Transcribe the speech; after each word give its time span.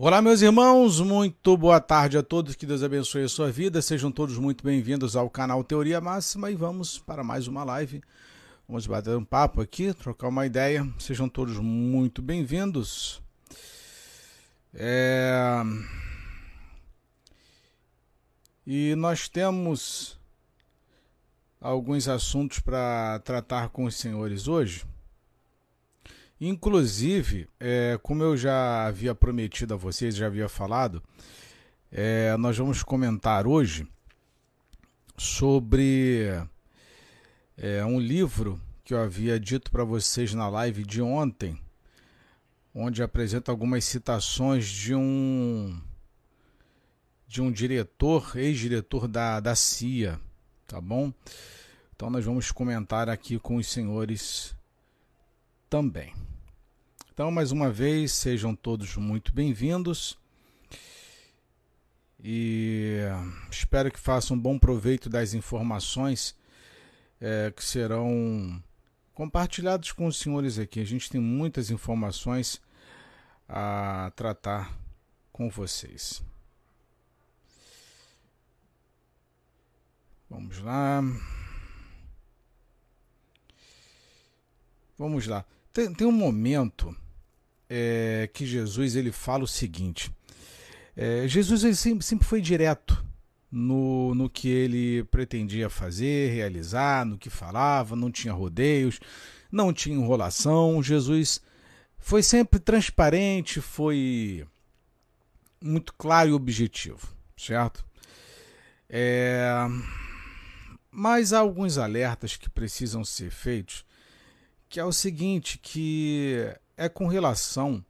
Olá, 0.00 0.22
meus 0.22 0.42
irmãos, 0.42 1.00
muito 1.00 1.56
boa 1.56 1.80
tarde 1.80 2.16
a 2.16 2.22
todos, 2.22 2.54
que 2.54 2.64
Deus 2.64 2.84
abençoe 2.84 3.24
a 3.24 3.28
sua 3.28 3.50
vida, 3.50 3.82
sejam 3.82 4.12
todos 4.12 4.38
muito 4.38 4.62
bem-vindos 4.62 5.16
ao 5.16 5.28
canal 5.28 5.64
Teoria 5.64 6.00
Máxima 6.00 6.52
e 6.52 6.54
vamos 6.54 7.00
para 7.00 7.24
mais 7.24 7.48
uma 7.48 7.64
live. 7.64 8.00
Vamos 8.68 8.86
bater 8.86 9.16
um 9.16 9.24
papo 9.24 9.60
aqui, 9.60 9.92
trocar 9.92 10.28
uma 10.28 10.46
ideia, 10.46 10.88
sejam 11.00 11.28
todos 11.28 11.58
muito 11.58 12.22
bem-vindos. 12.22 13.20
É... 14.72 15.64
E 18.64 18.94
nós 18.94 19.28
temos 19.28 20.16
alguns 21.60 22.06
assuntos 22.06 22.60
para 22.60 23.18
tratar 23.24 23.70
com 23.70 23.82
os 23.82 23.96
senhores 23.96 24.46
hoje. 24.46 24.86
Inclusive, 26.40 27.48
é, 27.58 27.98
como 28.02 28.22
eu 28.22 28.36
já 28.36 28.86
havia 28.86 29.14
prometido 29.14 29.74
a 29.74 29.76
vocês, 29.76 30.14
já 30.14 30.26
havia 30.26 30.48
falado, 30.48 31.02
é, 31.90 32.36
nós 32.36 32.56
vamos 32.56 32.82
comentar 32.82 33.46
hoje 33.46 33.88
sobre 35.16 36.28
é, 37.56 37.84
um 37.84 37.98
livro 37.98 38.60
que 38.84 38.94
eu 38.94 39.02
havia 39.02 39.38
dito 39.38 39.70
para 39.70 39.82
vocês 39.82 40.32
na 40.32 40.48
live 40.48 40.84
de 40.84 41.02
ontem, 41.02 41.60
onde 42.72 43.02
apresenta 43.02 43.50
algumas 43.50 43.84
citações 43.84 44.66
de 44.66 44.94
um 44.94 45.80
de 47.26 47.42
um 47.42 47.52
diretor, 47.52 48.38
ex-diretor 48.38 49.06
da, 49.06 49.38
da 49.38 49.54
CIA, 49.54 50.18
tá 50.66 50.80
bom? 50.80 51.12
Então 51.94 52.08
nós 52.08 52.24
vamos 52.24 52.50
comentar 52.50 53.08
aqui 53.10 53.38
com 53.38 53.56
os 53.56 53.66
senhores 53.66 54.56
também. 55.68 56.14
Então, 57.18 57.32
mais 57.32 57.50
uma 57.50 57.68
vez, 57.68 58.12
sejam 58.12 58.54
todos 58.54 58.94
muito 58.94 59.32
bem-vindos 59.32 60.16
e 62.22 62.98
espero 63.50 63.90
que 63.90 63.98
façam 63.98 64.36
um 64.36 64.40
bom 64.40 64.56
proveito 64.56 65.10
das 65.10 65.34
informações 65.34 66.36
é, 67.20 67.50
que 67.50 67.64
serão 67.64 68.62
compartilhadas 69.14 69.90
com 69.90 70.06
os 70.06 70.16
senhores 70.16 70.60
aqui. 70.60 70.78
A 70.78 70.84
gente 70.84 71.10
tem 71.10 71.20
muitas 71.20 71.72
informações 71.72 72.62
a 73.48 74.12
tratar 74.14 74.78
com 75.32 75.50
vocês. 75.50 76.22
Vamos 80.30 80.60
lá. 80.60 81.02
Vamos 84.96 85.26
lá. 85.26 85.44
Tem, 85.72 85.92
tem 85.92 86.06
um 86.06 86.12
momento 86.12 86.96
é, 87.68 88.28
que 88.32 88.46
Jesus 88.46 88.96
ele 88.96 89.12
fala 89.12 89.44
o 89.44 89.48
seguinte: 89.48 90.10
é, 90.96 91.28
Jesus 91.28 91.64
ele 91.64 91.74
sempre, 91.74 92.04
sempre 92.04 92.26
foi 92.26 92.40
direto 92.40 93.04
no, 93.50 94.14
no 94.14 94.28
que 94.28 94.48
ele 94.48 95.04
pretendia 95.04 95.70
fazer, 95.70 96.34
realizar, 96.34 97.04
no 97.04 97.18
que 97.18 97.30
falava, 97.30 97.96
não 97.96 98.10
tinha 98.10 98.32
rodeios, 98.32 99.00
não 99.50 99.72
tinha 99.72 99.96
enrolação. 99.96 100.82
Jesus 100.82 101.40
foi 101.98 102.22
sempre 102.22 102.58
transparente, 102.58 103.60
foi 103.60 104.46
muito 105.60 105.92
claro 105.94 106.30
e 106.30 106.32
objetivo, 106.32 107.08
certo? 107.36 107.84
É, 108.88 109.50
mas 110.90 111.32
há 111.32 111.40
alguns 111.40 111.78
alertas 111.78 112.36
que 112.36 112.48
precisam 112.48 113.04
ser 113.04 113.30
feitos, 113.30 113.84
que 114.68 114.80
é 114.80 114.84
o 114.84 114.92
seguinte, 114.92 115.58
que 115.58 116.54
é 116.78 116.88
com 116.88 117.08
relação 117.08 117.84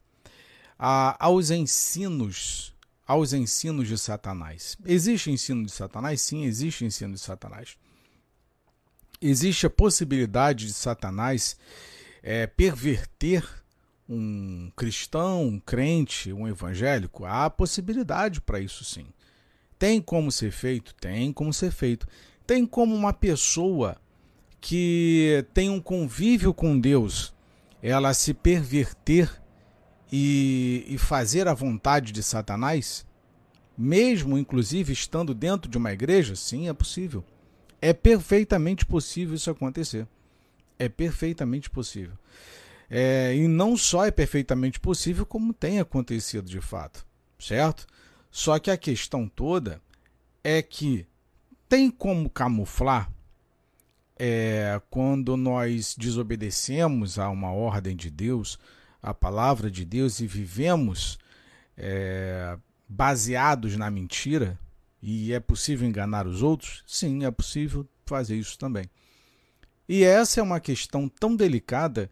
a, 0.79 1.25
aos 1.25 1.51
ensinos, 1.51 2.75
aos 3.07 3.33
ensinos 3.33 3.87
de 3.87 3.99
Satanás. 3.99 4.77
Existe 4.85 5.31
ensino 5.31 5.65
de 5.65 5.71
Satanás? 5.71 6.23
Sim, 6.23 6.45
existe 6.45 6.85
ensino 6.85 7.15
de 7.15 7.21
Satanás. 7.21 7.77
Existe 9.21 9.67
a 9.67 9.71
possibilidade 9.71 10.67
de 10.67 10.73
Satanás 10.73 11.57
é, 12.23 12.47
perverter 12.47 13.47
um 14.09 14.73
cristão, 14.75 15.43
um 15.45 15.61
crente, 15.61 16.33
um 16.33 16.49
evangélico? 16.49 17.27
Há 17.27 17.51
possibilidade 17.51 18.41
para 18.41 18.59
isso 18.59 18.85
sim. 18.85 19.07
Tem 19.79 20.01
como 20.01 20.33
ser 20.33 20.51
feito? 20.51 20.95
Tem 20.95 21.33
como 21.33 21.53
ser 21.53 21.71
feito. 21.71 22.09
Tem 22.47 22.65
como 22.65 22.95
uma 22.95 23.13
pessoa 23.13 24.01
que 24.61 25.45
tem 25.53 25.69
um 25.69 25.81
convívio 25.81 26.55
com 26.55 26.81
Deus 26.81 27.35
ela 27.83 28.13
se 28.15 28.35
perverter 28.35 29.31
e, 30.11 30.85
e 30.89 30.99
fazer 30.99 31.47
a 31.47 31.55
vontade 31.55 32.13
de 32.13 32.23
Satanás, 32.23 33.07
mesmo 33.77 34.37
inclusive 34.37 34.93
estando 34.93 35.35
dentro 35.35 35.71
de 35.71 35.79
uma 35.79 35.93
igreja, 35.93 36.35
sim, 36.35 36.69
é 36.69 36.73
possível. 36.73 37.25
É 37.81 37.93
perfeitamente 37.93 38.85
possível 38.85 39.35
isso 39.35 39.51
acontecer. 39.51 40.07
É 40.79 40.89
perfeitamente 40.89 41.71
possível. 41.71 42.17
É, 42.91 43.35
e 43.37 43.47
não 43.47 43.77
só 43.77 44.07
é 44.07 44.11
perfeitamente 44.11 44.81
possível, 44.81 45.27
como 45.27 45.53
tem 45.53 45.79
acontecido 45.79 46.49
de 46.49 46.61
fato, 46.61 47.07
certo? 47.39 47.87
Só 48.31 48.59
que 48.59 48.71
a 48.71 48.77
questão 48.77 49.29
toda 49.29 49.81
é 50.43 50.63
que 50.63 51.07
tem 51.69 51.91
como 51.91 52.31
camuflar 52.31 53.13
é, 54.19 54.81
quando 54.91 55.37
nós 55.37 55.95
desobedecemos 55.97 57.19
a 57.19 57.31
uma 57.31 57.53
ordem 57.53 57.95
de 57.95 58.11
Deus, 58.11 58.59
a 59.01 59.15
palavra 59.15 59.71
de 59.71 59.85
Deus, 59.85 60.21
e 60.21 60.27
vivemos 60.27 61.19
é, 61.77 62.59
baseados 62.89 63.77
na 63.77 63.91
mentira, 63.91 64.59
e 65.01 65.33
é 65.33 65.39
possível 65.39 65.89
enganar 65.89 66.27
os 66.27 66.43
outros? 66.43 66.83
Sim, 66.87 67.25
é 67.25 67.31
possível 67.31 67.89
fazer 68.05 68.37
isso 68.37 68.59
também. 68.59 68.85
E 69.89 70.03
essa 70.03 70.41
é 70.41 70.43
uma 70.43 70.61
questão 70.61 71.09
tão 71.09 71.37
delicada 71.37 72.11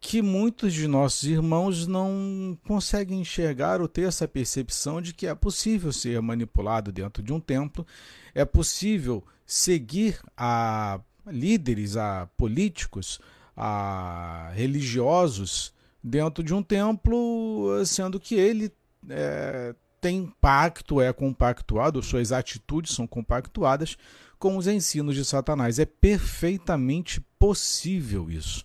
que 0.00 0.22
muitos 0.22 0.72
de 0.72 0.86
nossos 0.86 1.24
irmãos 1.24 1.86
não 1.86 2.56
conseguem 2.66 3.20
enxergar 3.20 3.80
ou 3.80 3.88
ter 3.88 4.08
essa 4.08 4.26
percepção 4.26 5.02
de 5.02 5.12
que 5.12 5.26
é 5.26 5.34
possível 5.34 5.92
ser 5.92 6.20
manipulado 6.22 6.90
dentro 6.90 7.22
de 7.22 7.32
um 7.32 7.38
templo, 7.38 7.86
é 8.34 8.44
possível 8.44 9.22
seguir 9.44 10.18
a 10.34 11.00
líderes, 11.26 11.96
a 11.96 12.28
políticos, 12.36 13.20
a 13.56 14.50
religiosos 14.54 15.72
dentro 16.02 16.42
de 16.42 16.54
um 16.54 16.62
templo, 16.62 17.84
sendo 17.84 18.18
que 18.18 18.34
ele 18.34 18.72
é, 19.08 19.74
tem 20.00 20.32
pacto, 20.40 21.00
é 21.00 21.12
compactuado, 21.12 22.02
suas 22.02 22.32
atitudes 22.32 22.94
são 22.94 23.06
compactuadas 23.06 23.96
com 24.38 24.56
os 24.56 24.66
ensinos 24.66 25.14
de 25.14 25.24
Satanás. 25.24 25.78
É 25.78 25.84
perfeitamente 25.84 27.20
possível 27.38 28.30
isso, 28.30 28.64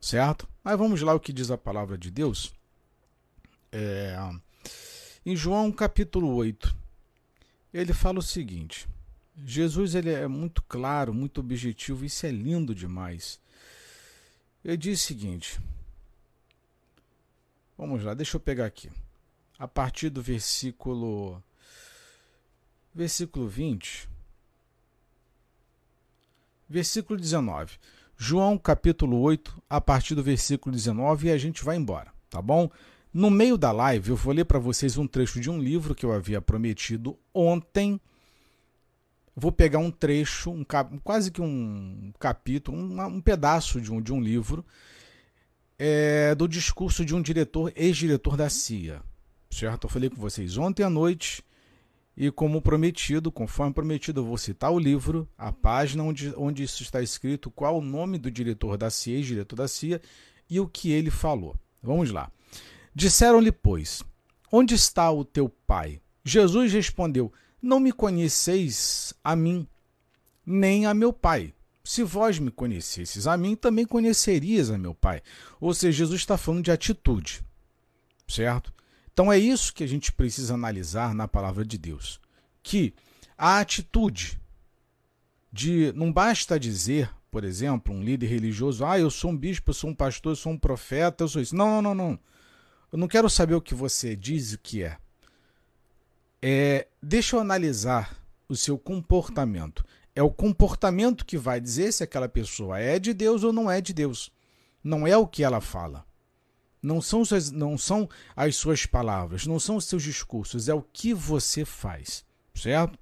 certo? 0.00 0.48
Mas 0.62 0.78
vamos 0.78 1.00
lá 1.02 1.14
o 1.14 1.20
que 1.20 1.32
diz 1.32 1.50
a 1.50 1.58
palavra 1.58 1.96
de 1.96 2.10
Deus. 2.10 2.52
É, 3.70 4.16
em 5.24 5.36
João 5.36 5.70
capítulo 5.70 6.34
8, 6.34 6.76
ele 7.72 7.92
fala 7.92 8.18
o 8.18 8.22
seguinte: 8.22 8.88
Jesus 9.36 9.94
ele 9.94 10.10
é 10.10 10.28
muito 10.28 10.62
claro, 10.62 11.12
muito 11.12 11.40
objetivo, 11.40 12.04
isso 12.04 12.26
é 12.26 12.30
lindo 12.30 12.74
demais. 12.74 13.40
Ele 14.64 14.76
diz 14.76 15.02
o 15.02 15.06
seguinte: 15.06 15.60
Vamos 17.76 18.04
lá, 18.04 18.14
deixa 18.14 18.36
eu 18.36 18.40
pegar 18.40 18.66
aqui. 18.66 18.90
A 19.58 19.66
partir 19.66 20.10
do 20.10 20.22
versículo 20.22 21.42
versículo 22.94 23.48
20, 23.48 24.08
versículo 26.68 27.18
19. 27.18 27.78
João 28.16 28.56
capítulo 28.56 29.20
8, 29.20 29.60
a 29.68 29.80
partir 29.80 30.14
do 30.14 30.22
versículo 30.22 30.74
19 30.74 31.26
e 31.26 31.32
a 31.32 31.38
gente 31.38 31.64
vai 31.64 31.76
embora, 31.76 32.12
tá 32.30 32.40
bom? 32.40 32.70
No 33.12 33.28
meio 33.28 33.58
da 33.58 33.72
live 33.72 34.10
eu 34.10 34.16
vou 34.16 34.32
ler 34.32 34.44
para 34.44 34.60
vocês 34.60 34.96
um 34.96 35.06
trecho 35.06 35.40
de 35.40 35.50
um 35.50 35.58
livro 35.58 35.94
que 35.94 36.06
eu 36.06 36.12
havia 36.12 36.40
prometido 36.40 37.18
ontem 37.34 38.00
vou 39.36 39.50
pegar 39.50 39.78
um 39.78 39.90
trecho, 39.90 40.50
um, 40.50 40.64
quase 41.02 41.30
que 41.30 41.42
um 41.42 42.12
capítulo, 42.18 42.76
um, 42.76 43.00
um 43.04 43.20
pedaço 43.20 43.80
de 43.80 43.92
um, 43.92 44.00
de 44.00 44.12
um 44.12 44.20
livro, 44.20 44.64
é, 45.78 46.34
do 46.34 46.46
discurso 46.46 47.04
de 47.04 47.14
um 47.14 47.20
diretor, 47.20 47.72
ex-diretor 47.74 48.36
da 48.36 48.48
CIA. 48.48 49.02
Certo? 49.50 49.84
Eu 49.84 49.90
falei 49.90 50.10
com 50.10 50.16
vocês 50.16 50.56
ontem 50.56 50.82
à 50.82 50.90
noite 50.90 51.42
e, 52.16 52.30
como 52.30 52.62
prometido, 52.62 53.30
conforme 53.30 53.74
prometido, 53.74 54.20
eu 54.20 54.24
vou 54.24 54.38
citar 54.38 54.70
o 54.70 54.78
livro, 54.78 55.28
a 55.36 55.52
página 55.52 56.02
onde, 56.02 56.32
onde 56.36 56.62
isso 56.62 56.82
está 56.82 57.02
escrito, 57.02 57.50
qual 57.50 57.78
o 57.78 57.82
nome 57.82 58.18
do 58.18 58.30
diretor 58.30 58.76
da 58.76 58.90
CIA, 58.90 59.16
ex-diretor 59.16 59.56
da 59.56 59.68
CIA, 59.68 60.00
e 60.48 60.60
o 60.60 60.68
que 60.68 60.90
ele 60.90 61.10
falou. 61.10 61.56
Vamos 61.82 62.10
lá. 62.10 62.30
Disseram-lhe, 62.94 63.50
pois, 63.50 64.02
onde 64.50 64.74
está 64.74 65.10
o 65.10 65.24
teu 65.24 65.48
pai? 65.48 66.00
Jesus 66.24 66.72
respondeu: 66.72 67.32
não 67.64 67.80
me 67.80 67.92
conheceis 67.92 69.14
a 69.24 69.34
mim, 69.34 69.66
nem 70.44 70.86
a 70.86 70.94
meu 70.94 71.12
Pai. 71.12 71.54
Se 71.82 72.02
vós 72.02 72.38
me 72.38 72.50
conhecesses 72.50 73.26
a 73.26 73.36
mim, 73.36 73.56
também 73.56 73.84
conhecerias 73.84 74.70
a 74.70 74.78
meu 74.78 74.94
Pai. 74.94 75.22
Ou 75.60 75.74
seja, 75.74 75.98
Jesus 75.98 76.20
está 76.20 76.36
falando 76.36 76.64
de 76.64 76.70
atitude, 76.70 77.42
certo? 78.28 78.72
Então 79.12 79.32
é 79.32 79.38
isso 79.38 79.72
que 79.72 79.84
a 79.84 79.86
gente 79.86 80.12
precisa 80.12 80.54
analisar 80.54 81.14
na 81.14 81.26
palavra 81.26 81.64
de 81.64 81.78
Deus. 81.78 82.20
Que 82.62 82.94
a 83.36 83.58
atitude 83.60 84.40
de 85.52 85.92
não 85.94 86.12
basta 86.12 86.58
dizer, 86.58 87.10
por 87.30 87.44
exemplo, 87.44 87.94
um 87.94 88.02
líder 88.02 88.26
religioso, 88.26 88.84
ah, 88.84 88.98
eu 88.98 89.10
sou 89.10 89.30
um 89.30 89.36
bispo, 89.36 89.70
eu 89.70 89.74
sou 89.74 89.90
um 89.90 89.94
pastor, 89.94 90.32
eu 90.32 90.36
sou 90.36 90.52
um 90.52 90.58
profeta, 90.58 91.24
eu 91.24 91.28
sou 91.28 91.40
isso. 91.40 91.54
Não, 91.54 91.80
não, 91.80 91.94
não, 91.94 91.94
não. 91.94 92.18
Eu 92.92 92.98
não 92.98 93.08
quero 93.08 93.28
saber 93.30 93.54
o 93.54 93.60
que 93.60 93.74
você 93.74 94.16
diz 94.16 94.52
e 94.52 94.54
o 94.56 94.58
que 94.58 94.82
é. 94.82 94.98
É. 96.46 96.88
Deixa 97.02 97.36
eu 97.36 97.40
analisar 97.40 98.16
o 98.48 98.54
seu 98.54 98.78
comportamento. 98.78 99.84
É 100.14 100.22
o 100.22 100.30
comportamento 100.30 101.24
que 101.24 101.36
vai 101.36 101.60
dizer 101.60 101.92
se 101.92 102.04
aquela 102.04 102.28
pessoa 102.28 102.78
é 102.78 102.98
de 102.98 103.12
Deus 103.12 103.42
ou 103.42 103.52
não 103.52 103.70
é 103.70 103.80
de 103.80 103.92
Deus. 103.92 104.30
Não 104.82 105.06
é 105.06 105.16
o 105.16 105.26
que 105.26 105.42
ela 105.42 105.60
fala. 105.60 106.04
Não 106.82 107.00
são, 107.00 107.22
não 107.52 107.78
são 107.78 108.08
as 108.36 108.56
suas 108.56 108.84
palavras, 108.84 109.46
não 109.46 109.58
são 109.58 109.76
os 109.76 109.86
seus 109.86 110.02
discursos, 110.02 110.68
é 110.68 110.74
o 110.74 110.82
que 110.82 111.14
você 111.14 111.64
faz, 111.64 112.22
certo? 112.54 112.98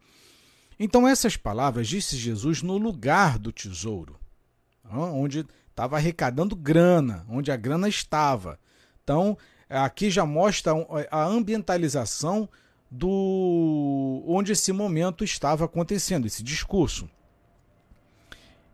Então, 0.78 1.06
essas 1.06 1.36
palavras 1.36 1.88
disse 1.88 2.16
Jesus 2.16 2.62
no 2.62 2.78
lugar 2.78 3.40
do 3.40 3.50
tesouro, 3.50 4.20
onde 4.88 5.44
estava 5.68 5.96
arrecadando 5.96 6.54
grana, 6.54 7.26
onde 7.28 7.50
a 7.50 7.56
grana 7.56 7.88
estava. 7.88 8.58
Então, 9.02 9.36
aqui 9.68 10.10
já 10.10 10.24
mostra 10.24 10.72
a 11.10 11.24
ambientalização 11.24 12.48
do 12.94 14.22
onde 14.26 14.52
esse 14.52 14.70
momento 14.70 15.24
estava 15.24 15.64
acontecendo, 15.64 16.26
esse 16.26 16.42
discurso. 16.42 17.08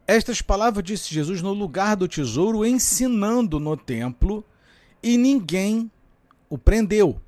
Estas 0.08 0.42
palavras 0.42 0.84
disse 0.84 1.14
Jesus 1.14 1.40
no 1.40 1.52
lugar 1.52 1.94
do 1.94 2.08
tesouro, 2.08 2.66
ensinando 2.66 3.60
no 3.60 3.76
templo 3.76 4.44
e 5.00 5.16
ninguém 5.16 5.88
o 6.50 6.58
prendeu, 6.58 7.20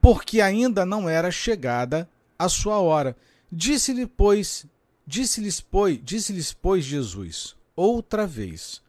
porque 0.00 0.40
ainda 0.40 0.84
não 0.84 1.08
era 1.08 1.30
chegada 1.30 2.10
a 2.36 2.48
sua 2.48 2.80
hora. 2.80 3.16
Disse-lhe, 3.52 4.08
pois, 4.08 4.66
disse-lhes, 5.06 5.60
pois, 5.60 6.00
disse-lhes, 6.02 6.52
pois, 6.52 6.84
Jesus, 6.84 7.54
outra 7.76 8.26
vez: 8.26 8.82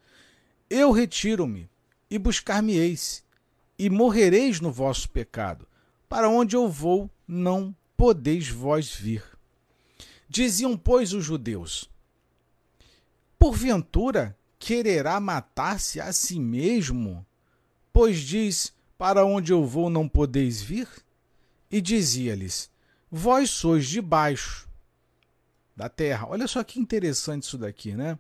Eu 0.68 0.92
retiro-me 0.92 1.70
e 2.10 2.18
buscar-me-eis, 2.18 3.24
e 3.78 3.88
morrereis 3.88 4.60
no 4.60 4.72
vosso 4.72 5.08
pecado. 5.12 5.67
Para 6.08 6.30
onde 6.30 6.56
eu 6.56 6.70
vou, 6.70 7.10
não 7.28 7.76
podeis 7.96 8.48
vós 8.50 8.94
vir. 8.94 9.24
Diziam, 10.30 10.78
pois, 10.78 11.14
os 11.14 11.24
judeus: 11.24 11.90
Porventura 13.38 14.38
quererá 14.60 15.20
matar-se 15.20 16.00
a 16.00 16.12
si 16.12 16.40
mesmo 16.40 17.26
Pois 17.98 18.20
diz: 18.20 18.72
Para 18.96 19.26
onde 19.26 19.52
eu 19.52 19.66
vou 19.66 19.90
não 19.90 20.08
podeis 20.08 20.62
vir? 20.62 20.88
E 21.72 21.82
dizia-lhes: 21.82 22.70
Vós 23.10 23.50
sois 23.50 23.88
de 23.88 24.00
baixo 24.00 24.70
da 25.76 25.90
terra. 25.90 26.28
Olha 26.30 26.48
só 26.48 26.64
que 26.64 26.80
interessante 26.80 27.46
isso 27.46 27.58
daqui, 27.58 27.94
né? 27.94 28.20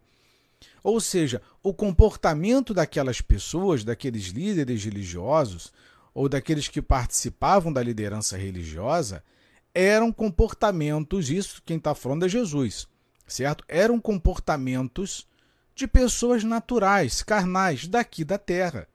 Ou 0.83 0.99
seja, 0.99 1.43
o 1.61 1.75
comportamento 1.75 2.73
daquelas 2.73 3.21
pessoas, 3.21 3.83
daqueles 3.83 4.29
líderes 4.29 4.83
religiosos, 4.83 5.71
ou 6.17 6.27
daqueles 6.27 6.67
que 6.67 6.81
participavam 6.81 7.71
da 7.71 7.83
liderança 7.83 8.35
religiosa, 8.35 9.23
eram 9.71 10.11
comportamentos, 10.11 11.29
isso 11.29 11.61
quem 11.63 11.77
está 11.77 11.93
falando 11.93 12.25
é 12.25 12.27
Jesus, 12.27 12.87
certo? 13.27 13.63
Eram 13.67 13.99
comportamentos 13.99 15.27
de 15.75 15.87
pessoas 15.87 16.43
naturais, 16.43 17.21
carnais, 17.21 17.87
daqui 17.87 18.23
da 18.25 18.39
terra. 18.39 18.87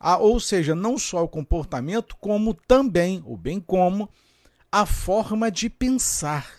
Ah, 0.00 0.16
ou 0.16 0.40
seja, 0.40 0.74
não 0.74 0.96
só 0.96 1.22
o 1.22 1.28
comportamento, 1.28 2.16
como 2.16 2.54
também, 2.54 3.22
ou 3.26 3.36
bem 3.36 3.60
como, 3.60 4.08
a 4.72 4.86
forma 4.86 5.50
de 5.50 5.68
pensar. 5.68 6.50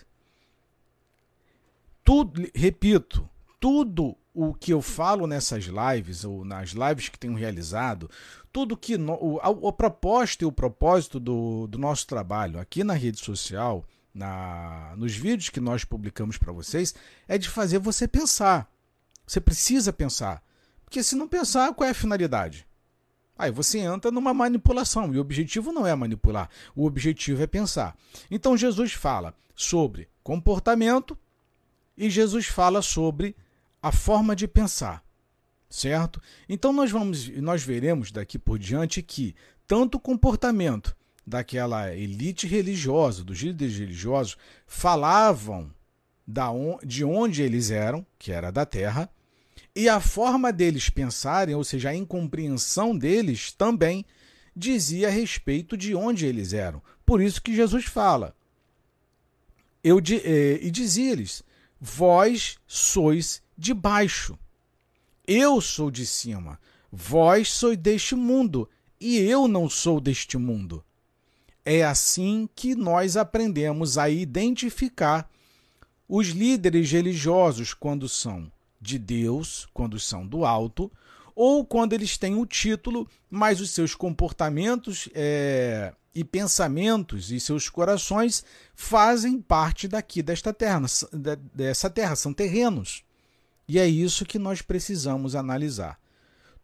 Tudo, 2.04 2.48
repito, 2.54 3.28
tudo 3.60 4.16
o 4.32 4.54
que 4.54 4.72
eu 4.72 4.82
falo 4.82 5.26
nessas 5.26 5.64
lives, 5.64 6.24
ou 6.24 6.46
nas 6.46 6.70
lives 6.70 7.10
que 7.10 7.18
tenho 7.18 7.34
realizado, 7.34 8.12
tudo 8.56 8.78
que 8.78 8.98
no, 8.98 9.18
o, 9.22 9.68
a 9.68 9.74
proposta 9.74 10.46
e 10.46 10.48
o 10.48 10.52
propósito 10.52 11.20
do, 11.20 11.68
do 11.68 11.78
nosso 11.78 12.08
trabalho 12.08 12.58
aqui 12.58 12.86
na 12.86 12.94
rede 12.94 13.20
social, 13.20 13.86
na, 14.14 14.94
nos 14.96 15.14
vídeos 15.14 15.50
que 15.50 15.60
nós 15.60 15.84
publicamos 15.84 16.38
para 16.38 16.54
vocês, 16.54 16.96
é 17.28 17.38
de 17.38 17.50
fazer 17.50 17.80
você 17.80 18.08
pensar. 18.08 18.72
Você 19.28 19.42
precisa 19.42 19.92
pensar. 19.92 20.42
Porque 20.86 21.04
se 21.04 21.18
não 21.18 21.28
pensar, 21.28 21.74
qual 21.74 21.86
é 21.86 21.92
a 21.92 21.94
finalidade? 21.94 22.66
Aí 23.38 23.52
você 23.52 23.80
entra 23.80 24.10
numa 24.10 24.34
manipulação, 24.34 25.14
e 25.14 25.18
o 25.18 25.22
objetivo 25.22 25.74
não 25.74 25.86
é 25.86 25.94
manipular, 25.94 26.50
o 26.74 26.86
objetivo 26.86 27.44
é 27.44 27.48
pensar. 27.48 27.94
Então 28.32 28.56
Jesus 28.56 28.94
fala 28.94 29.36
sobre 29.54 30.08
comportamento 30.24 31.18
e 31.98 32.10
Jesus 32.10 32.46
fala 32.46 32.82
sobre 32.82 33.36
a 33.82 33.92
forma 33.92 34.34
de 34.34 34.48
pensar, 34.48 35.04
certo? 35.76 36.22
Então 36.48 36.72
nós 36.72 36.90
vamos 36.90 37.28
nós 37.42 37.64
veremos 37.64 38.12
daqui 38.12 38.40
por 38.40 38.58
diante 38.58 39.02
que 39.02 39.36
tanto 39.68 39.96
o 39.96 40.00
comportamento 40.00 40.96
daquela 41.26 41.94
elite 41.94 42.48
religiosa, 42.48 43.24
dos 43.24 43.40
líderes 43.40 43.78
religiosos, 43.78 44.38
falavam 44.68 45.72
da 46.26 46.52
on, 46.52 46.78
de 46.86 47.04
onde 47.04 47.42
eles 47.42 47.72
eram, 47.72 48.06
que 48.18 48.32
era 48.32 48.52
da 48.52 48.66
terra, 48.66 49.10
e 49.76 49.90
a 49.90 50.00
forma 50.00 50.54
deles 50.54 50.90
pensarem, 50.90 51.56
ou 51.56 51.64
seja, 51.64 51.90
a 51.90 51.96
incompreensão 51.96 52.98
deles 52.98 53.52
também 53.52 54.06
dizia 54.56 55.08
a 55.08 55.12
respeito 55.12 55.76
de 55.76 55.94
onde 55.94 56.26
eles 56.26 56.54
eram. 56.54 56.82
Por 57.06 57.22
isso 57.22 57.42
que 57.42 57.56
Jesus 57.56 57.86
fala. 57.86 58.36
Eu, 59.84 60.00
eh, 60.00 60.60
e 60.62 60.72
dizia-lhes: 60.72 61.44
Vós 61.80 62.58
sois 62.66 63.42
de 63.58 63.74
baixo, 63.74 64.38
eu 65.28 65.60
sou 65.62 65.90
de 65.90 66.06
cima. 66.06 66.60
Vós 66.92 67.52
sois 67.52 67.78
deste 67.78 68.16
mundo, 68.16 68.70
e 69.00 69.18
eu 69.18 69.48
não 69.48 69.70
sou 69.70 70.00
deste 70.00 70.38
mundo. 70.38 70.84
É 71.64 71.84
assim 71.84 72.48
que 72.56 72.76
nós 72.76 73.18
aprendemos 73.18 73.98
a 73.98 74.10
identificar 74.10 75.30
os 76.08 76.28
líderes 76.28 76.92
religiosos 76.92 77.74
quando 77.74 78.08
são 78.08 78.52
de 78.80 79.00
Deus, 79.00 79.68
quando 79.74 80.00
são 80.00 80.26
do 80.26 80.46
alto, 80.46 80.92
ou 81.36 81.66
quando 81.66 81.94
eles 81.94 82.18
têm 82.18 82.36
o 82.36 82.46
título, 82.46 83.10
mas 83.30 83.60
os 83.60 83.72
seus 83.72 83.94
comportamentos 83.94 85.10
é, 85.14 85.94
e 86.14 86.24
pensamentos 86.24 87.32
e 87.32 87.40
seus 87.40 87.68
corações 87.68 88.46
fazem 88.74 89.42
parte 89.42 89.88
daqui 89.88 90.22
desta 90.22 90.54
terra, 90.54 90.82
dessa 91.54 91.90
terra, 91.90 92.16
são 92.16 92.34
terrenos. 92.34 93.04
E 93.68 93.80
é 93.80 93.88
isso 93.88 94.26
que 94.26 94.38
nós 94.38 94.62
precisamos 94.62 95.36
analisar. 95.36 96.00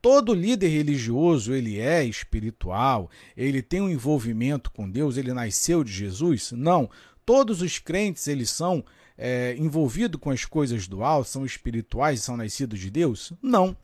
Todo 0.02 0.34
líder 0.34 0.70
religioso, 0.70 1.54
ele 1.54 1.80
é 1.80 2.04
espiritual, 2.04 3.10
ele 3.38 3.62
tem 3.62 3.82
um 3.82 3.90
envolvimento 3.90 4.72
com 4.72 4.90
Deus, 4.90 5.16
ele 5.16 5.32
nasceu 5.32 5.84
de 5.84 5.92
Jesus? 5.92 6.52
Não. 6.52 6.90
Todos 7.24 7.62
os 7.62 7.78
crentes, 7.78 8.28
eles 8.28 8.50
são 8.50 8.84
é, 9.16 9.56
envolvido 9.58 10.18
com 10.18 10.32
as 10.32 10.44
coisas 10.44 10.88
do 10.88 11.04
alto, 11.04 11.30
são 11.30 11.46
espirituais, 11.46 12.24
são 12.24 12.36
nascidos 12.36 12.80
de 12.80 12.90
Deus? 12.90 13.32
Não. 13.42 13.78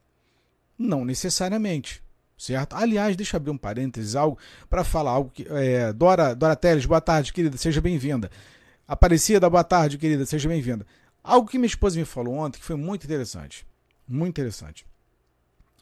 Não 0.77 1.05
necessariamente. 1.05 2.01
Certo? 2.35 2.75
Aliás, 2.75 3.15
deixa 3.15 3.35
eu 3.35 3.39
abrir 3.39 3.51
um 3.51 3.57
parênteses 3.57 4.15
algo 4.15 4.37
para 4.69 4.83
falar 4.83 5.11
algo 5.11 5.31
que. 5.31 5.47
É, 5.49 5.91
Dora, 5.91 6.35
Dora 6.35 6.55
Teles, 6.55 6.85
boa 6.85 7.01
tarde, 7.01 7.33
querida, 7.33 7.57
seja 7.57 7.81
bem-vinda. 7.81 8.29
Aparecida, 8.87 9.49
boa 9.49 9.63
tarde, 9.63 9.97
querida, 9.97 10.25
seja 10.25 10.47
bem-vinda. 10.47 10.85
Algo 11.27 11.49
que 11.49 11.57
minha 11.57 11.67
esposa 11.67 11.99
me 11.99 12.05
falou 12.05 12.35
ontem 12.35 12.57
que 12.57 12.63
foi 12.63 12.77
muito 12.77 13.03
interessante. 13.03 13.67
Muito 14.07 14.29
interessante. 14.29 14.87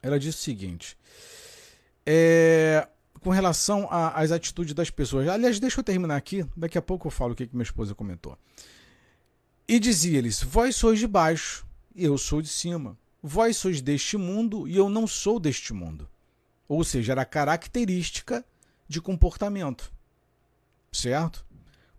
Ela 0.02 0.18
disse 0.18 0.40
o 0.40 0.42
seguinte: 0.42 0.98
é, 2.04 2.88
com 3.22 3.30
relação 3.30 3.88
às 3.92 4.32
atitudes 4.32 4.74
das 4.74 4.90
pessoas. 4.90 5.28
Aliás, 5.28 5.60
deixa 5.60 5.80
eu 5.80 5.84
terminar 5.84 6.16
aqui, 6.16 6.44
daqui 6.58 6.80
a 6.80 6.82
pouco 6.82 7.08
eu 7.08 7.12
falo 7.12 7.34
o 7.34 7.36
que, 7.36 7.46
que 7.46 7.56
minha 7.56 7.64
esposa 7.64 7.94
comentou. 7.94 8.36
E 9.68 9.80
dizia-lhes: 9.80 10.42
Vós 10.42 10.76
sois 10.76 10.98
de 10.98 11.06
baixo, 11.06 11.64
e 11.94 12.04
eu 12.04 12.18
sou 12.18 12.42
de 12.42 12.50
cima. 12.50 12.98
Vós 13.22 13.56
sois 13.56 13.82
deste 13.82 14.18
mundo, 14.18 14.68
e 14.68 14.76
eu 14.76 14.90
não 14.90 15.06
sou 15.06 15.40
deste 15.40 15.74
mundo. 15.74 16.10
Ou 16.68 16.84
seja, 16.84 17.12
era 17.12 17.24
característica 17.24 18.44
de 18.88 19.00
comportamento. 19.00 19.94
Certo? 20.92 21.46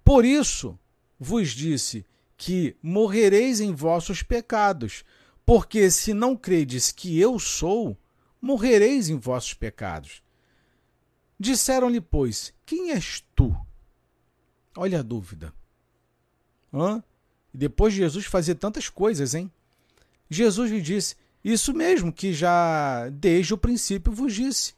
Por 0.05 0.25
isso 0.25 0.77
vos 1.17 1.51
disse 1.51 2.05
que 2.37 2.77
morrereis 2.83 3.61
em 3.61 3.73
vossos 3.75 4.23
pecados, 4.23 5.05
porque 5.45 5.91
se 5.91 6.13
não 6.13 6.37
credes 6.37 6.93
que 6.93 7.19
eu 7.19 7.39
sou, 7.39 7.97
morrereis 8.41 9.09
em 9.09 9.19
vossos 9.19 9.55
pecados. 9.55 10.23
Disseram-lhe, 11.39 12.01
pois, 12.01 12.53
quem 12.65 12.93
és 12.93 13.25
tu? 13.35 13.57
Olha 14.77 15.01
a 15.01 15.03
dúvida. 15.03 15.53
Hã? 16.73 17.03
E 17.53 17.59
depois 17.59 17.95
de 17.95 18.01
Jesus 18.01 18.27
fazer 18.27 18.57
tantas 18.57 18.89
coisas, 18.89 19.35
hein? 19.35 19.51
Jesus 20.29 20.71
lhe 20.71 20.81
disse: 20.81 21.15
Isso 21.43 21.73
mesmo 21.73 22.13
que 22.13 22.33
já 22.33 23.09
desde 23.11 23.55
o 23.55 23.59
princípio 23.59 24.13
vos 24.13 24.35
disse. 24.35 24.75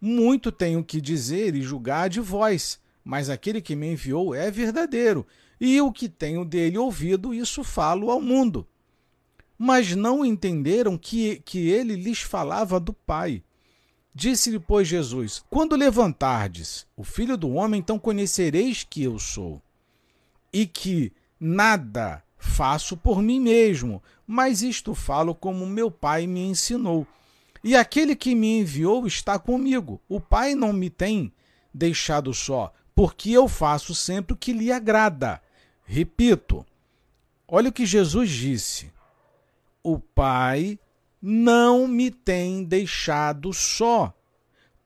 Muito 0.00 0.50
tenho 0.50 0.82
que 0.82 1.00
dizer 1.00 1.54
e 1.54 1.62
julgar 1.62 2.08
de 2.08 2.20
vós, 2.20 2.80
mas 3.04 3.28
aquele 3.28 3.60
que 3.60 3.76
me 3.76 3.92
enviou 3.92 4.34
é 4.34 4.50
verdadeiro, 4.50 5.26
e 5.60 5.80
o 5.80 5.92
que 5.92 6.08
tenho 6.08 6.44
dele 6.44 6.78
ouvido, 6.78 7.34
isso 7.34 7.62
falo 7.62 8.10
ao 8.10 8.20
mundo. 8.20 8.66
Mas 9.58 9.94
não 9.94 10.24
entenderam 10.24 10.96
que, 10.96 11.42
que 11.44 11.68
ele 11.68 11.94
lhes 11.94 12.20
falava 12.20 12.80
do 12.80 12.94
Pai. 12.94 13.42
Disse-lhe, 14.14 14.58
pois, 14.58 14.88
Jesus: 14.88 15.44
Quando 15.50 15.76
levantardes 15.76 16.86
o 16.96 17.04
filho 17.04 17.36
do 17.36 17.50
homem, 17.50 17.80
então 17.80 17.98
conhecereis 17.98 18.82
que 18.88 19.02
eu 19.02 19.18
sou, 19.18 19.60
e 20.50 20.66
que 20.66 21.12
nada 21.38 22.22
faço 22.38 22.96
por 22.96 23.20
mim 23.20 23.38
mesmo, 23.38 24.02
mas 24.26 24.62
isto 24.62 24.94
falo 24.94 25.34
como 25.34 25.66
meu 25.66 25.90
Pai 25.90 26.26
me 26.26 26.40
ensinou. 26.40 27.06
E 27.62 27.76
aquele 27.76 28.16
que 28.16 28.34
me 28.34 28.60
enviou 28.60 29.06
está 29.06 29.38
comigo. 29.38 30.00
O 30.08 30.18
Pai 30.18 30.54
não 30.54 30.72
me 30.72 30.88
tem 30.88 31.30
deixado 31.72 32.32
só, 32.32 32.72
porque 32.94 33.30
eu 33.30 33.46
faço 33.46 33.94
sempre 33.94 34.32
o 34.32 34.36
que 34.36 34.52
lhe 34.52 34.72
agrada. 34.72 35.40
Repito, 35.92 36.64
olha 37.48 37.68
o 37.68 37.72
que 37.72 37.84
Jesus 37.84 38.30
disse: 38.30 38.92
O 39.82 39.98
Pai 39.98 40.78
não 41.20 41.88
me 41.88 42.12
tem 42.12 42.62
deixado 42.62 43.52
só, 43.52 44.14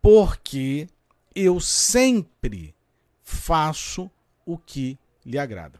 porque 0.00 0.88
eu 1.34 1.60
sempre 1.60 2.74
faço 3.22 4.10
o 4.46 4.56
que 4.56 4.98
lhe 5.26 5.38
agrada. 5.38 5.78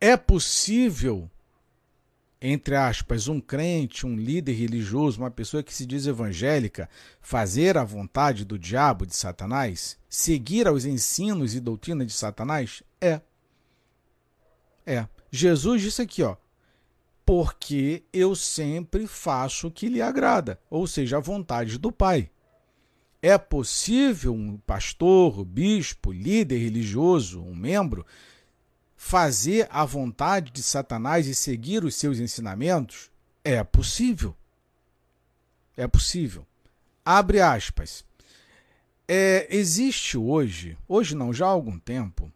É 0.00 0.16
possível 0.16 1.30
entre 2.46 2.76
aspas, 2.76 3.26
um 3.26 3.40
crente, 3.40 4.06
um 4.06 4.14
líder 4.16 4.52
religioso, 4.52 5.18
uma 5.18 5.30
pessoa 5.30 5.62
que 5.62 5.72
se 5.72 5.86
diz 5.86 6.06
evangélica, 6.06 6.90
fazer 7.18 7.78
a 7.78 7.84
vontade 7.84 8.44
do 8.44 8.58
diabo, 8.58 9.06
de 9.06 9.16
Satanás? 9.16 9.96
Seguir 10.10 10.68
aos 10.68 10.84
ensinos 10.84 11.54
e 11.54 11.60
doutrina 11.60 12.04
de 12.04 12.12
Satanás? 12.12 12.82
É. 13.00 13.22
É. 14.84 15.08
Jesus 15.30 15.80
disse 15.80 16.02
aqui, 16.02 16.22
ó. 16.22 16.36
Porque 17.24 18.02
eu 18.12 18.34
sempre 18.34 19.06
faço 19.06 19.68
o 19.68 19.70
que 19.70 19.88
lhe 19.88 20.02
agrada, 20.02 20.60
ou 20.68 20.86
seja, 20.86 21.16
a 21.16 21.20
vontade 21.20 21.78
do 21.78 21.90
Pai. 21.90 22.28
É 23.22 23.38
possível 23.38 24.34
um 24.34 24.58
pastor, 24.58 25.42
bispo, 25.46 26.12
líder 26.12 26.58
religioso, 26.58 27.42
um 27.42 27.54
membro, 27.54 28.04
fazer 29.04 29.68
a 29.70 29.84
vontade 29.84 30.50
de 30.50 30.62
Satanás 30.62 31.26
e 31.26 31.34
seguir 31.34 31.84
os 31.84 31.94
seus 31.94 32.18
ensinamentos? 32.18 33.10
É 33.44 33.62
possível. 33.62 34.34
É 35.76 35.86
possível. 35.86 36.46
Abre 37.04 37.38
aspas. 37.38 38.02
É, 39.06 39.46
existe 39.54 40.16
hoje, 40.16 40.78
hoje 40.88 41.14
não, 41.14 41.34
já 41.34 41.44
há 41.44 41.50
algum 41.50 41.78
tempo, 41.78 42.32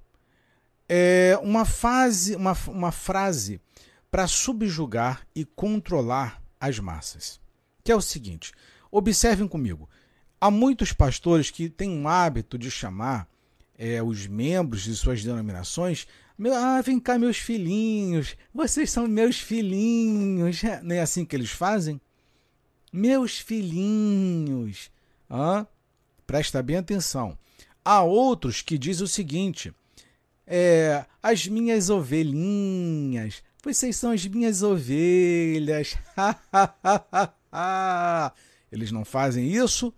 é 0.86 1.40
uma, 1.42 1.64
fase, 1.64 2.36
uma, 2.36 2.54
uma 2.66 2.92
frase 2.92 3.62
para 4.10 4.26
subjugar 4.26 5.26
e 5.34 5.46
controlar 5.46 6.42
as 6.60 6.78
massas. 6.78 7.40
Que 7.82 7.92
é 7.92 7.96
o 7.96 8.02
seguinte: 8.02 8.52
observem 8.90 9.48
comigo. 9.48 9.88
Há 10.38 10.50
muitos 10.50 10.92
pastores 10.92 11.50
que 11.50 11.70
têm 11.70 11.88
um 11.88 12.06
hábito 12.06 12.58
de 12.58 12.70
chamar 12.70 13.26
é, 13.78 14.02
os 14.02 14.26
membros 14.26 14.82
de 14.82 14.96
suas 14.96 15.22
denominações 15.22 16.08
meu, 16.38 16.54
ah, 16.54 16.80
vem 16.80 17.00
cá, 17.00 17.18
meus 17.18 17.36
filhinhos. 17.36 18.36
Vocês 18.54 18.92
são 18.92 19.08
meus 19.08 19.40
filhinhos. 19.40 20.62
Não 20.84 20.94
é 20.94 21.00
assim 21.00 21.24
que 21.24 21.34
eles 21.34 21.50
fazem? 21.50 22.00
Meus 22.92 23.40
filhinhos. 23.40 24.88
Ah, 25.28 25.66
presta 26.24 26.62
bem 26.62 26.76
atenção. 26.76 27.36
Há 27.84 28.04
outros 28.04 28.62
que 28.62 28.78
dizem 28.78 29.04
o 29.04 29.08
seguinte: 29.08 29.74
é, 30.46 31.04
as 31.20 31.48
minhas 31.48 31.90
ovelhinhas. 31.90 33.42
Vocês 33.64 33.96
são 33.96 34.12
as 34.12 34.24
minhas 34.24 34.62
ovelhas. 34.62 35.96
Eles 38.70 38.92
não 38.92 39.04
fazem 39.04 39.50
isso? 39.50 39.92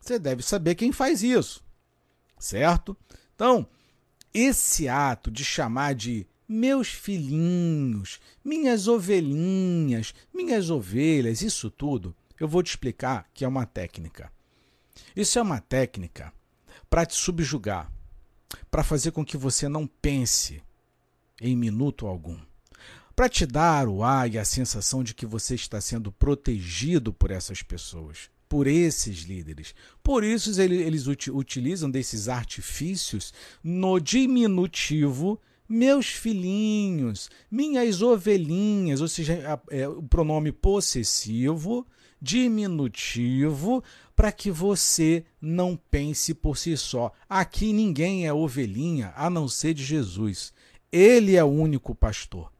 Você 0.00 0.18
deve 0.18 0.42
saber 0.42 0.74
quem 0.74 0.90
faz 0.90 1.22
isso, 1.22 1.62
certo? 2.40 2.96
Então, 3.34 3.68
esse 4.32 4.88
ato 4.88 5.30
de 5.30 5.44
chamar 5.44 5.94
de 5.94 6.26
meus 6.48 6.88
filhinhos, 6.88 8.18
minhas 8.44 8.88
ovelhinhas, 8.88 10.14
minhas 10.34 10.70
ovelhas, 10.70 11.42
isso 11.42 11.70
tudo, 11.70 12.14
eu 12.38 12.48
vou 12.48 12.62
te 12.62 12.70
explicar 12.70 13.28
que 13.32 13.44
é 13.44 13.48
uma 13.48 13.66
técnica. 13.66 14.32
Isso 15.14 15.38
é 15.38 15.42
uma 15.42 15.60
técnica 15.60 16.32
para 16.88 17.06
te 17.06 17.14
subjugar, 17.14 17.90
para 18.70 18.82
fazer 18.82 19.12
com 19.12 19.24
que 19.24 19.36
você 19.36 19.68
não 19.68 19.86
pense 19.86 20.62
em 21.40 21.54
minuto 21.54 22.06
algum, 22.06 22.38
para 23.14 23.28
te 23.28 23.46
dar 23.46 23.86
o 23.88 24.02
ar 24.02 24.32
e 24.32 24.38
a 24.38 24.44
sensação 24.44 25.04
de 25.04 25.14
que 25.14 25.26
você 25.26 25.54
está 25.54 25.80
sendo 25.80 26.10
protegido 26.10 27.12
por 27.12 27.30
essas 27.30 27.62
pessoas 27.62 28.30
por 28.50 28.66
esses 28.66 29.20
líderes. 29.20 29.72
Por 30.02 30.24
isso 30.24 30.60
eles 30.60 31.06
utilizam 31.06 31.88
desses 31.88 32.28
artifícios 32.28 33.32
no 33.62 34.00
diminutivo 34.00 35.40
meus 35.68 36.06
filhinhos, 36.06 37.30
minhas 37.48 38.02
ovelhinhas, 38.02 39.00
ou 39.00 39.06
seja, 39.06 39.62
é, 39.70 39.86
o 39.86 40.02
pronome 40.02 40.50
possessivo, 40.50 41.86
diminutivo, 42.20 43.84
para 44.16 44.32
que 44.32 44.50
você 44.50 45.24
não 45.40 45.78
pense 45.88 46.34
por 46.34 46.58
si 46.58 46.76
só. 46.76 47.12
Aqui 47.28 47.72
ninguém 47.72 48.26
é 48.26 48.32
ovelhinha 48.32 49.12
a 49.14 49.30
não 49.30 49.46
ser 49.46 49.74
de 49.74 49.84
Jesus. 49.84 50.52
Ele 50.90 51.36
é 51.36 51.44
o 51.44 51.46
único 51.46 51.94
pastor. 51.94 52.52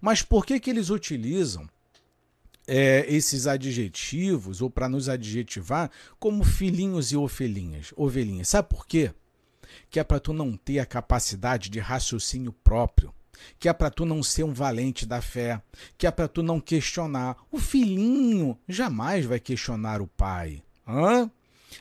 Mas 0.00 0.22
por 0.22 0.46
que, 0.46 0.60
que 0.60 0.70
eles 0.70 0.88
utilizam 0.88 1.68
é, 2.66 3.04
esses 3.08 3.46
adjetivos, 3.46 4.60
ou 4.60 4.68
para 4.68 4.88
nos 4.88 5.08
adjetivar, 5.08 5.90
como 6.18 6.44
filhinhos 6.44 7.12
e 7.12 7.16
ovelhinhas. 7.16 7.92
ovelhinhas. 7.96 8.48
Sabe 8.48 8.68
por 8.68 8.86
quê? 8.86 9.12
Que 9.88 10.00
é 10.00 10.04
para 10.04 10.20
tu 10.20 10.32
não 10.32 10.56
ter 10.56 10.78
a 10.78 10.86
capacidade 10.86 11.70
de 11.70 11.78
raciocínio 11.78 12.52
próprio. 12.52 13.14
Que 13.58 13.68
é 13.68 13.72
para 13.72 13.90
tu 13.90 14.04
não 14.04 14.22
ser 14.22 14.44
um 14.44 14.52
valente 14.52 15.04
da 15.06 15.20
fé. 15.20 15.60
Que 15.96 16.06
é 16.06 16.10
para 16.10 16.26
tu 16.26 16.42
não 16.42 16.60
questionar. 16.60 17.36
O 17.50 17.58
filhinho 17.58 18.58
jamais 18.68 19.24
vai 19.24 19.38
questionar 19.38 20.00
o 20.00 20.06
pai. 20.06 20.62
Hã? 20.86 21.30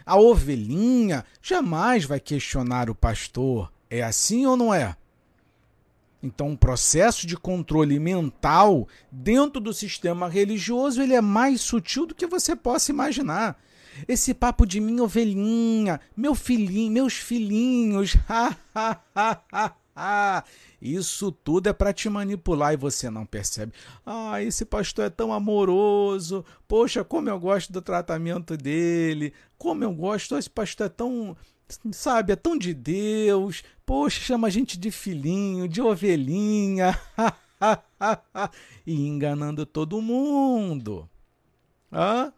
A 0.05 0.17
ovelhinha 0.17 1.25
jamais 1.41 2.03
vai 2.03 2.19
questionar 2.19 2.89
o 2.89 2.95
pastor. 2.95 3.71
É 3.89 4.03
assim 4.03 4.45
ou 4.45 4.57
não 4.57 4.73
é? 4.73 4.95
Então, 6.25 6.53
o 6.53 6.57
processo 6.57 7.27
de 7.27 7.37
controle 7.37 7.99
mental 7.99 8.87
dentro 9.11 9.61
do 9.61 9.71
sistema 9.71 10.27
religioso 10.27 10.99
ele 10.99 11.13
é 11.13 11.21
mais 11.21 11.61
sutil 11.61 12.07
do 12.07 12.15
que 12.15 12.25
você 12.25 12.55
possa 12.55 12.91
imaginar. 12.91 13.61
Esse 14.07 14.33
papo 14.33 14.65
de 14.65 14.81
minha 14.81 15.03
ovelhinha, 15.03 16.01
meu 16.17 16.33
filhinho, 16.33 16.91
meus 16.91 17.13
filhinhos, 17.13 18.17
isso 20.81 21.31
tudo 21.31 21.69
é 21.69 21.73
para 21.73 21.93
te 21.93 22.09
manipular 22.09 22.73
e 22.73 22.77
você 22.77 23.07
não 23.07 23.23
percebe. 23.23 23.71
Ah, 24.03 24.41
esse 24.41 24.65
pastor 24.65 25.05
é 25.05 25.09
tão 25.11 25.31
amoroso. 25.31 26.43
Poxa, 26.67 27.03
como 27.03 27.29
eu 27.29 27.39
gosto 27.39 27.71
do 27.71 27.83
tratamento 27.83 28.57
dele. 28.57 29.31
Como 29.59 29.83
eu 29.83 29.93
gosto, 29.93 30.35
esse 30.35 30.49
pastor 30.49 30.87
é 30.87 30.89
tão 30.89 31.37
sabe, 31.91 32.33
é 32.33 32.35
tão 32.35 32.57
de 32.57 32.73
Deus. 32.73 33.63
Poxa, 33.85 34.19
chama 34.19 34.47
a 34.47 34.51
gente 34.51 34.77
de 34.77 34.91
filhinho, 34.91 35.67
de 35.67 35.81
ovelhinha. 35.81 36.99
e 38.85 39.07
enganando 39.07 39.65
todo 39.65 40.01
mundo. 40.01 41.09
Hã? 41.91 42.31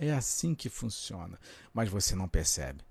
É 0.00 0.12
assim 0.12 0.54
que 0.54 0.68
funciona. 0.68 1.38
Mas 1.72 1.88
você 1.88 2.14
não 2.14 2.28
percebe. 2.28 2.82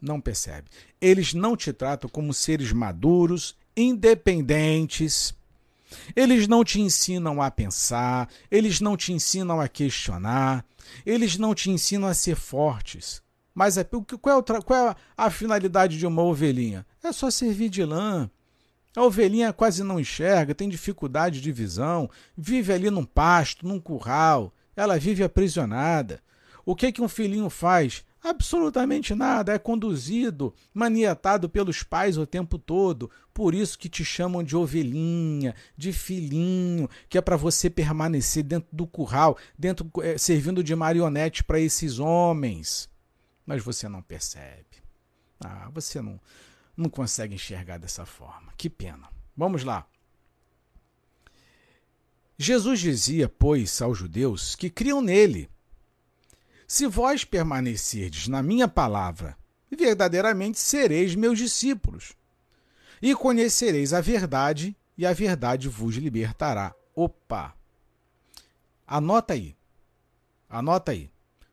Não 0.00 0.20
percebe. 0.20 0.70
Eles 1.00 1.34
não 1.34 1.56
te 1.56 1.72
tratam 1.72 2.08
como 2.08 2.32
seres 2.32 2.72
maduros, 2.72 3.56
independentes. 3.76 5.34
Eles 6.14 6.46
não 6.46 6.64
te 6.64 6.80
ensinam 6.80 7.42
a 7.42 7.50
pensar, 7.50 8.30
eles 8.50 8.80
não 8.80 8.96
te 8.96 9.12
ensinam 9.12 9.60
a 9.60 9.68
questionar, 9.68 10.64
eles 11.04 11.36
não 11.36 11.52
te 11.54 11.68
ensinam 11.68 12.08
a 12.08 12.14
ser 12.14 12.36
fortes. 12.36 13.20
Mas 13.54 13.76
é, 13.76 13.84
qual, 13.84 14.40
é 14.40 14.62
qual 14.62 14.88
é 14.88 14.96
a 15.16 15.30
finalidade 15.30 15.98
de 15.98 16.06
uma 16.06 16.22
ovelhinha? 16.22 16.86
É 17.02 17.12
só 17.12 17.30
servir 17.30 17.68
de 17.68 17.84
lã. 17.84 18.30
A 18.96 19.02
ovelhinha 19.02 19.52
quase 19.52 19.84
não 19.84 20.00
enxerga, 20.00 20.54
tem 20.54 20.68
dificuldade 20.68 21.40
de 21.40 21.52
visão, 21.52 22.10
vive 22.36 22.72
ali 22.72 22.90
num 22.90 23.04
pasto, 23.04 23.66
num 23.66 23.78
curral, 23.78 24.52
ela 24.74 24.98
vive 24.98 25.22
aprisionada. 25.22 26.20
O 26.64 26.74
que, 26.74 26.90
que 26.90 27.02
um 27.02 27.08
filhinho 27.08 27.48
faz? 27.48 28.04
Absolutamente 28.22 29.14
nada, 29.14 29.54
é 29.54 29.58
conduzido, 29.58 30.52
manietado 30.74 31.48
pelos 31.48 31.82
pais 31.82 32.18
o 32.18 32.26
tempo 32.26 32.58
todo. 32.58 33.10
Por 33.32 33.54
isso 33.54 33.78
que 33.78 33.88
te 33.88 34.04
chamam 34.04 34.42
de 34.42 34.54
ovelhinha, 34.54 35.54
de 35.76 35.92
filhinho, 35.92 36.88
que 37.08 37.16
é 37.16 37.20
para 37.20 37.36
você 37.36 37.70
permanecer 37.70 38.42
dentro 38.42 38.68
do 38.70 38.86
curral, 38.86 39.38
dentro 39.58 39.90
é, 40.02 40.18
servindo 40.18 40.62
de 40.62 40.76
marionete 40.76 41.42
para 41.42 41.60
esses 41.60 41.98
homens. 41.98 42.90
Mas 43.50 43.64
você 43.64 43.88
não 43.88 44.00
percebe. 44.00 44.80
Ah, 45.44 45.68
você 45.74 46.00
não, 46.00 46.20
não 46.76 46.88
consegue 46.88 47.34
enxergar 47.34 47.78
dessa 47.78 48.06
forma. 48.06 48.52
Que 48.56 48.70
pena. 48.70 49.08
Vamos 49.36 49.64
lá. 49.64 49.88
Jesus 52.38 52.78
dizia, 52.78 53.28
pois, 53.28 53.82
aos 53.82 53.98
judeus 53.98 54.54
que 54.54 54.70
criam 54.70 55.02
nele 55.02 55.50
se 56.64 56.86
vós 56.86 57.24
permanecerdes 57.24 58.28
na 58.28 58.40
minha 58.40 58.68
palavra, 58.68 59.36
verdadeiramente 59.68 60.60
sereis 60.60 61.16
meus 61.16 61.36
discípulos, 61.36 62.12
e 63.02 63.16
conhecereis 63.16 63.92
a 63.92 64.00
verdade, 64.00 64.76
e 64.96 65.04
a 65.04 65.12
verdade 65.12 65.68
vos 65.68 65.96
libertará. 65.96 66.72
Opa! 66.94 67.52
Anota 68.86 69.34
aí. 69.34 69.56
Anota 70.48 70.92
aí. 70.92 71.10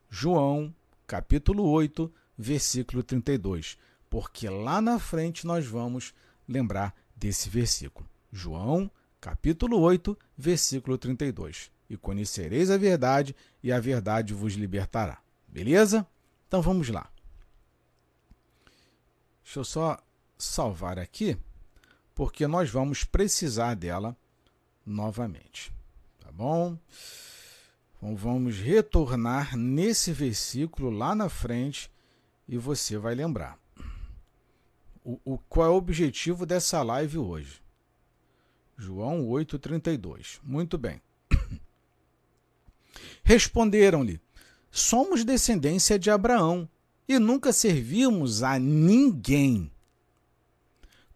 João, 0.08 0.72
capítulo 1.08 1.64
8, 1.64 2.12
versículo 2.38 3.02
32. 3.02 3.76
Porque 4.08 4.48
lá 4.48 4.80
na 4.80 5.00
frente 5.00 5.44
nós 5.44 5.66
vamos 5.66 6.14
lembrar 6.46 6.94
desse 7.16 7.50
versículo. 7.50 8.08
João, 8.30 8.88
capítulo 9.20 9.80
8, 9.80 10.16
versículo 10.36 10.96
32 10.96 11.76
e 11.88 11.96
conhecereis 11.96 12.70
a 12.70 12.76
verdade, 12.76 13.34
e 13.62 13.72
a 13.72 13.80
verdade 13.80 14.34
vos 14.34 14.54
libertará. 14.54 15.18
Beleza? 15.46 16.06
Então 16.46 16.60
vamos 16.60 16.88
lá. 16.88 17.10
Deixa 19.42 19.60
eu 19.60 19.64
só 19.64 19.98
salvar 20.36 20.98
aqui, 20.98 21.36
porque 22.14 22.46
nós 22.46 22.68
vamos 22.70 23.04
precisar 23.04 23.74
dela 23.74 24.16
novamente. 24.84 25.72
Tá 26.20 26.30
bom? 26.30 26.78
Então 27.98 28.14
vamos 28.14 28.56
retornar 28.58 29.56
nesse 29.56 30.12
versículo 30.12 30.88
lá 30.88 31.16
na 31.16 31.28
frente 31.28 31.90
e 32.46 32.56
você 32.56 32.96
vai 32.96 33.12
lembrar. 33.12 33.58
O, 35.04 35.20
o, 35.24 35.38
qual 35.48 35.66
é 35.66 35.70
o 35.70 35.74
objetivo 35.74 36.46
dessa 36.46 36.80
live 36.82 37.18
hoje? 37.18 37.60
João 38.76 39.26
8,32. 39.26 40.38
Muito 40.44 40.78
bem. 40.78 41.02
Responderam-lhe: 43.24 44.20
Somos 44.70 45.24
descendência 45.24 45.98
de 45.98 46.08
Abraão 46.08 46.68
e 47.08 47.18
nunca 47.18 47.52
servimos 47.52 48.44
a 48.44 48.60
ninguém. 48.60 49.72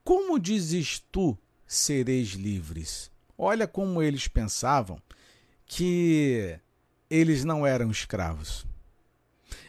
Como 0.03 0.37
dizes 0.37 0.99
tu, 1.12 1.39
sereis 1.65 2.31
livres? 2.31 3.09
Olha 3.39 3.69
como 3.69 4.03
eles 4.03 4.27
pensavam 4.27 5.01
que 5.65 6.59
eles 7.12 7.45
não 7.45 7.66
eram 7.66 7.90
escravos. 7.90 8.64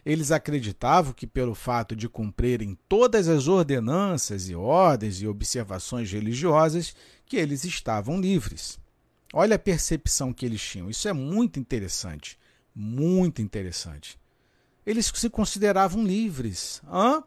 Eles 0.05 0.31
acreditavam 0.31 1.11
que, 1.11 1.27
pelo 1.27 1.53
fato 1.53 1.93
de 1.93 2.07
cumprirem 2.07 2.77
todas 2.87 3.27
as 3.27 3.49
ordenanças 3.49 4.47
e 4.47 4.55
ordens 4.55 5.21
e 5.21 5.27
observações 5.27 6.09
religiosas, 6.09 6.95
que 7.25 7.35
eles 7.35 7.65
estavam 7.65 8.21
livres. 8.21 8.79
Olha 9.33 9.57
a 9.57 9.59
percepção 9.59 10.31
que 10.31 10.45
eles 10.45 10.61
tinham. 10.61 10.89
Isso 10.89 11.05
é 11.09 11.11
muito 11.11 11.59
interessante. 11.59 12.39
Muito 12.73 13.41
interessante. 13.41 14.17
Eles 14.85 15.11
se 15.13 15.29
consideravam 15.29 16.01
livres. 16.01 16.81
Hã? 16.89 17.23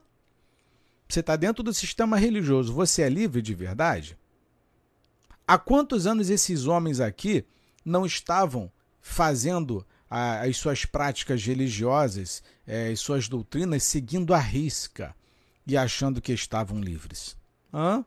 Você 1.07 1.21
está 1.21 1.37
dentro 1.37 1.63
do 1.63 1.75
sistema 1.75 2.17
religioso. 2.17 2.73
Você 2.73 3.03
é 3.03 3.09
livre 3.11 3.43
de 3.43 3.55
verdade? 3.55 4.17
Há 5.47 5.59
quantos 5.59 6.07
anos 6.07 6.31
esses 6.31 6.67
homens 6.67 7.01
aqui 7.01 7.45
não 7.85 8.07
estavam 8.07 8.73
fazendo 9.01 9.87
as 10.09 10.57
suas 10.57 10.85
práticas 10.85 11.45
religiosas, 11.45 12.43
é, 12.67 12.89
as 12.89 13.01
suas 13.01 13.29
doutrinas, 13.29 13.83
seguindo 13.83 14.33
a 14.33 14.39
risca 14.39 15.15
e 15.67 15.77
achando 15.77 16.21
que 16.21 16.33
estavam 16.33 16.81
livres? 16.81 17.37
Hã? 17.73 18.05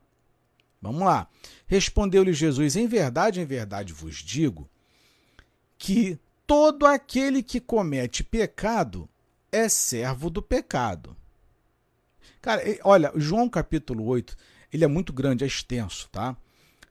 Vamos 0.81 1.01
lá. 1.01 1.27
Respondeu-lhe 1.67 2.33
Jesus: 2.33 2.75
Em 2.75 2.87
verdade, 2.87 3.41
em 3.41 3.45
verdade 3.45 3.91
vos 3.91 4.17
digo 4.17 4.69
que 5.77 6.17
todo 6.47 6.85
aquele 6.85 7.43
que 7.43 7.59
comete 7.59 8.23
pecado 8.23 9.09
é 9.51 9.67
servo 9.67 10.29
do 10.29 10.41
pecado. 10.41 11.15
Cara, 12.41 12.63
olha, 12.83 13.11
João 13.15 13.49
capítulo 13.49 14.05
8, 14.05 14.35
ele 14.71 14.85
é 14.85 14.87
muito 14.87 15.11
grande, 15.11 15.43
é 15.43 15.47
extenso, 15.47 16.07
tá? 16.11 16.37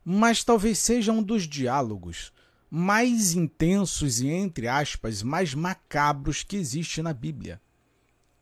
Mas 0.05 0.45
talvez 0.45 0.79
seja 0.79 1.13
um 1.13 1.23
dos 1.23 1.45
diálogos 1.45 2.33
mais 2.71 3.35
intensos 3.35 4.21
e, 4.21 4.29
entre 4.29 4.69
aspas, 4.69 5.23
mais 5.23 5.55
macabros 5.55 6.43
que 6.43 6.57
existe 6.57 7.01
na 7.01 7.13
Bíblia. 7.13 7.61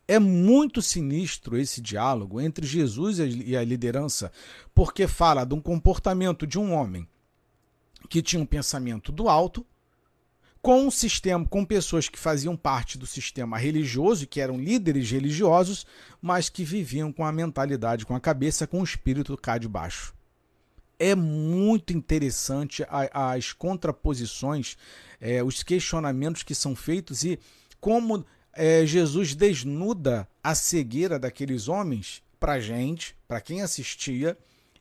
É 0.09 0.19
muito 0.19 0.81
sinistro 0.81 1.57
esse 1.57 1.81
diálogo 1.81 2.41
entre 2.41 2.67
Jesus 2.67 3.19
e 3.19 3.57
a 3.57 3.65
liderança, 3.65 4.31
porque 4.75 5.09
fala 5.09 5.45
de 5.45 5.55
um 5.55 5.61
comportamento 5.61 6.47
de 6.47 6.59
um 6.59 6.73
homem 6.73 7.09
que 8.09 8.23
tinha 8.23 8.41
um 8.41 8.47
pensamento 8.47 9.11
do 9.11 9.29
alto, 9.29 9.67
com 10.62 10.87
um 10.87 10.91
sistema, 10.91 11.47
com 11.47 11.65
pessoas 11.65 12.09
que 12.09 12.19
faziam 12.19 12.57
parte 12.57 12.99
do 12.99 13.07
sistema 13.07 13.57
religioso, 13.57 14.27
que 14.27 14.41
eram 14.41 14.59
líderes 14.59 15.11
religiosos, 15.11 15.87
mas 16.21 16.49
que 16.49 16.65
viviam 16.65 17.12
com 17.12 17.25
a 17.25 17.31
mentalidade, 17.31 18.07
com 18.07 18.17
a 18.17 18.21
cabeça, 18.21 18.67
com 18.67 18.81
o 18.81 18.85
espírito 18.85 19.37
cá 19.37 19.59
de 19.59 19.69
baixo. 19.69 20.15
É 20.98 21.14
muito 21.14 21.92
interessante 21.92 22.85
as 23.12 23.52
contraposições, 23.52 24.76
é, 25.20 25.42
os 25.42 25.62
questionamentos 25.62 26.42
que 26.42 26.54
são 26.54 26.74
feitos 26.74 27.22
e 27.22 27.38
como 27.80 28.24
é, 28.52 28.87
Jesus 28.87 29.35
desnuda 29.35 30.26
a 30.42 30.54
cegueira 30.54 31.18
daqueles 31.18 31.68
homens 31.68 32.22
para 32.40 32.61
gente, 32.61 33.14
para 33.28 33.40
quem 33.40 33.61
assistia 33.62 34.37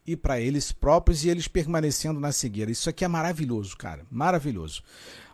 e 0.08 0.16
para 0.16 0.40
eles 0.40 0.72
próprios 0.72 1.26
e 1.26 1.30
eles 1.30 1.48
permanecendo 1.48 2.20
na 2.20 2.32
cegueira. 2.32 2.72
Isso 2.72 2.90
aqui 2.90 3.04
é 3.04 3.08
maravilhoso, 3.08 3.76
cara, 3.76 4.06
maravilhoso. 4.10 4.84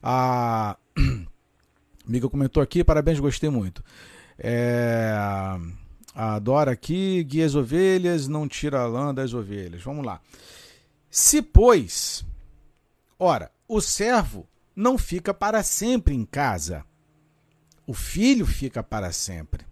A 0.01 0.77
amiga 2.07 2.29
comentou 2.29 2.63
aqui, 2.63 2.83
parabéns, 2.83 3.19
gostei 3.19 3.49
muito. 3.49 3.83
É... 4.37 5.13
A 6.13 6.39
Dora 6.39 6.71
aqui, 6.71 7.23
guia 7.23 7.45
as 7.45 7.55
ovelhas, 7.55 8.27
não 8.27 8.45
tira 8.47 8.81
a 8.81 8.85
lã 8.85 9.13
das 9.13 9.33
ovelhas. 9.33 9.81
Vamos 9.81 10.05
lá. 10.05 10.19
Se, 11.11 11.43
pois, 11.43 12.25
ora, 13.19 13.51
o 13.67 13.79
servo 13.79 14.47
não 14.75 14.97
fica 14.97 15.33
para 15.33 15.61
sempre 15.61 16.15
em 16.15 16.25
casa 16.25 16.83
o 17.91 17.93
filho 17.93 18.45
fica 18.45 18.81
para 18.81 19.11
sempre. 19.11 19.65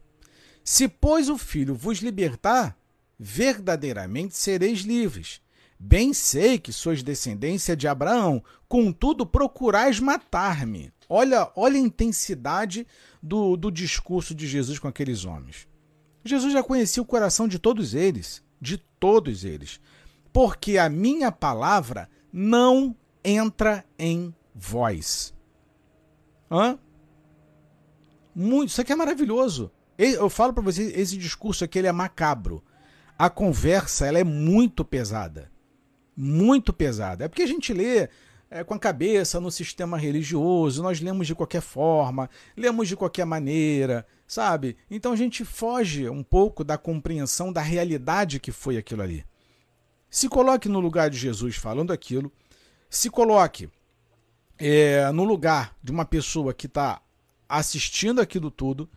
Se, 0.62 0.90
pois, 0.90 1.30
o 1.30 1.38
filho 1.38 1.74
vos 1.74 2.00
libertar, 2.00 2.78
verdadeiramente 3.18 4.36
sereis 4.36 4.80
livres. 4.80 5.42
Bem 5.80 6.14
sei 6.14 6.60
que 6.60 6.74
sois 6.74 7.02
descendência 7.02 7.78
de 7.78 7.88
Abraão, 7.88 8.44
contudo 8.68 9.26
procurais 9.26 10.02
matar-me. 10.02 10.92
Olha, 11.08 11.50
olha 11.56 11.78
a 11.78 11.80
intensidade 11.80 12.86
do, 13.24 13.56
do 13.56 13.72
discurso 13.72 14.36
de 14.36 14.46
Jesus 14.46 14.78
com 14.78 14.90
aqueles 14.90 15.24
homens. 15.24 15.66
Jesus 16.24 16.52
já 16.52 16.62
conhecia 16.62 17.02
o 17.02 17.06
coração 17.06 17.48
de 17.48 17.58
todos 17.58 17.94
eles, 17.94 18.44
de 18.60 18.78
todos 19.00 19.46
eles, 19.46 19.80
porque 20.32 20.78
a 20.78 20.90
minha 20.90 21.32
palavra 21.32 22.10
não 22.32 22.96
entra 23.24 23.84
em 23.98 24.34
vós. 24.54 25.34
Hã? 26.52 26.78
Muito, 28.34 28.70
isso 28.70 28.82
aqui 28.82 28.94
é 28.94 28.96
maravilhoso. 28.96 29.72
Eu 29.98 30.30
falo 30.30 30.54
para 30.54 30.64
vocês, 30.64 30.98
esse 30.98 31.18
discurso 31.18 31.64
aqui 31.64 31.78
ele 31.78 31.88
é 31.88 31.92
macabro. 31.92 32.64
A 33.18 33.30
conversa 33.30 34.08
ela 34.08 34.20
é 34.20 34.24
muito 34.24 34.86
pesada. 34.86 35.52
Muito 36.16 36.72
pesada. 36.72 37.26
É 37.26 37.28
porque 37.28 37.42
a 37.42 37.48
gente 37.48 37.74
lê 37.74 38.08
é, 38.50 38.64
com 38.64 38.74
a 38.74 38.80
cabeça 38.80 39.40
no 39.40 39.52
sistema 39.52 39.98
religioso, 39.98 40.82
nós 40.82 41.00
lemos 41.02 41.28
de 41.28 41.36
qualquer 41.36 41.62
forma, 41.62 42.30
lemos 42.56 42.88
de 42.88 42.96
qualquer 42.96 43.26
maneira, 43.26 44.06
sabe? 44.26 44.78
Então 44.90 45.12
a 45.12 45.16
gente 45.16 45.46
foge 45.46 46.10
um 46.10 46.24
pouco 46.24 46.64
da 46.64 46.78
compreensão 46.78 47.52
da 47.52 47.62
realidade 47.62 48.40
que 48.40 48.52
foi 48.52 48.78
aquilo 48.78 49.02
ali. 49.02 49.26
Se 50.10 50.28
coloque 50.28 50.68
no 50.68 50.80
lugar 50.80 51.10
de 51.10 51.18
Jesus 51.18 51.56
falando 51.56 51.92
aquilo, 51.92 52.32
se 52.90 53.10
coloque 53.10 53.70
é, 54.58 55.12
no 55.12 55.24
lugar 55.24 55.76
de 55.84 55.92
uma 55.92 56.06
pessoa 56.06 56.54
que 56.54 56.66
está 56.66 57.02
assistindo 57.48 58.20
aquilo 58.20 58.50
tudo 58.50 58.90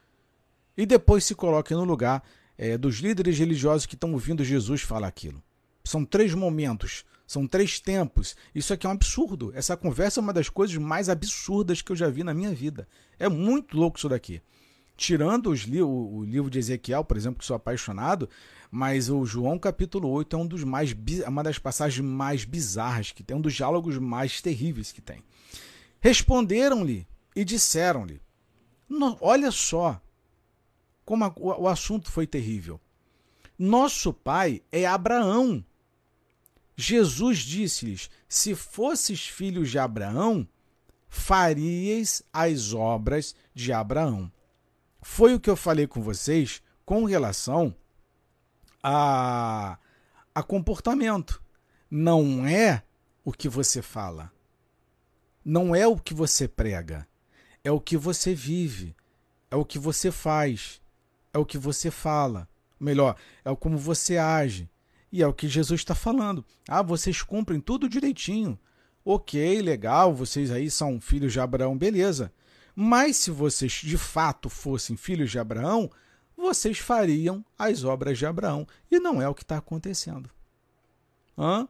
e 0.77 0.87
depois 0.87 1.25
se 1.25 1.35
coloque 1.35 1.75
no 1.75 1.85
lugar 1.85 2.23
é, 2.57 2.79
dos 2.79 2.97
líderes 2.97 3.39
religiosos 3.39 3.87
que 3.87 3.95
estão 3.95 4.13
ouvindo 4.13 4.45
Jesus 4.45 4.83
falar 4.83 5.09
aquilo. 5.09 5.43
São 5.85 6.05
três 6.05 6.33
momentos, 6.35 7.05
são 7.27 7.47
três 7.47 7.81
tempos. 7.81 8.37
Isso 8.55 8.73
aqui 8.73 8.87
é 8.87 8.89
um 8.89 8.93
absurdo. 8.93 9.53
Essa 9.55 9.77
conversa 9.77 10.21
é 10.21 10.23
uma 10.23 10.33
das 10.33 10.49
coisas 10.49 10.77
mais 10.77 11.09
absurdas 11.09 11.83
que 11.83 11.93
eu 11.93 11.97
já 11.97 12.09
vi 12.09 12.25
na 12.25 12.35
minha 12.35 12.55
vida. 12.55 12.89
É 13.19 13.29
muito 13.29 13.77
louco 13.77 13.99
isso 13.99 14.09
daqui. 14.09 14.41
tirando 14.97 15.53
li 15.53 15.83
o, 15.83 15.89
o, 15.89 16.25
livro 16.25 16.51
de 16.51 16.59
Ezequiel, 16.59 17.05
por 17.05 17.17
exemplo, 17.17 17.41
que 17.41 17.45
sou 17.45 17.57
apaixonado, 17.57 18.29
mas 18.75 19.11
o 19.11 19.23
João 19.27 19.59
capítulo 19.59 20.09
8 20.09 20.35
é 20.35 20.39
um 20.39 20.47
dos 20.47 20.65
mais 20.65 20.97
uma 21.29 21.43
das 21.43 21.59
passagens 21.59 22.03
mais 22.03 22.47
bizarras 22.47 23.13
que 23.13 23.23
tem, 23.23 23.37
um 23.37 23.41
dos 23.41 23.53
diálogos 23.53 23.99
mais 23.99 24.41
terríveis 24.41 24.91
que 24.91 25.03
tem. 25.03 25.23
Responderam-lhe 26.01 27.07
e 27.37 27.45
disseram-lhe: 27.45 28.19
Olha 29.21 29.51
só 29.51 30.01
como 31.05 31.23
a, 31.23 31.33
o, 31.37 31.65
o 31.65 31.69
assunto 31.69 32.11
foi 32.11 32.27
terrível. 32.27 32.81
Nosso 33.59 34.11
pai 34.11 34.63
é 34.73 34.87
Abraão. 34.87 35.63
Jesus 36.75 37.41
disse-lhes: 37.41 38.09
Se 38.27 38.55
fosses 38.55 39.27
filhos 39.27 39.71
de 39.71 39.79
Abraão, 39.79 40.49
faríeis 41.11 42.23
as 42.33 42.73
obras 42.73 43.35
de 43.53 43.71
Abraão. 43.71 44.33
Foi 45.03 45.35
o 45.35 45.41
que 45.41 45.51
eu 45.51 45.57
falei 45.57 45.87
com 45.87 46.01
vocês 46.01 46.63
com 46.87 47.05
relação 47.05 47.77
a, 48.83 49.79
a 50.35 50.43
comportamento. 50.43 51.43
Não 51.91 52.47
é 52.47 52.83
o 53.25 53.33
que 53.33 53.49
você 53.49 53.81
fala. 53.83 54.33
Não 55.45 55.75
é 55.75 55.87
o 55.87 55.97
que 55.97 56.15
você 56.15 56.49
prega. 56.49 57.07
É 57.63 57.71
o 57.71 57.81
que 57.81 57.97
você 57.97 58.35
vive. 58.35 58.97
É 59.51 59.57
o 59.57 59.65
que 59.65 59.79
você 59.79 60.11
faz. 60.11 60.81
É 61.33 61.39
o 61.39 61.45
que 61.45 61.59
você 61.59 61.91
fala. 61.91 62.49
Melhor, 62.79 63.17
é 63.45 63.55
como 63.55 63.79
você 63.79 64.19
age. 64.19 64.69
E 65.13 65.23
é 65.23 65.27
o 65.27 65.35
que 65.35 65.47
Jesus 65.47 65.81
está 65.81 65.95
falando. 65.95 66.45
Ah, 66.67 66.83
vocês 66.83 67.23
cumprem 67.23 67.61
tudo 67.61 67.89
direitinho. 67.89 68.59
Ok, 69.05 69.61
legal, 69.61 70.15
vocês 70.15 70.51
aí 70.51 70.71
são 70.71 71.01
filhos 71.01 71.33
de 71.33 71.41
Abraão, 71.41 71.77
beleza. 71.77 72.33
Mas 72.75 73.17
se 73.17 73.31
vocês 73.31 73.73
de 73.73 73.99
fato 73.99 74.49
fossem 74.49 74.97
filhos 74.97 75.31
de 75.31 75.39
Abraão, 75.39 75.91
vocês 76.43 76.79
fariam 76.79 77.45
as 77.59 77.85
obras 77.85 78.19
de 78.19 78.27
Abraão. 78.27 78.67
E 78.91 78.99
não 78.99 79.23
é 79.23 79.29
o 79.29 79.35
que 79.35 79.43
está 79.43 79.57
acontecendo. 79.57 80.29
Hã? 81.39 81.67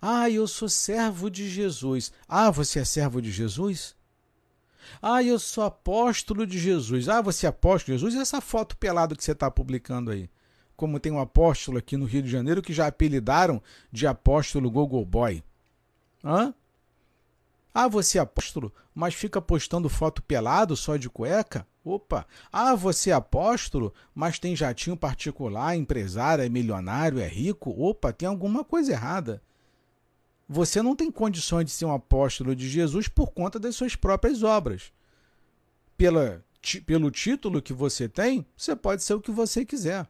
Ah, 0.00 0.28
eu 0.28 0.48
sou 0.48 0.68
servo 0.68 1.30
de 1.30 1.48
Jesus. 1.48 2.12
Ah, 2.28 2.50
você 2.50 2.80
é 2.80 2.84
servo 2.84 3.20
de 3.22 3.30
Jesus? 3.30 3.94
Ah, 5.00 5.22
eu 5.22 5.38
sou 5.38 5.64
apóstolo 5.64 6.46
de 6.46 6.58
Jesus. 6.58 7.08
Ah, 7.08 7.20
você 7.20 7.46
é 7.46 7.50
apóstolo 7.50 7.96
de 7.96 8.00
Jesus? 8.00 8.14
E 8.14 8.22
essa 8.22 8.40
foto 8.40 8.76
pelada 8.76 9.14
que 9.14 9.22
você 9.22 9.32
está 9.32 9.50
publicando 9.50 10.10
aí? 10.10 10.28
Como 10.76 10.98
tem 10.98 11.12
um 11.12 11.20
apóstolo 11.20 11.78
aqui 11.78 11.96
no 11.96 12.06
Rio 12.06 12.22
de 12.22 12.30
Janeiro 12.30 12.62
que 12.62 12.72
já 12.72 12.86
apelidaram 12.86 13.62
de 13.92 14.06
apóstolo 14.06 14.70
Google 14.70 15.04
Boy. 15.04 15.44
Hã? 16.24 16.54
Ah, 17.72 17.86
você 17.86 18.18
é 18.18 18.22
apóstolo, 18.22 18.72
mas 18.94 19.14
fica 19.14 19.40
postando 19.40 19.88
foto 19.88 20.22
pelado 20.22 20.76
só 20.76 20.96
de 20.96 21.08
cueca? 21.08 21.66
Opa! 21.84 22.26
Ah, 22.52 22.74
você 22.74 23.10
é 23.10 23.14
apóstolo, 23.14 23.92
mas 24.14 24.38
tem 24.38 24.54
jatinho 24.54 24.96
particular, 24.96 25.76
empresário, 25.76 26.44
é 26.44 26.48
milionário, 26.48 27.18
é 27.18 27.26
rico? 27.26 27.70
Opa, 27.70 28.12
tem 28.12 28.28
alguma 28.28 28.64
coisa 28.64 28.92
errada. 28.92 29.42
Você 30.48 30.82
não 30.82 30.96
tem 30.96 31.10
condições 31.10 31.64
de 31.64 31.70
ser 31.70 31.84
um 31.84 31.94
apóstolo 31.94 32.54
de 32.54 32.68
Jesus 32.68 33.08
por 33.08 33.30
conta 33.30 33.58
das 33.58 33.76
suas 33.76 33.96
próprias 33.96 34.42
obras. 34.42 34.92
Pela, 35.96 36.44
pelo 36.84 37.10
título 37.10 37.62
que 37.62 37.72
você 37.72 38.08
tem, 38.08 38.44
você 38.56 38.74
pode 38.74 39.02
ser 39.02 39.14
o 39.14 39.20
que 39.20 39.30
você 39.30 39.64
quiser 39.64 40.08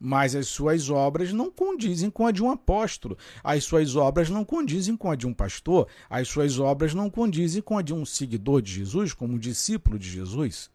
mas 0.00 0.34
as 0.34 0.48
suas 0.48 0.88
obras 0.88 1.30
não 1.30 1.50
condizem 1.50 2.10
com 2.10 2.26
a 2.26 2.32
de 2.32 2.42
um 2.42 2.50
apóstolo, 2.50 3.18
as 3.44 3.64
suas 3.64 3.94
obras 3.94 4.30
não 4.30 4.46
condizem 4.46 4.96
com 4.96 5.10
a 5.10 5.14
de 5.14 5.26
um 5.26 5.34
pastor, 5.34 5.86
as 6.08 6.26
suas 6.26 6.58
obras 6.58 6.94
não 6.94 7.10
condizem 7.10 7.60
com 7.60 7.76
a 7.76 7.82
de 7.82 7.92
um 7.92 8.06
seguidor 8.06 8.62
de 8.62 8.72
Jesus, 8.72 9.12
como 9.12 9.34
um 9.34 9.38
discípulo 9.38 9.98
de 9.98 10.08
Jesus. 10.08 10.70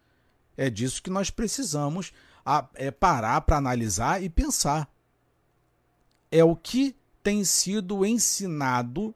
É 0.56 0.70
disso 0.70 1.02
que 1.02 1.10
nós 1.10 1.28
precisamos 1.28 2.12
é 2.76 2.92
parar 2.92 3.40
para 3.40 3.56
analisar 3.56 4.22
e 4.22 4.28
pensar. 4.28 4.88
É 6.30 6.44
o 6.44 6.54
que 6.54 6.94
tem 7.20 7.42
sido 7.42 8.06
ensinado, 8.06 9.12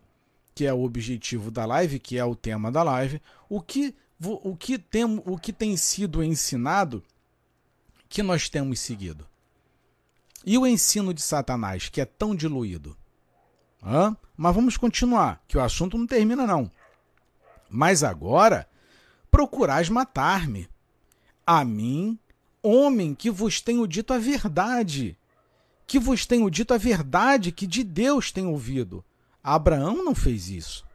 que 0.53 0.67
é 0.67 0.75
o 0.75 0.83
objetivo 0.83 1.53
da 1.53 1.65
live, 1.65 2.01
que 2.01 2.19
é 2.19 2.25
o 2.25 2.35
tema 2.35 2.73
da 2.73 2.83
live, 2.83 3.23
o 3.49 3.61
que, 3.61 3.95
o 4.21 4.57
que, 4.57 4.77
tem, 4.77 5.05
o 5.05 5.39
que 5.39 5.53
tem 5.53 5.77
sido 5.77 6.25
ensinado 6.25 7.01
que 8.09 8.25
nós 8.25 8.49
temos 8.49 8.81
seguido. 8.81 9.30
E 10.45 10.57
o 10.57 10.67
ensino 10.67 11.13
de 11.13 11.21
Satanás, 11.21 11.89
que 11.89 12.01
é 12.01 12.05
tão 12.05 12.35
diluído? 12.35 12.97
Hã? 13.83 14.17
Mas 14.37 14.55
vamos 14.55 14.77
continuar, 14.77 15.43
que 15.47 15.59
o 15.59 15.61
assunto 15.61 15.99
não 15.99 16.07
termina, 16.07 16.47
não. 16.47 16.71
Mas 17.69 18.03
agora 18.03 18.69
procurais 19.31 19.89
matar-me. 19.89 20.69
A 21.47 21.65
mim, 21.65 22.19
homem 22.63 23.15
que 23.15 23.31
vos 23.31 23.61
tenho 23.61 23.87
dito 23.87 24.13
a 24.13 24.19
verdade, 24.19 25.17
que 25.87 25.99
vos 25.99 26.27
tenho 26.27 26.51
dito 26.51 26.73
a 26.73 26.79
verdade 26.79 27.53
que 27.53 27.67
de 27.67 27.83
Deus 27.83 28.31
tenho 28.31 28.51
ouvido. 28.51 29.05
Abraão 29.43 30.05
não 30.05 30.15
fez 30.15 30.49
isso. 30.49 30.87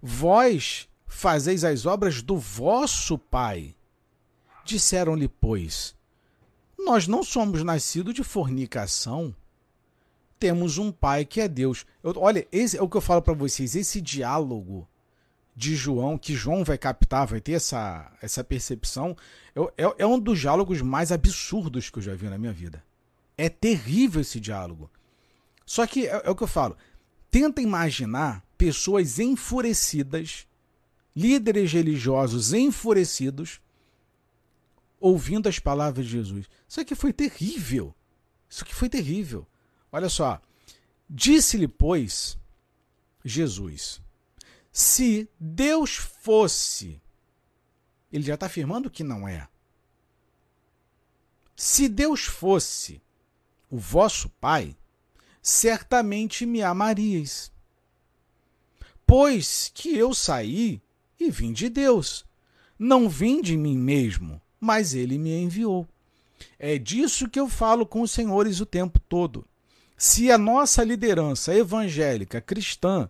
Vós 0.00 0.88
fazeis 1.06 1.64
as 1.64 1.86
obras 1.86 2.22
do 2.22 2.36
vosso 2.36 3.18
pai. 3.18 3.74
Disseram-lhe, 4.64 5.28
pois, 5.28 5.94
nós 6.78 7.08
não 7.08 7.22
somos 7.22 7.62
nascidos 7.64 8.14
de 8.14 8.22
fornicação. 8.22 9.34
Temos 10.38 10.78
um 10.78 10.92
pai 10.92 11.24
que 11.24 11.40
é 11.40 11.48
Deus. 11.48 11.84
Eu, 12.02 12.14
olha, 12.16 12.46
esse 12.52 12.76
é 12.76 12.82
o 12.82 12.88
que 12.88 12.96
eu 12.96 13.00
falo 13.00 13.20
para 13.20 13.34
vocês. 13.34 13.74
Esse 13.74 14.00
diálogo 14.00 14.88
de 15.58 15.74
João, 15.74 16.16
que 16.16 16.34
João 16.34 16.62
vai 16.62 16.78
captar, 16.78 17.26
vai 17.26 17.40
ter 17.40 17.52
essa, 17.52 18.12
essa 18.22 18.44
percepção, 18.44 19.16
é, 19.56 19.84
é, 19.84 19.94
é 19.98 20.06
um 20.06 20.16
dos 20.16 20.38
diálogos 20.38 20.80
mais 20.80 21.10
absurdos 21.10 21.90
que 21.90 21.98
eu 21.98 22.02
já 22.02 22.14
vi 22.14 22.28
na 22.28 22.38
minha 22.38 22.52
vida. 22.52 22.84
É 23.36 23.48
terrível 23.48 24.20
esse 24.20 24.38
diálogo. 24.38 24.88
Só 25.66 25.84
que 25.84 26.06
é, 26.06 26.22
é 26.24 26.30
o 26.30 26.36
que 26.36 26.44
eu 26.44 26.48
falo. 26.48 26.76
Tenta 27.28 27.60
imaginar 27.60 28.44
pessoas 28.56 29.18
enfurecidas, 29.18 30.46
líderes 31.14 31.72
religiosos 31.72 32.52
enfurecidos, 32.52 33.60
ouvindo 35.00 35.48
as 35.48 35.58
palavras 35.58 36.06
de 36.06 36.12
Jesus. 36.12 36.46
Isso 36.68 36.80
aqui 36.80 36.94
foi 36.94 37.12
terrível. 37.12 37.94
Isso 38.48 38.64
aqui 38.64 38.74
foi 38.74 38.88
terrível. 38.88 39.46
Olha 39.92 40.08
só. 40.08 40.40
Disse-lhe, 41.08 41.68
pois, 41.68 42.38
Jesus: 43.24 44.00
Se 44.72 45.28
Deus 45.38 45.96
fosse. 45.96 47.00
Ele 48.12 48.24
já 48.24 48.34
está 48.34 48.46
afirmando 48.46 48.90
que 48.90 49.04
não 49.04 49.28
é. 49.28 49.48
Se 51.54 51.88
Deus 51.88 52.24
fosse 52.24 53.02
o 53.70 53.76
vosso 53.76 54.30
Pai, 54.40 54.76
certamente 55.42 56.46
me 56.46 56.62
amaríeis. 56.62 57.52
Pois 59.06 59.70
que 59.74 59.96
eu 59.96 60.14
saí 60.14 60.80
e 61.18 61.30
vim 61.30 61.52
de 61.52 61.68
Deus, 61.68 62.24
não 62.78 63.08
vim 63.08 63.42
de 63.42 63.56
mim 63.56 63.76
mesmo 63.76 64.40
mas 64.60 64.94
ele 64.94 65.18
me 65.18 65.30
enviou. 65.30 65.86
É 66.58 66.78
disso 66.78 67.28
que 67.28 67.38
eu 67.38 67.48
falo 67.48 67.86
com 67.86 68.02
os 68.02 68.10
senhores 68.10 68.60
o 68.60 68.66
tempo 68.66 68.98
todo. 69.00 69.44
Se 69.96 70.30
a 70.30 70.38
nossa 70.38 70.84
liderança 70.84 71.54
evangélica 71.54 72.40
cristã 72.40 73.08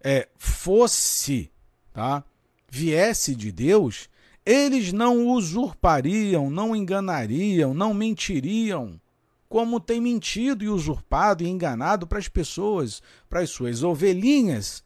é, 0.00 0.28
fosse, 0.36 1.50
tá, 1.92 2.24
viesse 2.68 3.34
de 3.34 3.52
Deus, 3.52 4.08
eles 4.44 4.92
não 4.92 5.28
usurpariam, 5.28 6.50
não 6.50 6.74
enganariam, 6.74 7.72
não 7.72 7.94
mentiriam, 7.94 9.00
como 9.48 9.80
tem 9.80 10.00
mentido 10.00 10.64
e 10.64 10.68
usurpado 10.68 11.44
e 11.44 11.48
enganado 11.48 12.06
para 12.06 12.18
as 12.18 12.28
pessoas, 12.28 13.02
para 13.28 13.40
as 13.40 13.50
suas 13.50 13.82
ovelhinhas, 13.82 14.82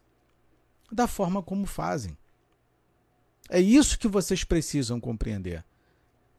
da 0.91 1.07
forma 1.07 1.43
como 1.43 1.65
fazem. 1.65 2.17
É 3.49 3.61
isso 3.61 3.99
que 3.99 4.09
vocês 4.09 4.45
precisam 4.45 5.01
compreender 5.01 5.65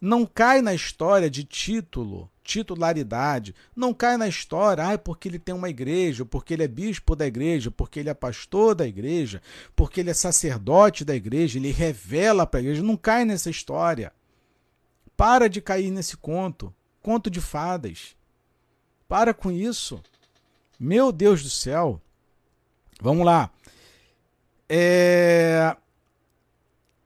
não 0.04 0.26
cai 0.26 0.62
na 0.62 0.74
história 0.74 1.30
de 1.30 1.46
título, 1.46 2.30
titularidade, 2.44 3.56
não 3.74 3.94
cai 3.94 4.18
na 4.18 4.28
história, 4.28 4.86
ah, 4.86 4.98
porque 4.98 5.30
ele 5.30 5.39
tem 5.39 5.56
uma 5.56 5.70
igreja, 5.70 6.26
porque 6.26 6.54
ele 6.54 6.63
é 6.63 6.68
bispo 6.68 7.16
da 7.16 7.26
igreja, 7.26 7.72
porque 7.72 8.02
ele 8.02 8.10
é 8.10 8.13
pastor 8.13 8.76
da 8.76 8.86
igreja, 8.86 9.42
porque 9.74 10.02
ele 10.02 10.10
é 10.10 10.13
sacerdote 10.13 11.06
da 11.06 11.16
igreja, 11.16 11.58
ele 11.58 11.72
revela 11.72 12.46
para 12.46 12.60
a 12.60 12.63
igreja, 12.63 12.84
não 12.84 12.98
cai 12.98 13.24
nessa 13.24 13.50
história. 13.50 14.12
Para 15.16 15.48
de 15.48 15.62
cair 15.62 15.89
nesse 15.89 16.18
conto, 16.18 16.76
conto 17.02 17.30
de 17.30 17.39
fadas. 17.39 18.13
Para 19.08 19.34
com 19.34 19.50
isso. 19.50 20.04
Meu 20.78 21.13
Deus 21.13 21.42
do 21.42 21.50
céu. 21.50 22.02
Vamos 23.02 23.26
lá. 23.26 23.50
É... 24.68 25.78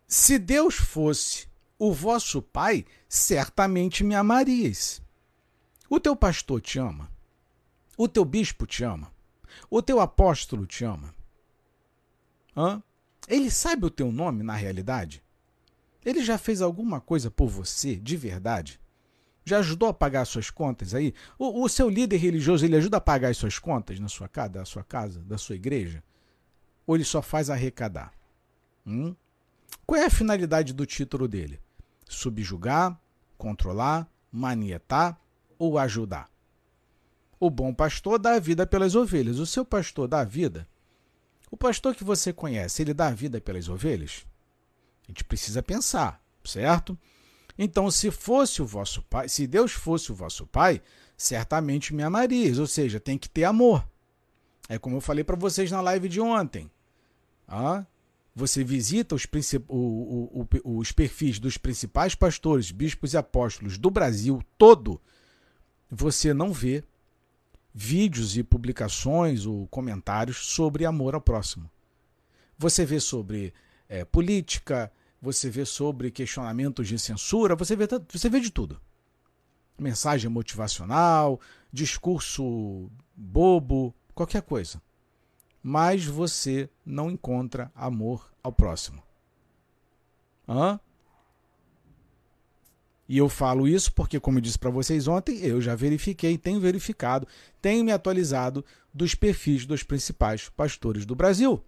Se 0.08 0.40
Deus 0.40 0.74
fosse 0.74 1.47
o 1.80 1.94
vosso 1.94 2.42
pai, 2.42 2.86
certamente 3.08 4.04
me 4.04 4.16
amarias. 4.16 5.02
O 5.90 6.00
teu 6.00 6.16
pastor 6.16 6.60
te 6.62 6.80
ama. 6.80 7.12
O 7.98 8.08
teu 8.08 8.26
bispo 8.26 8.66
te 8.66 8.84
ama. 8.84 9.12
O 9.70 9.82
teu 9.82 10.00
apóstolo 10.00 10.66
te 10.66 10.84
ama. 10.84 11.14
Hã? 12.56 12.82
Ele 13.28 13.52
sabe 13.52 13.86
o 13.86 13.90
teu 13.90 14.12
nome 14.12 14.44
na 14.44 14.56
realidade? 14.56 15.24
Ele 16.04 16.24
já 16.24 16.38
fez 16.38 16.62
alguma 16.62 17.02
coisa 17.02 17.30
por 17.30 17.48
você, 17.48 17.96
de 17.96 18.16
verdade? 18.16 18.80
Já 19.44 19.60
ajudou 19.60 19.90
a 19.90 19.94
pagar 19.94 20.26
suas 20.26 20.50
contas 20.50 20.94
aí? 20.94 21.14
O, 21.38 21.64
o 21.64 21.70
seu 21.70 21.90
líder 21.90 22.18
religioso, 22.18 22.66
ele 22.66 22.76
ajuda 22.76 22.98
a 22.98 23.02
pagar 23.02 23.30
as 23.30 23.38
suas 23.38 23.60
contas 23.60 24.00
na 24.00 24.08
sua 24.08 24.28
casa, 24.28 24.50
da 24.50 24.66
sua 24.66 24.84
casa, 24.84 25.20
da 25.22 25.38
sua 25.38 25.56
igreja? 25.56 26.04
Ou 26.86 26.96
ele 26.96 27.04
só 27.04 27.22
faz 27.22 27.50
arrecadar? 27.50 28.14
Hum? 28.86 29.16
Qual 29.86 30.00
é 30.00 30.06
a 30.06 30.10
finalidade 30.10 30.74
do 30.74 30.86
título 30.86 31.28
dele? 31.28 31.60
Subjugar, 32.08 33.00
controlar, 33.38 34.10
manietar 34.32 35.20
ou 35.58 35.78
ajudar? 35.78 36.30
O 37.40 37.50
bom 37.50 37.74
pastor 37.74 38.18
dá 38.18 38.34
a 38.34 38.40
vida 38.40 38.66
pelas 38.66 38.96
ovelhas. 38.96 39.40
O 39.40 39.46
seu 39.46 39.64
pastor 39.64 40.08
dá 40.08 40.22
a 40.22 40.26
vida? 40.26 40.68
O 41.52 41.58
pastor 41.58 41.96
que 41.96 42.04
você 42.04 42.34
conhece, 42.34 42.82
ele 42.82 42.94
dá 42.94 43.08
a 43.08 43.14
vida 43.14 43.40
pelas 43.40 43.70
ovelhas? 43.70 44.26
A 45.04 45.12
gente 45.12 45.24
precisa 45.24 45.64
pensar, 45.64 46.22
certo? 46.44 46.98
Então, 47.58 47.90
se 47.90 48.12
fosse 48.12 48.62
o 48.62 48.66
vosso 48.66 49.02
pai, 49.04 49.30
se 49.30 49.48
Deus 49.48 49.72
fosse 49.72 50.12
o 50.12 50.16
vosso 50.16 50.46
pai, 50.46 50.82
certamente 51.16 51.94
me 51.94 52.04
amarias, 52.04 52.60
ou 52.60 52.68
seja, 52.68 53.00
tem 53.00 53.18
que 53.18 53.30
ter 53.30 53.46
amor. 53.46 53.88
É 54.70 54.78
como 54.78 54.98
eu 54.98 55.02
falei 55.02 55.24
para 55.24 55.36
vocês 55.36 55.72
na 55.72 55.82
live 55.82 56.10
de 56.10 56.20
ontem. 56.20 56.70
Ah, 57.48 57.86
você 58.38 58.64
visita 58.64 59.16
os, 59.16 59.26
o, 59.68 60.46
o, 60.64 60.78
os 60.78 60.92
perfis 60.92 61.40
dos 61.40 61.58
principais 61.58 62.14
pastores, 62.14 62.70
bispos 62.70 63.14
e 63.14 63.18
apóstolos 63.18 63.80
do 63.80 63.90
Brasil 63.90 64.44
todo, 64.60 65.02
você 65.90 66.36
não 66.36 66.54
vê 66.54 66.84
vídeos 67.74 68.38
e 68.38 68.44
publicações 68.44 69.48
ou 69.48 69.66
comentários 69.70 70.38
sobre 70.38 70.86
amor 70.86 71.16
ao 71.16 71.22
próximo. 71.22 71.68
Você 72.60 72.86
vê 72.86 73.00
sobre 73.00 73.56
é, 73.90 74.06
política, 74.06 74.92
você 75.20 75.50
vê 75.50 75.66
sobre 75.66 76.12
questionamentos 76.12 76.88
de 76.88 77.00
censura, 77.00 77.56
você 77.56 77.76
vê, 77.76 77.88
você 78.08 78.30
vê 78.30 78.40
de 78.40 78.52
tudo. 78.52 78.80
Mensagem 79.80 80.30
motivacional, 80.30 81.42
discurso 81.74 82.88
bobo, 83.16 83.96
qualquer 84.14 84.44
coisa. 84.44 84.80
Mas 85.70 86.06
você 86.06 86.70
não 86.86 87.12
encontra 87.12 87.70
amor 87.76 88.32
ao 88.42 88.54
próximo. 88.54 89.04
Hã? 90.48 90.80
E 93.06 93.18
eu 93.18 93.28
falo 93.28 93.68
isso 93.68 93.92
porque, 93.92 94.18
como 94.18 94.38
eu 94.38 94.42
disse 94.42 94.58
para 94.58 94.70
vocês 94.70 95.10
ontem, 95.10 95.40
eu 95.40 95.60
já 95.60 95.76
verifiquei, 95.76 96.38
tenho 96.38 96.62
verificado, 96.62 97.28
tenho 97.62 97.84
me 97.84 97.92
atualizado 97.92 98.64
dos 98.94 99.14
perfis 99.14 99.66
dos 99.66 99.84
principais 99.84 100.48
pastores 100.48 101.06
do 101.06 101.18
Brasil. 101.18 101.62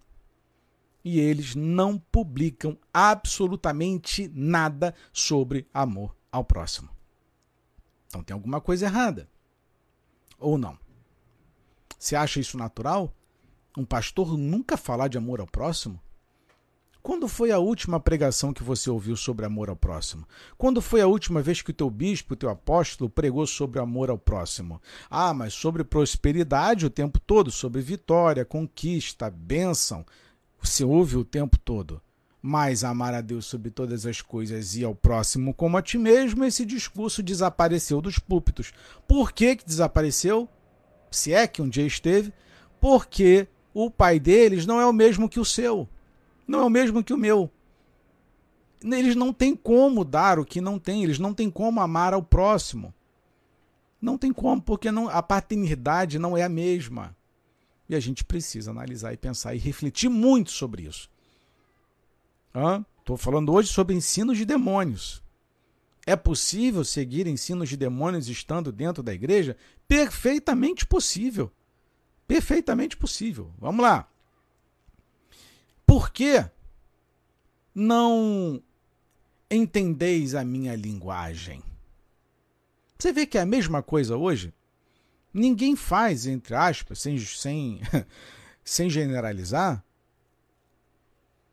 E 1.04 1.20
eles 1.20 1.54
não 1.54 2.00
publicam 2.00 2.78
absolutamente 2.94 4.32
nada 4.34 4.96
sobre 5.12 5.68
amor 5.74 6.16
ao 6.32 6.46
próximo. 6.46 6.88
Então 8.08 8.24
tem 8.24 8.34
alguma 8.34 8.62
coisa 8.62 8.86
errada. 8.86 9.28
Ou 10.40 10.58
não? 10.58 10.80
Você 11.98 12.16
acha 12.16 12.40
isso 12.40 12.58
natural? 12.58 13.14
Um 13.80 13.86
pastor 13.86 14.38
nunca 14.38 14.76
falar 14.76 15.08
de 15.08 15.18
amor 15.18 15.39
ao 15.39 15.48
próximo? 15.48 16.02
Quando 17.02 17.30
foi 17.30 17.50
a 17.50 17.60
última 17.60 17.98
pregação 17.98 18.52
que 18.52 18.62
você 18.62 18.89
ouviu 18.89 19.15
sobre 19.15 19.46
amor 19.46 19.70
ao 19.70 19.76
próximo? 19.78 20.28
Quando 20.58 20.82
foi 20.82 21.00
a 21.00 21.08
última 21.08 21.42
vez 21.42 21.62
que 21.62 21.72
o 21.72 21.74
teu 21.74 21.89
bispo, 21.89 22.34
o 22.34 22.36
teu 22.36 22.50
apóstolo, 22.50 23.10
pregou 23.10 23.48
sobre 23.48 23.80
amor 23.80 24.10
ao 24.10 24.18
próximo? 24.18 24.82
Ah, 25.10 25.34
mas 25.34 25.54
sobre 25.54 25.86
prosperidade 25.86 26.86
o 26.86 26.89
tempo 26.89 27.22
todo, 27.22 27.50
sobre 27.50 27.80
vitória, 27.80 28.44
conquista, 28.44 29.30
bênção. 29.30 30.06
Você 30.62 30.84
ouve 30.84 31.15
o 31.15 31.24
tempo 31.24 31.58
todo. 31.58 32.02
Mas 32.42 32.84
amar 32.84 33.13
a 33.13 33.22
Deus 33.22 33.46
sobre 33.46 33.72
todas 33.72 34.06
as 34.06 34.22
coisas 34.22 34.76
e 34.76 34.84
ao 34.84 34.94
próximo 34.94 35.54
como 35.54 35.78
a 35.78 35.82
ti 35.82 35.98
mesmo, 35.98 36.44
esse 36.44 36.65
discurso 36.65 37.24
desapareceu 37.24 38.02
dos 38.02 38.20
púlpitos. 38.20 38.74
Por 39.08 39.32
que, 39.32 39.56
que 39.56 39.65
desapareceu? 39.65 40.50
Se 41.10 41.34
é 41.34 41.48
que 41.48 41.62
um 41.62 41.70
dia 41.70 41.88
esteve, 41.88 42.34
porque 42.80 43.48
o 43.73 43.89
pai 43.89 44.19
deles 44.19 44.65
não 44.65 44.79
é 44.79 44.86
o 44.86 44.93
mesmo 44.93 45.29
que 45.29 45.39
o 45.39 45.45
seu 45.45 45.88
não 46.49 46.62
é 46.62 46.65
o 46.65 46.69
mesmo 46.69 47.03
que 47.03 47.13
o 47.13 47.17
meu. 47.17 47.49
Eles 48.84 49.15
não 49.15 49.32
têm 49.32 49.55
como 49.55 50.03
dar 50.03 50.39
o 50.39 50.45
que 50.45 50.60
não 50.60 50.79
têm, 50.79 51.03
eles 51.03 51.19
não 51.19 51.34
têm 51.34 51.49
como 51.49 51.79
amar 51.79 52.13
ao 52.13 52.23
próximo. 52.23 52.93
Não 54.01 54.17
tem 54.17 54.34
como, 54.34 54.62
porque 54.62 54.91
não, 54.91 55.10
a 55.10 55.21
paternidade 55.21 56.17
não 56.17 56.36
é 56.36 56.43
a 56.43 56.49
mesma. 56.49 57.15
E 57.88 57.95
a 57.95 57.99
gente 57.99 58.23
precisa 58.23 58.71
analisar 58.71 59.13
e 59.13 59.17
pensar 59.17 59.53
e 59.53 59.60
refletir 59.60 60.10
muito 60.10 60.51
sobre 60.51 60.84
isso. 60.84 61.10
Estou 62.99 63.17
falando 63.17 63.53
hoje 63.53 63.69
sobre 63.69 63.95
ensinos 63.95 64.38
de 64.38 64.45
demônios. 64.45 65.21
É 66.05 66.15
possível 66.15 66.84
seguir 66.84 67.27
ensinos 67.27 67.69
de 67.69 67.77
demônios 67.77 68.29
estando 68.29 68.71
dentro 68.71 69.03
da 69.03 69.13
igreja? 69.13 69.55
Perfeitamente 69.88 70.86
possível. 70.86 71.51
Perfeitamente 72.30 72.96
possível. 72.96 73.52
Vamos 73.58 73.82
lá. 73.82 74.08
Por 75.84 76.12
que 76.12 76.48
não 77.74 78.62
entendeis 79.50 80.36
a 80.36 80.46
minha 80.46 80.76
linguagem? 80.76 81.63
Você 83.00 83.12
vê 83.12 83.26
que 83.26 83.39
é 83.39 83.42
a 83.42 83.48
mesma 83.48 83.82
coisa 83.82 84.15
hoje? 84.15 84.54
Ninguém 85.34 85.76
faz, 85.76 86.28
entre 86.28 86.54
aspas, 86.54 87.02
sem, 87.02 87.18
sem, 87.18 87.82
sem 88.63 88.92
generalizar. 88.92 89.84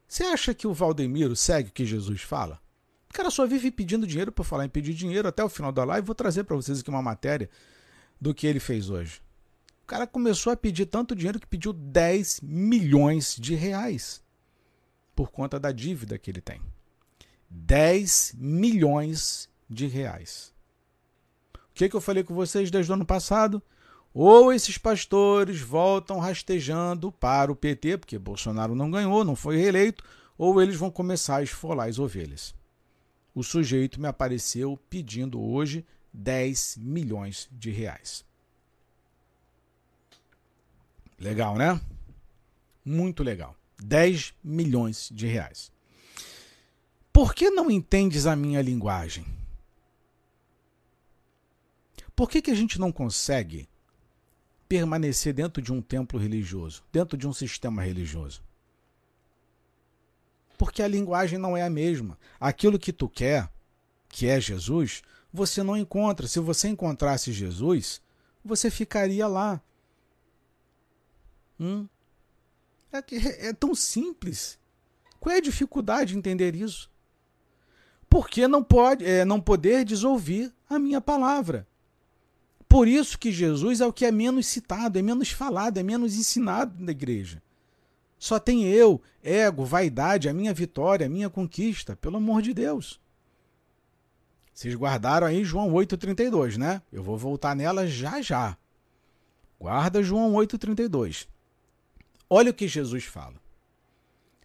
Você 0.06 0.24
acha 0.24 0.52
que 0.52 0.66
o 0.66 0.74
Valdemiro 0.74 1.34
segue 1.34 1.70
o 1.70 1.72
que 1.72 1.86
Jesus 1.86 2.20
fala? 2.20 2.60
O 3.08 3.14
cara 3.14 3.30
só 3.30 3.46
vive 3.46 3.70
pedindo 3.70 4.06
dinheiro 4.06 4.30
por 4.30 4.44
falar 4.44 4.66
em 4.66 4.68
pedir 4.68 4.92
dinheiro 4.92 5.26
até 5.26 5.42
o 5.42 5.48
final 5.48 5.72
da 5.72 5.84
live. 5.84 6.06
Vou 6.06 6.14
trazer 6.14 6.44
para 6.44 6.54
vocês 6.54 6.80
aqui 6.80 6.90
uma 6.90 7.00
matéria 7.00 7.48
do 8.20 8.34
que 8.34 8.46
ele 8.46 8.60
fez 8.60 8.90
hoje. 8.90 9.24
O 9.86 9.88
cara 9.88 10.04
começou 10.04 10.52
a 10.52 10.56
pedir 10.56 10.86
tanto 10.86 11.14
dinheiro 11.14 11.38
que 11.38 11.46
pediu 11.46 11.72
10 11.72 12.40
milhões 12.42 13.36
de 13.38 13.54
reais 13.54 14.20
por 15.14 15.30
conta 15.30 15.60
da 15.60 15.70
dívida 15.70 16.18
que 16.18 16.28
ele 16.28 16.40
tem. 16.40 16.60
10 17.48 18.34
milhões 18.36 19.48
de 19.70 19.86
reais. 19.86 20.52
O 21.54 21.58
que, 21.72 21.88
que 21.88 21.94
eu 21.94 22.00
falei 22.00 22.24
com 22.24 22.34
vocês 22.34 22.68
desde 22.68 22.90
o 22.90 22.94
ano 22.94 23.06
passado? 23.06 23.62
Ou 24.12 24.52
esses 24.52 24.76
pastores 24.76 25.60
voltam 25.60 26.18
rastejando 26.18 27.12
para 27.12 27.52
o 27.52 27.54
PT, 27.54 27.98
porque 27.98 28.18
Bolsonaro 28.18 28.74
não 28.74 28.90
ganhou, 28.90 29.24
não 29.24 29.36
foi 29.36 29.56
reeleito, 29.56 30.02
ou 30.36 30.60
eles 30.60 30.74
vão 30.74 30.90
começar 30.90 31.36
a 31.36 31.42
esfolar 31.44 31.88
as 31.88 32.00
ovelhas. 32.00 32.52
O 33.32 33.44
sujeito 33.44 34.00
me 34.00 34.08
apareceu 34.08 34.76
pedindo 34.90 35.40
hoje 35.40 35.86
10 36.12 36.76
milhões 36.78 37.48
de 37.52 37.70
reais. 37.70 38.26
Legal, 41.18 41.56
né? 41.56 41.80
Muito 42.84 43.22
legal. 43.22 43.56
10 43.78 44.34
milhões 44.42 45.08
de 45.12 45.26
reais. 45.26 45.70
Por 47.12 47.34
que 47.34 47.50
não 47.50 47.70
entendes 47.70 48.26
a 48.26 48.36
minha 48.36 48.60
linguagem? 48.60 49.24
Por 52.14 52.30
que, 52.30 52.40
que 52.40 52.50
a 52.50 52.54
gente 52.54 52.78
não 52.78 52.90
consegue 52.90 53.68
permanecer 54.68 55.32
dentro 55.32 55.62
de 55.62 55.72
um 55.72 55.82
templo 55.82 56.18
religioso, 56.18 56.82
dentro 56.92 57.16
de 57.16 57.26
um 57.26 57.32
sistema 57.32 57.82
religioso? 57.82 58.42
Porque 60.56 60.82
a 60.82 60.88
linguagem 60.88 61.38
não 61.38 61.56
é 61.56 61.62
a 61.62 61.70
mesma. 61.70 62.18
Aquilo 62.40 62.78
que 62.78 62.92
tu 62.92 63.08
quer, 63.08 63.50
que 64.08 64.26
é 64.26 64.40
Jesus, 64.40 65.02
você 65.32 65.62
não 65.62 65.76
encontra. 65.76 66.26
Se 66.26 66.40
você 66.40 66.68
encontrasse 66.68 67.32
Jesus, 67.32 68.00
você 68.44 68.70
ficaria 68.70 69.26
lá. 69.26 69.60
Hum? 71.58 71.86
É, 72.92 73.48
é 73.48 73.52
tão 73.52 73.74
simples. 73.74 74.58
Qual 75.18 75.34
é 75.34 75.38
a 75.38 75.42
dificuldade 75.42 76.12
de 76.12 76.18
entender 76.18 76.54
isso? 76.54 76.90
Porque 78.08 78.46
não 78.46 78.62
pode, 78.62 79.04
é, 79.04 79.24
não 79.24 79.40
poder 79.40 79.84
desouvir 79.84 80.52
a 80.68 80.78
minha 80.78 81.00
palavra. 81.00 81.66
Por 82.68 82.88
isso 82.88 83.18
que 83.18 83.32
Jesus 83.32 83.80
é 83.80 83.86
o 83.86 83.92
que 83.92 84.04
é 84.04 84.12
menos 84.12 84.46
citado, 84.46 84.98
é 84.98 85.02
menos 85.02 85.30
falado, 85.30 85.78
é 85.78 85.82
menos 85.82 86.16
ensinado 86.16 86.74
na 86.82 86.92
igreja. 86.92 87.42
Só 88.18 88.38
tem 88.38 88.64
eu, 88.64 89.00
ego, 89.22 89.64
vaidade, 89.64 90.28
a 90.28 90.34
minha 90.34 90.52
vitória, 90.52 91.06
a 91.06 91.10
minha 91.10 91.28
conquista, 91.28 91.94
pelo 91.96 92.16
amor 92.16 92.42
de 92.42 92.54
Deus. 92.54 93.00
Vocês 94.52 94.74
guardaram 94.74 95.26
aí 95.26 95.44
João 95.44 95.70
8,32, 95.72 96.56
né? 96.56 96.80
Eu 96.90 97.02
vou 97.02 97.18
voltar 97.18 97.54
nela 97.54 97.86
já 97.86 98.22
já. 98.22 98.56
Guarda 99.60 100.02
João 100.02 100.32
8,32. 100.32 101.28
Olha 102.28 102.50
o 102.50 102.54
que 102.54 102.68
Jesus 102.68 103.04
fala. 103.04 103.40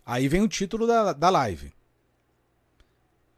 Aí 0.06 0.28
vem 0.28 0.42
o 0.42 0.48
título 0.48 0.86
da, 0.86 1.14
da 1.14 1.30
live. 1.30 1.74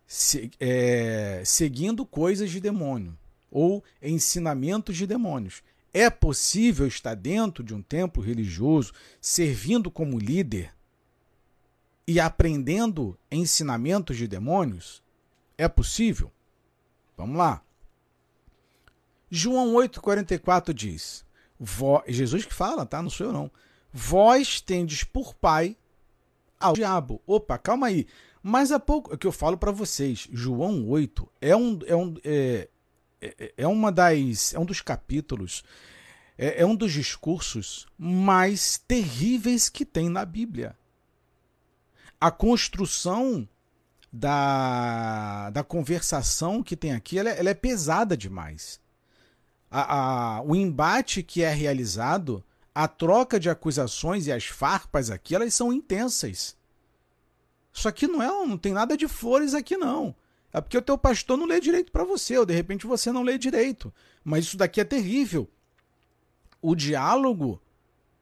Se, 0.06 0.52
é, 0.60 1.42
seguindo 1.46 2.06
coisas 2.06 2.52
de 2.52 2.60
demônio 2.60 3.18
ou 3.50 3.84
ensinamentos 4.02 4.98
de 4.98 5.06
demônios. 5.06 5.64
É 5.94 6.10
possível 6.10 6.88
estar 6.88 7.14
dentro 7.14 7.64
de 7.64 7.74
um 7.74 7.82
templo 7.82 8.22
religioso, 8.24 8.92
servindo 9.22 9.92
como 9.92 10.18
líder, 10.18 10.74
e 12.08 12.20
aprendendo 12.20 13.18
ensinamentos 13.32 14.18
de 14.18 14.28
demônios? 14.28 15.02
É 15.58 15.68
possível? 15.68 16.32
Vamos 17.16 17.38
lá. 17.38 17.62
João 19.30 19.74
8,44 19.76 20.74
diz: 20.74 21.26
Jesus 22.08 22.46
que 22.46 22.54
fala, 22.54 22.86
tá? 22.86 23.02
Não 23.02 23.10
sou 23.10 23.28
eu 23.28 23.34
não. 23.34 23.52
Vós 23.94 24.60
tendes 24.60 25.04
por 25.04 25.36
pai 25.36 25.78
ao 26.60 26.74
diabo. 26.74 27.22
Opa, 27.28 27.60
calma 27.60 27.88
aí. 27.88 28.08
Mas 28.42 28.72
há 28.72 28.80
pouco, 28.80 29.14
é 29.14 29.18
que 29.18 29.28
eu 29.28 29.32
falo 29.32 29.58
para 29.58 29.72
vocês, 29.72 30.28
João 30.32 30.90
8 30.90 31.30
é 31.40 31.56
um, 31.56 31.80
é 31.86 31.96
um, 31.96 32.16
é, 32.26 32.68
é, 33.22 33.54
é, 33.56 33.68
uma 33.68 33.92
das, 33.92 34.54
é 34.54 34.60
um 34.60 34.66
dos 34.66 34.82
capítulos, 34.82 35.64
é, 36.38 36.62
é 36.62 36.66
um 36.66 36.76
dos 36.76 36.92
discursos 36.92 37.88
mais 37.98 38.78
terríveis 38.78 39.70
que 39.70 39.86
tem 39.86 40.10
na 40.10 40.26
Bíblia. 40.26 40.76
A 42.20 42.32
construção 42.32 43.48
da, 44.12 45.50
da 45.52 45.64
conversação 45.64 46.62
que 46.62 46.76
tem 46.76 46.94
aqui 46.94 47.18
ela, 47.18 47.30
é, 47.30 47.40
ela 47.40 47.50
é 47.50 47.54
pesada 47.54 48.18
demais. 48.18 48.82
A, 49.72 50.38
a, 50.38 50.42
o 50.42 50.56
embate 50.56 51.24
que 51.24 51.42
é 51.42 51.54
realizado, 51.54 52.44
a 52.74 52.88
troca 52.88 53.40
de 53.40 53.50
acusações 53.50 54.28
e 54.28 54.32
as 54.32 54.46
farpas 54.46 55.10
aqui, 55.10 55.36
elas 55.36 55.54
são 55.54 55.72
intensas. 55.72 56.56
Isso 57.74 57.88
aqui 57.88 58.08
não 58.08 58.22
é, 58.22 58.28
não 58.28 58.58
tem 58.58 58.74
nada 58.74 58.96
de 58.96 59.08
flores 59.08 59.54
aqui 59.54 59.78
não. 59.78 60.16
É 60.52 60.62
porque 60.62 60.78
o 60.78 60.82
teu 60.82 60.98
pastor 60.98 61.38
não 61.38 61.48
lê 61.48 61.60
direito 61.60 61.92
para 61.92 62.04
você, 62.04 62.38
ou 62.38 62.46
de 62.46 62.54
repente 62.54 62.86
você 62.86 63.12
não 63.12 63.24
lê 63.24 63.38
direito. 63.38 63.92
Mas 64.24 64.46
isso 64.46 64.58
daqui 64.58 64.80
é 64.80 64.84
terrível. 64.84 65.50
O 66.62 66.76
diálogo 66.76 67.60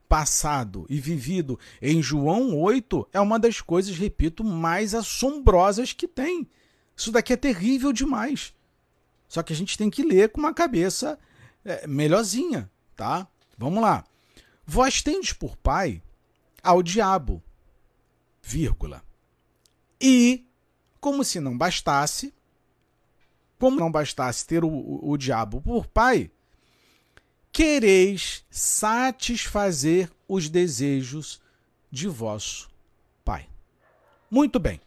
passado 0.08 0.86
e 0.90 1.00
vivido 1.00 1.60
em 1.82 2.02
João 2.02 2.58
8 2.58 3.08
é 3.14 3.20
uma 3.20 3.38
das 3.38 3.62
coisas, 3.62 3.98
repito, 3.98 4.44
mais 4.44 4.96
assombrosas 4.96 5.94
que 5.94 6.08
tem. 6.08 6.50
Isso 6.96 7.12
daqui 7.12 7.34
é 7.34 7.38
terrível 7.38 7.92
demais. 7.92 8.54
Só 9.28 9.42
que 9.44 9.54
a 9.54 9.56
gente 9.56 9.78
tem 9.78 9.90
que 9.90 10.04
ler 10.04 10.30
com 10.30 10.40
uma 10.40 10.54
cabeça 10.54 11.18
é, 11.64 11.88
melhorzinha, 11.88 12.70
tá? 12.96 13.28
Vamos 13.58 13.82
lá. 13.82 14.04
Vós 14.66 15.02
tendes 15.02 15.34
por 15.34 15.56
pai 15.58 16.02
ao 16.64 16.82
diabo, 16.82 17.42
vírgula. 18.42 19.04
E, 20.00 20.46
como 21.00 21.24
se 21.24 21.40
não 21.40 21.58
bastasse, 21.58 22.34
como 23.60 23.80
não 23.80 23.92
bastasse 23.92 24.46
ter 24.46 24.64
o, 24.64 24.70
o, 24.70 25.12
o 25.12 25.18
diabo 25.18 25.62
por 25.62 25.86
pai, 25.88 26.32
quereis 27.52 28.46
satisfazer 28.50 30.10
os 30.28 30.50
desejos 30.50 31.42
de 31.92 32.08
vosso 32.08 32.70
pai. 33.24 33.48
Muito 34.30 34.60
bem. 34.60 34.80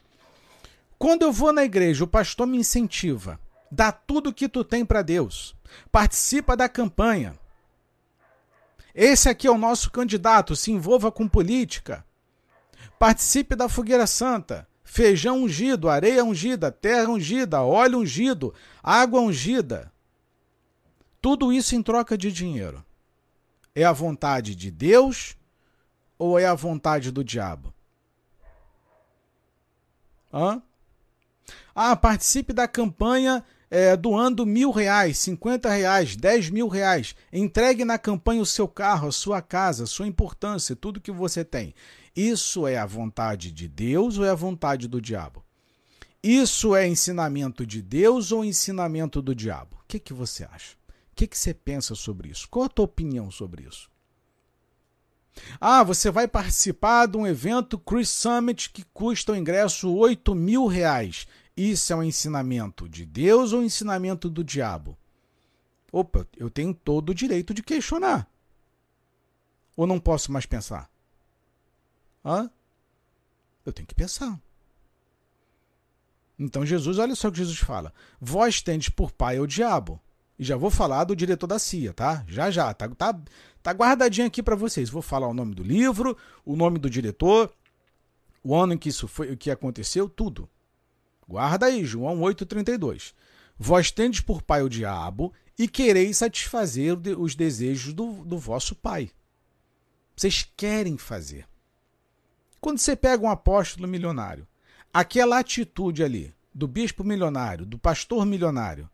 Quando 0.99 1.23
eu 1.23 1.33
vou 1.33 1.53
na 1.53 1.65
igreja, 1.65 2.03
o 2.03 2.09
pastor 2.09 2.47
me 2.47 2.57
incentiva, 2.57 3.39
dá 3.71 3.93
tudo 3.93 4.33
que 4.33 4.49
tu 4.49 4.65
tem 4.65 4.85
para 4.85 5.03
Deus, 5.03 5.55
participa 5.93 6.57
da 6.57 6.69
campanha. 6.69 7.39
Esse 8.95 9.29
aqui 9.29 9.47
é 9.47 9.51
o 9.51 9.59
nosso 9.59 9.91
candidato, 9.91 10.55
se 10.55 10.71
envolva 10.71 11.11
com 11.11 11.27
política. 11.27 12.05
Participe 12.99 13.57
da 13.57 13.69
fogueira 13.69 14.07
santa. 14.07 14.69
Feijão 14.85 15.43
ungido, 15.43 15.89
areia 15.89 16.25
ungida, 16.25 16.71
terra 16.71 17.09
ungida, 17.09 17.63
óleo 17.63 17.99
ungido, 17.99 18.55
água 18.81 19.21
ungida. 19.21 19.93
Tudo 21.21 21.53
isso 21.53 21.75
em 21.75 21.83
troca 21.83 22.17
de 22.17 22.31
dinheiro. 22.31 22.85
É 23.75 23.83
a 23.83 23.93
vontade 23.93 24.55
de 24.55 24.71
Deus 24.71 25.37
ou 26.17 26.39
é 26.39 26.47
a 26.47 26.55
vontade 26.55 27.11
do 27.11 27.25
diabo? 27.25 27.75
Hã? 30.33 30.63
Ah, 31.75 31.97
participe 31.97 32.53
da 32.53 32.69
campanha 32.69 33.45
é, 33.75 33.97
doando 33.97 34.47
mil 34.47 34.71
reais, 34.71 35.19
cinquenta 35.19 35.69
reais, 35.69 36.15
dez 36.15 36.49
mil 36.49 36.69
reais. 36.69 37.13
Entregue 37.33 37.85
na 37.85 37.99
campanha 37.99 38.41
o 38.41 38.47
seu 38.47 38.69
carro, 38.69 39.09
a 39.09 39.13
sua 39.13 39.43
casa, 39.43 39.83
a 39.83 39.87
sua 39.89 40.07
importância, 40.07 40.77
tudo 40.77 41.01
que 41.01 41.11
você 41.11 41.45
tem. 41.45 41.75
Isso 42.15 42.69
é 42.69 42.79
a 42.79 42.87
vontade 42.87 43.51
de 43.51 43.67
Deus 43.67 44.17
ou 44.17 44.25
é 44.25 44.31
a 44.31 44.35
vontade 44.37 44.87
do 44.87 45.01
diabo? 45.01 45.45
Isso 46.23 46.77
é 46.77 46.87
ensinamento 46.87 47.67
de 47.67 47.83
Deus 47.83 48.31
ou 48.31 48.45
ensinamento 48.45 49.21
do 49.21 49.35
diabo? 49.35 49.77
O 49.81 49.85
que, 49.89 49.99
que 49.99 50.13
você 50.13 50.45
acha? 50.45 50.77
O 51.11 51.17
que, 51.17 51.27
que 51.27 51.37
você 51.37 51.53
pensa 51.53 51.97
sobre 51.97 52.29
isso? 52.29 52.49
Qual 52.49 52.67
a 52.67 52.69
tua 52.69 52.85
opinião 52.85 53.29
sobre 53.29 53.65
isso? 53.65 53.91
Ah, 55.61 55.83
você 55.83 56.13
vai 56.13 56.29
participar 56.29 57.07
de 57.07 57.17
um 57.17 57.27
evento 57.27 57.77
Chris 57.77 58.09
Summit 58.09 58.71
que 58.71 58.85
custa 58.95 59.33
o 59.33 59.37
ingresso 59.37 59.93
8 59.93 60.33
mil 60.33 60.67
reais. 60.67 61.27
Isso 61.57 61.93
é 61.93 61.97
um 61.97 62.03
ensinamento 62.03 62.89
de 62.89 63.07
Deus 63.07 63.53
ou 63.53 63.61
um 63.61 63.65
ensinamento 63.65 64.29
do 64.29 64.43
diabo? 64.43 64.99
Opa, 65.93 66.27
eu 66.37 66.51
tenho 66.51 66.75
todo 66.75 67.11
o 67.11 67.15
direito 67.15 67.55
de 67.55 67.63
questionar. 67.63 68.29
Ou 69.77 69.87
não 69.87 70.01
posso 70.01 70.33
mais 70.33 70.47
pensar? 70.47 70.91
Hã? 72.25 72.51
Eu 73.65 73.73
tenho 73.73 73.87
que 73.87 73.95
pensar. 73.95 74.41
Então 76.39 76.67
Jesus, 76.67 76.99
olha 76.99 77.15
só 77.15 77.29
o 77.29 77.33
que 77.33 77.39
Jesus 77.39 77.59
fala. 77.59 77.95
Vós 78.21 78.61
tendes 78.61 78.89
por 78.89 79.13
pai 79.13 79.39
o 79.39 79.47
diabo 79.47 80.01
e 80.39 80.45
já 80.45 80.57
vou 80.57 80.71
falar 80.71 81.05
do 81.05 81.15
diretor 81.15 81.47
da 81.47 81.59
CIA, 81.59 81.93
tá? 81.93 82.25
Já 82.27 82.51
já, 82.51 82.75
tá, 82.75 82.89
tá, 82.89 83.21
tá 83.63 83.71
guardadinho 83.71 84.27
aqui 84.27 84.43
para 84.43 84.57
vocês. 84.57 84.91
Vou 84.91 85.03
falar 85.03 85.29
o 85.29 85.35
nome 85.35 85.55
do 85.55 85.63
livro, 85.63 86.17
o 86.45 86.57
nome 86.57 86.79
do 86.79 86.91
diretor, 86.91 87.53
o 88.43 88.55
ano 88.55 88.75
em 88.75 88.79
que 88.79 88.89
isso 88.89 89.07
foi, 89.07 89.33
o 89.33 89.37
que 89.37 89.51
aconteceu, 89.51 90.09
tudo. 90.09 90.49
Guarda 91.29 91.67
aí, 91.67 91.85
João 91.85 92.21
8:32. 92.21 93.15
Vós 93.59 93.91
tendes 93.91 94.21
por 94.21 94.43
pai 94.43 94.63
o 94.63 94.69
diabo 94.69 95.33
e 95.59 95.69
quereis 95.69 96.19
satisfazer 96.19 96.99
os 97.19 97.35
desejos 97.35 97.93
do, 97.93 98.25
do 98.25 98.39
vosso 98.39 98.75
pai. 98.75 99.11
Vocês 100.17 100.49
querem 100.57 100.97
fazer. 100.97 101.47
Quando 102.61 102.79
você 102.79 102.97
pega 102.97 103.23
um 103.23 103.31
apóstolo 103.31 103.87
milionário, 103.87 104.47
aquela 104.93 105.39
atitude 105.39 106.03
ali 106.03 106.35
do 106.53 106.67
bispo 106.67 107.05
milionário, 107.05 107.67
do 107.67 107.79
pastor 107.79 108.25
milionário, 108.25 108.89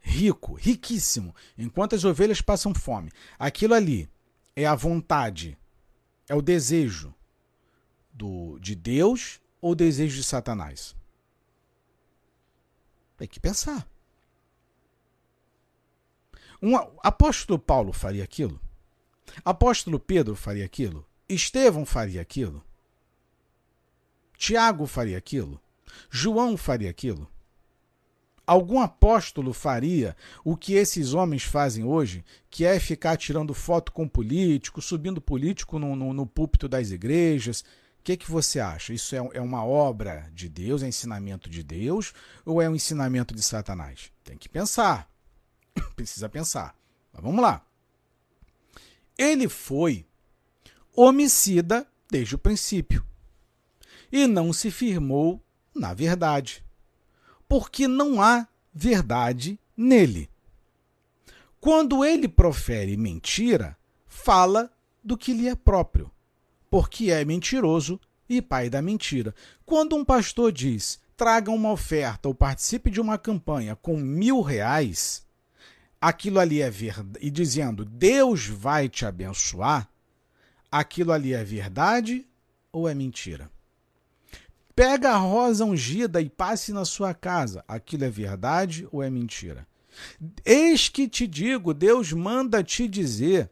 rico, 0.00 0.54
riquíssimo, 0.54 1.34
enquanto 1.56 1.94
as 1.94 2.04
ovelhas 2.04 2.40
passam 2.40 2.74
fome. 2.74 3.10
Aquilo 3.38 3.74
ali 3.74 4.08
é 4.56 4.66
a 4.66 4.74
vontade, 4.74 5.56
é 6.28 6.34
o 6.34 6.42
desejo 6.42 7.14
do 8.12 8.58
de 8.58 8.74
Deus 8.74 9.40
ou 9.60 9.72
o 9.72 9.74
desejo 9.74 10.16
de 10.16 10.24
Satanás? 10.24 10.94
Tem 13.16 13.28
que 13.28 13.40
pensar. 13.40 13.86
Um 16.60 16.76
apóstolo 17.02 17.58
Paulo 17.58 17.92
faria 17.92 18.24
aquilo? 18.24 18.60
Apóstolo 19.44 19.98
Pedro 19.98 20.34
faria 20.34 20.64
aquilo? 20.64 21.06
Estevão 21.28 21.84
faria 21.84 22.20
aquilo? 22.20 22.64
Tiago 24.36 24.86
faria 24.86 25.18
aquilo? 25.18 25.60
João 26.10 26.56
faria 26.56 26.90
aquilo? 26.90 27.28
Algum 28.46 28.80
apóstolo 28.80 29.54
faria 29.54 30.14
o 30.44 30.54
que 30.54 30.74
esses 30.74 31.14
homens 31.14 31.44
fazem 31.44 31.82
hoje, 31.82 32.22
que 32.50 32.64
é 32.64 32.78
ficar 32.78 33.16
tirando 33.16 33.54
foto 33.54 33.90
com 33.90 34.06
político, 34.06 34.82
subindo 34.82 35.20
político 35.20 35.78
no, 35.78 35.96
no, 35.96 36.12
no 36.12 36.26
púlpito 36.26 36.68
das 36.68 36.90
igrejas? 36.90 37.64
Que, 38.04 38.18
que 38.18 38.30
você 38.30 38.60
acha? 38.60 38.92
Isso 38.92 39.16
é, 39.16 39.18
é 39.32 39.40
uma 39.40 39.64
obra 39.64 40.30
de 40.34 40.46
Deus, 40.46 40.82
é 40.82 40.86
ensinamento 40.86 41.48
de 41.48 41.62
Deus 41.62 42.12
ou 42.44 42.60
é 42.60 42.68
um 42.68 42.74
ensinamento 42.74 43.34
de 43.34 43.42
Satanás? 43.42 44.12
Tem 44.22 44.36
que 44.36 44.46
pensar. 44.46 45.10
Precisa 45.96 46.28
pensar. 46.28 46.76
Mas 47.10 47.22
vamos 47.22 47.40
lá. 47.40 47.64
Ele 49.16 49.48
foi 49.48 50.06
homicida 50.94 51.86
desde 52.10 52.34
o 52.34 52.38
princípio 52.38 53.02
e 54.12 54.26
não 54.26 54.52
se 54.52 54.70
firmou 54.70 55.42
na 55.74 55.94
verdade 55.94 56.62
porque 57.48 57.88
não 57.88 58.20
há 58.20 58.46
verdade 58.72 59.58
nele. 59.76 60.28
Quando 61.58 62.04
ele 62.04 62.28
profere 62.28 62.96
mentira, 62.96 63.76
fala 64.06 64.70
do 65.02 65.16
que 65.16 65.32
lhe 65.32 65.48
é 65.48 65.54
próprio, 65.54 66.10
porque 66.74 67.12
é 67.12 67.24
mentiroso 67.24 68.00
e 68.28 68.42
pai 68.42 68.68
da 68.68 68.82
mentira. 68.82 69.32
Quando 69.64 69.94
um 69.94 70.04
pastor 70.04 70.50
diz 70.50 70.98
traga 71.16 71.48
uma 71.52 71.70
oferta 71.70 72.26
ou 72.26 72.34
participe 72.34 72.90
de 72.90 73.00
uma 73.00 73.16
campanha 73.16 73.76
com 73.76 73.96
mil 73.96 74.40
reais, 74.40 75.24
aquilo 76.00 76.40
ali 76.40 76.60
é 76.60 76.68
verdade, 76.68 77.24
e 77.24 77.30
dizendo 77.30 77.84
Deus 77.84 78.48
vai 78.48 78.88
te 78.88 79.06
abençoar, 79.06 79.88
aquilo 80.68 81.12
ali 81.12 81.32
é 81.32 81.44
verdade 81.44 82.26
ou 82.72 82.88
é 82.88 82.92
mentira? 82.92 83.48
Pega 84.74 85.12
a 85.12 85.16
rosa 85.16 85.64
ungida 85.64 86.20
e 86.20 86.28
passe 86.28 86.72
na 86.72 86.84
sua 86.84 87.14
casa. 87.14 87.64
Aquilo 87.68 88.04
é 88.04 88.10
verdade 88.10 88.88
ou 88.90 89.00
é 89.00 89.08
mentira? 89.08 89.64
Eis 90.44 90.88
que 90.88 91.06
te 91.06 91.28
digo, 91.28 91.72
Deus 91.72 92.12
manda 92.12 92.64
te 92.64 92.88
dizer. 92.88 93.48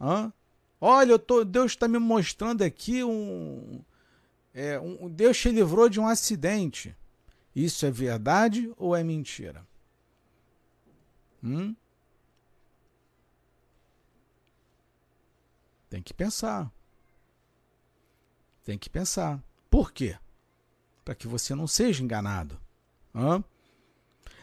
Hã? 0.00 0.32
Olha, 0.80 1.18
tô, 1.18 1.44
Deus 1.44 1.72
está 1.72 1.86
me 1.86 1.98
mostrando 1.98 2.62
aqui 2.62 3.04
um, 3.04 3.84
é, 4.54 4.80
um, 4.80 5.10
Deus 5.10 5.38
te 5.38 5.50
livrou 5.50 5.88
de 5.88 6.00
um 6.00 6.06
acidente. 6.06 6.96
Isso 7.54 7.84
é 7.84 7.90
verdade 7.90 8.72
ou 8.76 8.96
é 8.96 9.04
mentira? 9.04 9.66
Hum? 11.42 11.74
Tem 15.90 16.00
que 16.00 16.14
pensar. 16.14 16.72
Tem 18.64 18.78
que 18.78 18.88
pensar. 18.88 19.42
Por 19.68 19.92
quê? 19.92 20.16
Para 21.04 21.14
que 21.14 21.26
você 21.26 21.54
não 21.54 21.66
seja 21.66 22.02
enganado. 22.02 22.58
Hã? 23.14 23.42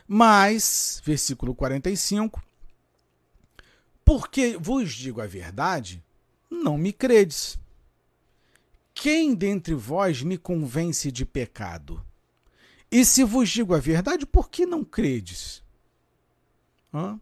Mas, 0.08 1.02
versículo 1.04 1.56
45, 1.56 2.44
porque 4.06 4.58
vos 4.58 4.94
digo 4.94 5.22
a 5.22 5.28
verdade, 5.28 6.04
não 6.50 6.78
me 6.78 6.92
credes. 6.94 7.60
Quem 8.94 9.36
dentre 9.36 9.74
vós 9.74 10.22
me 10.22 10.38
convence 10.38 11.12
de 11.12 11.26
pecado? 11.26 12.04
E 12.92 13.04
se 13.06 13.24
vos 13.24 13.50
digo 13.50 13.76
a 13.76 13.80
verdade, 13.80 14.26
por 14.26 14.50
que 14.50 14.66
não 14.66 14.84
credes? 14.84 15.64
Hã? 16.94 17.20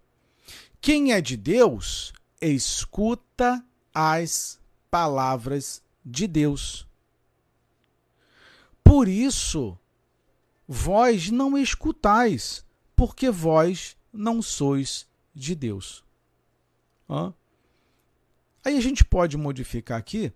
Quem 0.79 1.11
é 1.11 1.19
de 1.19 1.35
Deus, 1.35 2.13
escuta 2.39 3.63
as 3.93 4.59
palavras 4.89 5.81
de 6.05 6.27
Deus. 6.27 6.87
Por 8.83 9.07
isso, 9.07 9.77
vós 10.67 11.31
não 11.31 11.57
escutais, 11.57 12.63
porque 12.95 13.29
vós 13.31 13.97
não 14.13 14.41
sois 14.41 15.07
de 15.33 15.55
Deus. 15.55 16.03
Hã? 17.09 17.33
Aí 18.65 18.75
a 18.75 18.81
gente 18.81 19.05
pode 19.05 19.37
modificar 19.37 19.99
aqui 19.99 20.33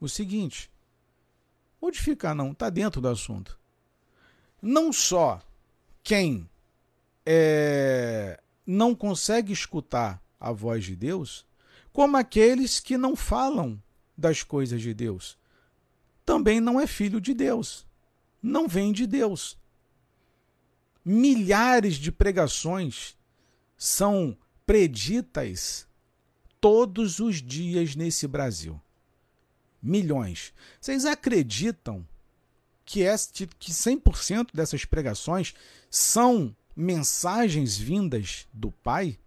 o 0.00 0.08
seguinte: 0.08 0.70
modificar 1.80 2.34
não, 2.34 2.52
está 2.52 2.70
dentro 2.70 3.02
do 3.02 3.08
assunto. 3.08 3.60
Não 4.62 4.90
só 4.90 5.42
quem 6.02 6.48
é, 7.26 8.40
não 8.66 8.94
consegue 8.94 9.52
escutar 9.52 10.22
a 10.40 10.50
voz 10.52 10.84
de 10.84 10.96
Deus, 10.96 11.46
como 11.92 12.16
aqueles 12.16 12.80
que 12.80 12.96
não 12.96 13.14
falam 13.14 13.80
das 14.16 14.42
coisas 14.42 14.80
de 14.80 14.94
Deus. 14.94 15.38
Também 16.24 16.60
não 16.60 16.80
é 16.80 16.86
filho 16.86 17.20
de 17.20 17.34
Deus, 17.34 17.86
não 18.42 18.66
vem 18.66 18.90
de 18.90 19.06
Deus. 19.06 19.58
Milhares 21.04 21.96
de 21.96 22.10
pregações 22.10 23.18
são 23.76 24.36
preditas 24.64 25.86
todos 26.60 27.18
os 27.20 27.42
dias 27.42 27.96
nesse 27.96 28.26
Brasil. 28.26 28.80
Milhões. 29.82 30.52
Vocês 30.80 31.04
acreditam 31.06 32.06
que, 32.84 33.02
é, 33.02 33.14
que 33.58 33.72
100% 33.72 34.48
dessas 34.52 34.84
pregações 34.84 35.54
são 35.88 36.54
mensagens 36.76 37.78
vindas 37.78 38.46
do 38.52 38.70
Pai? 38.70 39.18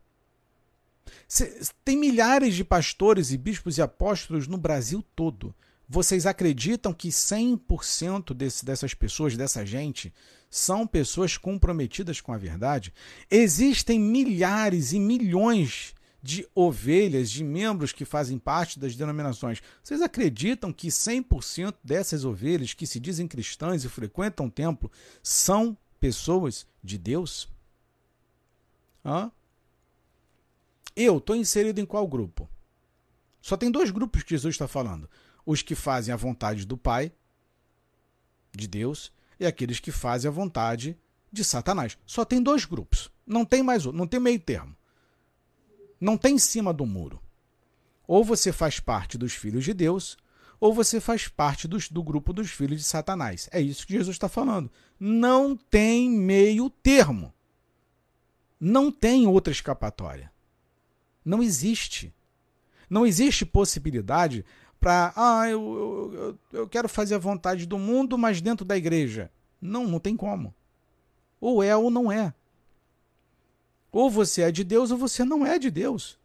Tem 1.84 1.98
milhares 1.98 2.56
de 2.56 2.64
pastores 2.64 3.32
e 3.32 3.38
bispos 3.38 3.78
e 3.78 3.82
apóstolos 3.82 4.48
no 4.48 4.58
Brasil 4.58 5.04
todo. 5.16 5.56
Vocês 5.90 6.26
acreditam 6.26 6.94
que 6.94 7.10
100% 7.10 8.34
desse, 8.34 8.64
dessas 8.64 8.94
pessoas, 8.94 9.36
dessa 9.36 9.66
gente, 9.66 10.14
são 10.50 10.86
pessoas 10.86 11.38
comprometidas 11.38 12.22
com 12.22 12.32
a 12.32 12.38
verdade? 12.38 12.94
Existem 13.30 14.00
milhares 14.00 14.94
e 14.94 15.00
milhões 15.00 15.94
de 16.24 16.48
ovelhas, 16.56 17.30
de 17.30 17.44
membros 17.44 17.92
que 17.92 18.06
fazem 18.06 18.40
parte 18.40 18.80
das 18.80 18.96
denominações. 18.96 19.62
Vocês 19.84 20.02
acreditam 20.02 20.72
que 20.72 20.88
100% 20.88 21.76
dessas 21.84 22.24
ovelhas 22.24 22.74
que 22.74 22.88
se 22.88 22.98
dizem 22.98 23.28
cristãs 23.28 23.84
e 23.84 23.90
frequentam 23.90 24.46
o 24.46 24.52
templo 24.52 24.90
são 25.22 25.78
pessoas 26.00 26.66
de 26.82 26.98
Deus? 26.98 27.50
Hã? 29.04 29.30
Eu 30.96 31.18
estou 31.18 31.36
inserido 31.36 31.82
em 31.82 31.86
qual 31.86 32.08
grupo? 32.08 32.50
Só 33.42 33.58
tem 33.58 33.70
dois 33.70 33.92
grupos 33.92 34.24
que 34.24 34.30
Jesus 34.30 34.56
está 34.56 34.68
falando: 34.68 35.10
os 35.46 35.62
que 35.62 35.76
fazem 35.76 36.14
a 36.14 36.18
vontade 36.18 36.66
do 36.66 36.78
Pai, 36.78 37.12
de 38.56 38.66
Deus, 38.66 39.12
e 39.38 39.46
aqueles 39.46 39.82
que 39.82 39.92
fazem 39.92 40.30
a 40.30 40.32
vontade 40.32 40.98
de 41.30 41.44
Satanás. 41.44 41.98
Só 42.06 42.24
tem 42.24 42.42
dois 42.42 42.64
grupos. 42.64 43.12
Não 43.28 43.44
tem 43.44 43.62
mais, 43.62 43.84
não 43.84 44.08
tem 44.08 44.22
meio 44.22 44.40
termo. 44.40 44.74
Não 46.04 46.18
tem 46.18 46.36
em 46.36 46.38
cima 46.38 46.74
do 46.74 46.86
muro. 46.86 47.24
Ou 48.06 48.26
você 48.26 48.52
faz 48.52 48.78
parte 48.78 49.18
dos 49.18 49.32
filhos 49.32 49.64
de 49.64 49.74
Deus, 49.74 50.18
ou 50.60 50.74
você 50.74 51.00
faz 51.00 51.30
parte 51.30 51.66
dos, 51.66 51.88
do 51.88 52.04
grupo 52.04 52.34
dos 52.34 52.52
filhos 52.52 52.82
de 52.82 52.86
Satanás. 52.86 53.48
É 53.54 53.62
isso 53.62 53.88
que 53.88 53.94
Jesus 53.94 54.14
está 54.14 54.28
falando. 54.28 54.70
Não 55.00 55.56
tem 55.56 56.10
meio 56.10 56.70
termo. 56.70 57.34
Não 58.60 58.92
tem 58.92 59.26
outra 59.28 59.54
escapatória. 59.54 60.30
Não 61.24 61.42
existe. 61.42 62.14
Não 62.90 63.06
existe 63.06 63.46
possibilidade 63.46 64.44
para. 64.82 65.14
Ah, 65.16 65.50
eu, 65.50 66.12
eu, 66.52 66.60
eu 66.60 66.68
quero 66.68 66.90
fazer 66.90 67.16
a 67.16 67.20
vontade 67.20 67.66
do 67.66 67.80
mundo, 67.80 68.18
mas 68.18 68.42
dentro 68.42 68.66
da 68.66 68.76
igreja. 68.76 69.32
Não, 69.62 69.88
não 69.88 70.02
tem 70.02 70.18
como. 70.18 70.54
Ou 71.40 71.64
é 71.64 71.74
ou 71.78 71.90
não 71.90 72.12
é. 72.12 72.34
Ou 73.94 74.10
você 74.10 74.42
é 74.42 74.52
de 74.52 74.64
Deus 74.64 74.90
ou 74.90 74.98
você 74.98 75.24
não 75.24 75.46
é 75.46 75.60
de 75.60 75.70
Deus. 75.70 76.18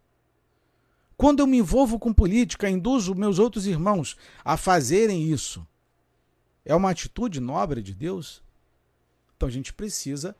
Quando 1.18 1.40
eu 1.40 1.46
me 1.46 1.58
envolvo 1.58 1.98
com 1.98 2.14
política, 2.14 2.70
induzo 2.70 3.14
meus 3.14 3.38
outros 3.38 3.66
irmãos 3.66 4.16
a 4.42 4.56
fazerem 4.56 5.30
isso. 5.30 5.66
É 6.64 6.74
uma 6.74 6.90
atitude 6.90 7.40
nobre 7.40 7.82
de 7.82 7.94
Deus? 7.94 8.42
Então 9.36 9.46
a 9.46 9.52
gente 9.52 9.74
precisa 9.74 10.34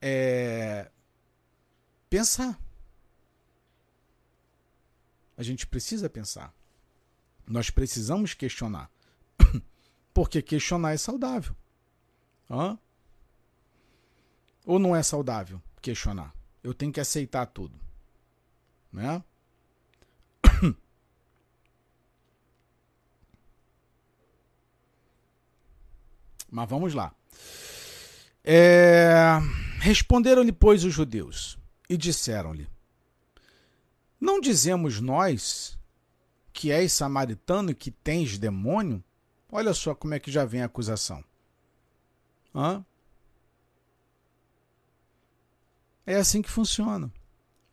é, 0.00 0.90
pensar. 2.10 2.60
A 5.38 5.42
gente 5.42 5.66
precisa 5.66 6.10
pensar. 6.10 6.52
Nós 7.46 7.70
precisamos 7.70 8.34
questionar. 8.34 8.90
Porque 10.12 10.42
questionar 10.42 10.92
é 10.92 10.98
saudável. 10.98 11.56
Hã? 12.50 12.78
Ou 14.66 14.78
não 14.78 14.94
é 14.94 15.02
saudável 15.02 15.62
questionar? 15.80 16.37
Eu 16.68 16.74
tenho 16.74 16.92
que 16.92 17.00
aceitar 17.00 17.46
tudo. 17.46 17.74
Né? 18.92 19.24
Mas 26.50 26.68
vamos 26.68 26.92
lá. 26.92 27.14
É... 28.44 29.38
Responderam-lhe, 29.80 30.52
pois, 30.52 30.84
os 30.84 30.92
judeus 30.92 31.58
e 31.88 31.96
disseram-lhe: 31.96 32.68
Não 34.20 34.38
dizemos 34.40 35.00
nós 35.00 35.78
que 36.52 36.70
és 36.70 36.92
samaritano 36.92 37.70
e 37.70 37.74
que 37.74 37.90
tens 37.90 38.36
demônio? 38.36 39.02
Olha 39.50 39.72
só 39.72 39.94
como 39.94 40.12
é 40.12 40.20
que 40.20 40.30
já 40.30 40.44
vem 40.44 40.60
a 40.60 40.66
acusação. 40.66 41.24
Hã? 42.54 42.84
É 46.08 46.14
assim 46.14 46.40
que 46.40 46.48
funciona. 46.50 47.12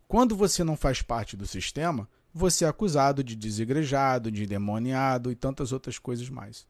Quando 0.10 0.36
você 0.36 0.62
não 0.62 0.76
faz 0.76 1.02
parte 1.02 1.38
do 1.38 1.48
sistema, 1.48 2.06
você 2.34 2.66
é 2.66 2.68
acusado 2.68 3.24
de 3.24 3.34
desigrejado, 3.34 4.30
de 4.30 4.46
demoniado 4.46 5.32
e 5.32 5.36
tantas 5.36 5.72
outras 5.72 5.98
coisas 5.98 6.30
mais. 6.30 6.68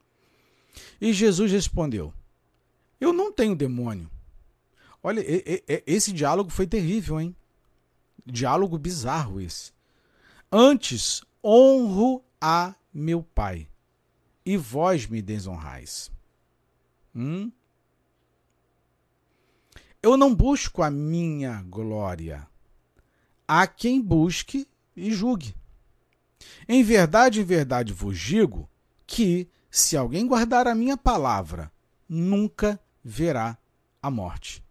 E 1.01 1.11
Jesus 1.11 1.51
respondeu: 1.51 2.13
Eu 3.01 3.11
não 3.11 3.32
tenho 3.32 3.55
demônio. 3.55 4.11
Olha, 5.01 5.24
esse 5.88 6.13
diálogo 6.13 6.51
foi 6.51 6.68
terrível, 6.68 7.20
hein? 7.20 7.36
Diálogo 8.24 8.78
bizarro 8.78 9.41
esse. 9.41 9.72
Antes, 10.51 11.24
honro 11.43 12.24
a 12.39 12.76
meu 12.93 13.24
Pai, 13.24 13.68
e 14.45 14.55
vós 14.55 15.07
me 15.07 15.20
desonrais. 15.20 16.11
Hum? 17.16 17.51
Eu 20.06 20.16
não 20.16 20.36
busco 20.36 20.84
a 20.84 20.91
minha 20.91 21.64
glória. 21.68 22.47
Há 23.47 23.66
quem 23.66 23.99
busque 23.99 24.68
e 24.95 25.12
julgue. 25.12 25.56
Em 26.70 26.84
verdade, 26.84 27.41
em 27.41 27.43
verdade 27.43 27.91
vos 27.91 28.20
digo 28.20 28.70
que, 29.08 29.49
se 29.68 29.97
alguém 29.97 30.28
guardar 30.28 30.68
a 30.68 30.76
minha 30.76 30.95
palavra, 30.95 31.72
nunca 32.08 32.80
verá 33.03 33.58
a 33.99 34.12
morte. 34.12 34.64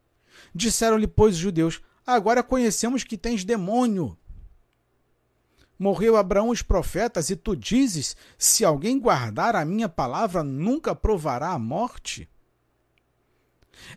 Disseram-lhe, 0.55 1.09
pois, 1.09 1.35
os 1.35 1.41
judeus: 1.41 1.83
Agora 2.07 2.41
conhecemos 2.41 3.03
que 3.03 3.19
tens 3.19 3.45
demônio. 3.45 4.17
Morreu 5.77 6.17
Abraão 6.17 6.51
os 6.51 6.63
profetas, 6.63 7.29
e 7.29 7.35
tu 7.35 7.57
dizes: 7.57 8.17
Se 8.39 8.65
alguém 8.65 9.01
guardar 9.01 9.57
a 9.57 9.65
minha 9.65 9.89
palavra, 9.89 10.45
nunca 10.45 10.95
provará 10.95 11.49
a 11.49 11.59
morte? 11.59 12.29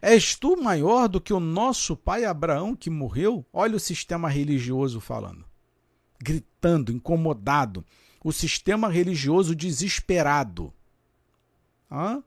És 0.01 0.35
tu 0.35 0.61
maior 0.61 1.07
do 1.07 1.21
que 1.21 1.33
o 1.33 1.39
nosso 1.39 1.95
pai 1.95 2.25
Abraão 2.25 2.75
que 2.75 2.89
morreu? 2.89 3.45
Olha 3.51 3.75
o 3.75 3.79
sistema 3.79 4.29
religioso 4.29 4.99
falando. 4.99 5.45
Gritando, 6.19 6.91
incomodado. 6.91 7.85
O 8.23 8.31
sistema 8.31 8.89
religioso 8.89 9.55
desesperado. 9.55 10.73
Hã? 11.91 12.23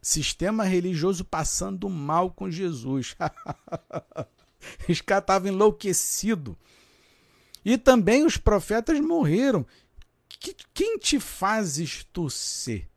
Sistema 0.00 0.64
religioso 0.64 1.24
passando 1.24 1.88
mal 1.88 2.30
com 2.30 2.50
Jesus. 2.50 3.16
Os 4.88 5.00
caras 5.00 5.24
estavam 5.24 5.48
enlouquecidos. 5.48 6.54
E 7.64 7.76
também 7.76 8.24
os 8.24 8.36
profetas 8.36 8.98
morreram. 9.00 9.66
Quem 10.72 10.98
te 10.98 11.20
fazes 11.20 12.06
tu 12.10 12.30
ser? 12.30 12.88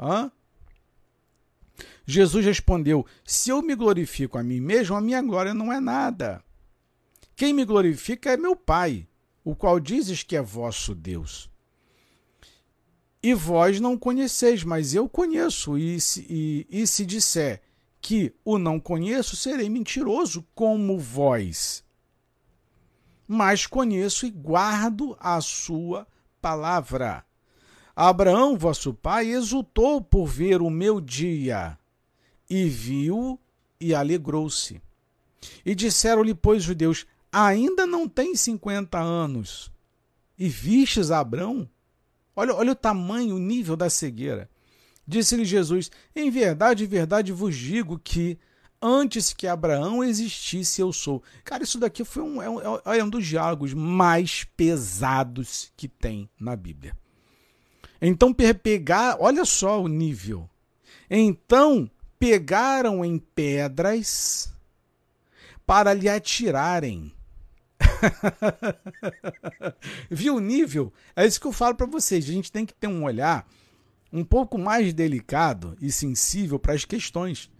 Hã? 0.00 0.32
Jesus 2.06 2.44
respondeu: 2.44 3.04
Se 3.24 3.50
eu 3.50 3.60
me 3.60 3.74
glorifico 3.74 4.38
a 4.38 4.42
mim 4.42 4.60
mesmo, 4.60 4.96
a 4.96 5.00
minha 5.00 5.20
glória 5.20 5.52
não 5.52 5.70
é 5.70 5.78
nada. 5.78 6.42
Quem 7.36 7.52
me 7.52 7.64
glorifica 7.64 8.30
é 8.30 8.36
meu 8.36 8.56
Pai, 8.56 9.06
o 9.44 9.54
qual 9.54 9.78
dizes 9.78 10.22
que 10.22 10.36
é 10.36 10.42
vosso 10.42 10.94
Deus. 10.94 11.50
E 13.22 13.34
vós 13.34 13.78
não 13.80 13.98
conheceis, 13.98 14.64
mas 14.64 14.94
eu 14.94 15.08
conheço. 15.08 15.76
E 15.76 16.00
se, 16.00 16.26
e, 16.28 16.66
e 16.70 16.86
se 16.86 17.04
disser 17.04 17.60
que 18.00 18.34
o 18.42 18.58
não 18.58 18.80
conheço, 18.80 19.36
serei 19.36 19.68
mentiroso 19.68 20.46
como 20.54 20.98
vós. 20.98 21.84
Mas 23.28 23.66
conheço 23.66 24.24
e 24.24 24.30
guardo 24.30 25.16
a 25.20 25.40
sua 25.40 26.06
palavra. 26.40 27.24
Abraão, 28.02 28.56
vosso 28.56 28.94
pai, 28.94 29.26
exultou 29.26 30.00
por 30.00 30.24
ver 30.26 30.62
o 30.62 30.70
meu 30.70 31.02
dia, 31.02 31.76
e 32.48 32.66
viu 32.66 33.38
e 33.78 33.94
alegrou-se. 33.94 34.80
E 35.66 35.74
disseram-lhe, 35.74 36.34
pois, 36.34 36.62
judeus: 36.62 37.06
Ainda 37.30 37.86
não 37.86 38.08
tem 38.08 38.34
cinquenta 38.34 38.98
anos, 38.98 39.70
e 40.38 40.48
vistes 40.48 41.10
Abraão? 41.10 41.68
Olha, 42.34 42.54
olha 42.54 42.72
o 42.72 42.74
tamanho, 42.74 43.36
o 43.36 43.38
nível 43.38 43.76
da 43.76 43.90
cegueira. 43.90 44.48
Disse-lhe 45.06 45.44
Jesus: 45.44 45.90
Em 46.16 46.30
verdade, 46.30 46.84
em 46.84 46.88
verdade 46.88 47.32
vos 47.32 47.54
digo 47.54 47.98
que 47.98 48.38
antes 48.80 49.34
que 49.34 49.46
Abraão 49.46 50.02
existisse, 50.02 50.80
eu 50.80 50.90
sou. 50.90 51.22
Cara, 51.44 51.64
isso 51.64 51.78
daqui 51.78 52.02
foi 52.02 52.22
um, 52.22 52.40
é, 52.40 52.48
um, 52.48 52.60
é 52.94 53.04
um 53.04 53.10
dos 53.10 53.26
diálogos 53.26 53.74
mais 53.74 54.44
pesados 54.56 55.70
que 55.76 55.86
tem 55.86 56.30
na 56.40 56.56
Bíblia. 56.56 56.96
Então, 58.00 58.32
pegar, 58.32 59.16
olha 59.20 59.44
só 59.44 59.82
o 59.82 59.88
nível. 59.88 60.48
Então, 61.08 61.90
pegaram 62.18 63.04
em 63.04 63.18
pedras 63.18 64.52
para 65.66 65.92
lhe 65.92 66.08
atirarem. 66.08 67.12
Viu 70.10 70.36
o 70.36 70.40
nível? 70.40 70.92
É 71.14 71.26
isso 71.26 71.40
que 71.40 71.46
eu 71.46 71.52
falo 71.52 71.74
para 71.74 71.86
vocês. 71.86 72.28
A 72.28 72.32
gente 72.32 72.50
tem 72.50 72.66
que 72.66 72.74
ter 72.74 72.86
um 72.86 73.04
olhar 73.04 73.46
um 74.12 74.24
pouco 74.24 74.58
mais 74.58 74.92
delicado 74.92 75.76
e 75.80 75.90
sensível 75.90 76.58
para 76.58 76.74
as 76.74 76.84
questões. 76.84 77.50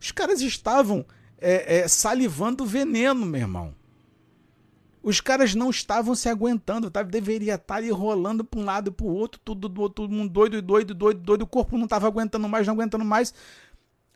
Os 0.00 0.12
caras 0.12 0.40
estavam 0.40 1.04
é, 1.38 1.78
é, 1.78 1.88
salivando 1.88 2.64
veneno, 2.64 3.26
meu 3.26 3.40
irmão. 3.40 3.74
Os 5.08 5.22
caras 5.22 5.54
não 5.54 5.70
estavam 5.70 6.14
se 6.14 6.28
aguentando, 6.28 6.90
tá? 6.90 7.02
deveria 7.02 7.54
estar 7.54 7.76
ali 7.76 7.90
rolando 7.90 8.44
para 8.44 8.60
um 8.60 8.64
lado 8.66 8.88
e 8.88 8.90
para 8.90 9.06
o 9.06 9.08
outro, 9.08 9.40
tudo, 9.42 9.70
todo 9.88 10.12
mundo 10.12 10.30
doido, 10.30 10.60
doido, 10.60 10.94
doido, 10.94 11.20
doido. 11.22 11.42
O 11.44 11.46
corpo 11.46 11.78
não 11.78 11.84
estava 11.84 12.06
aguentando 12.06 12.46
mais, 12.46 12.66
não 12.66 12.74
aguentando 12.74 13.06
mais. 13.06 13.32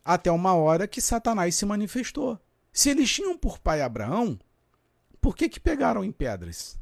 Até 0.05 0.30
uma 0.30 0.53
hora 0.53 0.86
que 0.86 1.01
Satanás 1.01 1.55
se 1.55 1.64
manifestou. 1.64 2.38
Se 2.70 2.90
eles 2.90 3.11
tinham 3.11 3.38
por 3.38 3.59
pai 3.59 3.80
Abraão, 3.80 4.38
por 5.18 5.34
que, 5.34 5.49
que 5.49 5.59
pegaram 5.59 6.05
em 6.05 6.12
pedras? 6.12 6.78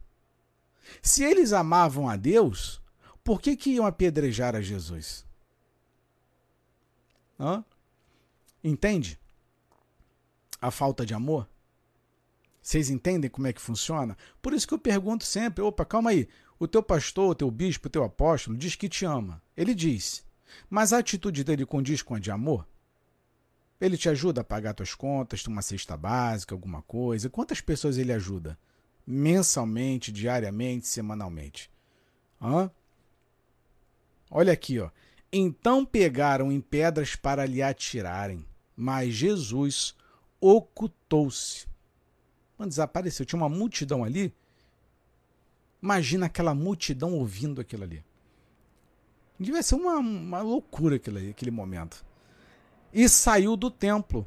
Se 1.01 1.23
eles 1.23 1.53
amavam 1.53 2.09
a 2.09 2.17
Deus, 2.17 2.83
por 3.23 3.41
que, 3.41 3.57
que 3.57 3.75
iam 3.75 3.87
apedrejar 3.87 4.57
a 4.57 4.61
Jesus? 4.61 5.25
Hã? 7.39 7.65
Entende? 8.65 9.21
A 10.61 10.73
falta 10.73 11.07
de 11.07 11.15
amor? 11.15 11.47
Vocês 12.63 12.91
entendem 12.91 13.31
como 13.31 13.47
é 13.47 13.53
que 13.53 13.61
funciona? 13.61 14.17
Por 14.43 14.53
isso 14.53 14.69
que 14.69 14.75
eu 14.75 14.79
pergunto 14.79 15.25
sempre: 15.25 15.63
opa, 15.63 15.85
calma 15.85 16.11
aí. 16.11 16.29
O 16.59 16.69
teu 16.69 16.83
pastor, 16.83 17.31
o 17.31 17.35
teu 17.35 17.51
bispo, 17.51 17.89
o 17.89 17.91
teu 17.91 18.05
apóstolo 18.05 18.57
diz 18.57 18.75
que 18.75 18.89
te 18.89 19.05
ama. 19.07 19.43
Ele 19.57 19.75
diz. 19.75 20.25
Mas 20.69 20.93
a 20.93 20.99
atitude 20.99 21.43
dele 21.43 21.65
condiz 21.65 22.03
com 22.03 22.15
a 22.15 22.19
de 22.19 22.31
amor? 22.31 22.67
Ele 23.81 23.97
te 23.97 24.11
ajuda 24.11 24.43
a 24.43 24.45
pagar 24.45 24.75
tuas 24.75 24.95
contas, 24.95 25.47
uma 25.47 25.63
cesta 25.63 25.97
básica, 25.97 26.55
alguma 26.55 26.83
coisa? 26.83 27.31
Quantas 27.31 27.63
pessoas 27.63 27.97
ele 27.97 28.13
ajuda? 28.13 28.59
Mensalmente, 29.07 30.13
diariamente, 30.13 30.87
semanalmente? 30.87 31.71
Hã? 32.41 32.71
Olha 34.31 34.53
aqui, 34.53 34.79
ó. 34.79 34.91
Então 35.33 35.87
pegaram 35.87 36.53
em 36.53 36.61
pedras 36.61 37.17
para 37.17 37.47
lhe 37.47 37.63
atirarem, 37.63 38.45
mas 38.77 39.15
Jesus 39.15 39.95
ocultou-se. 40.41 41.70
Desapareceu, 42.67 43.27
tinha 43.27 43.41
uma 43.41 43.49
multidão 43.49 44.05
ali. 44.05 44.35
Imagina 45.83 46.27
aquela 46.27 46.55
multidão 46.55 47.15
ouvindo 47.15 47.61
aquilo 47.61 47.85
ali. 47.85 48.05
Devia 49.39 49.63
ser 49.63 49.77
uma, 49.77 49.97
uma 49.99 50.43
loucura 50.43 50.97
aquele, 50.97 51.31
aquele 51.31 51.51
momento. 51.51 52.05
E 52.93 53.09
saiu 53.09 53.57
do 53.57 53.71
templo, 53.71 54.27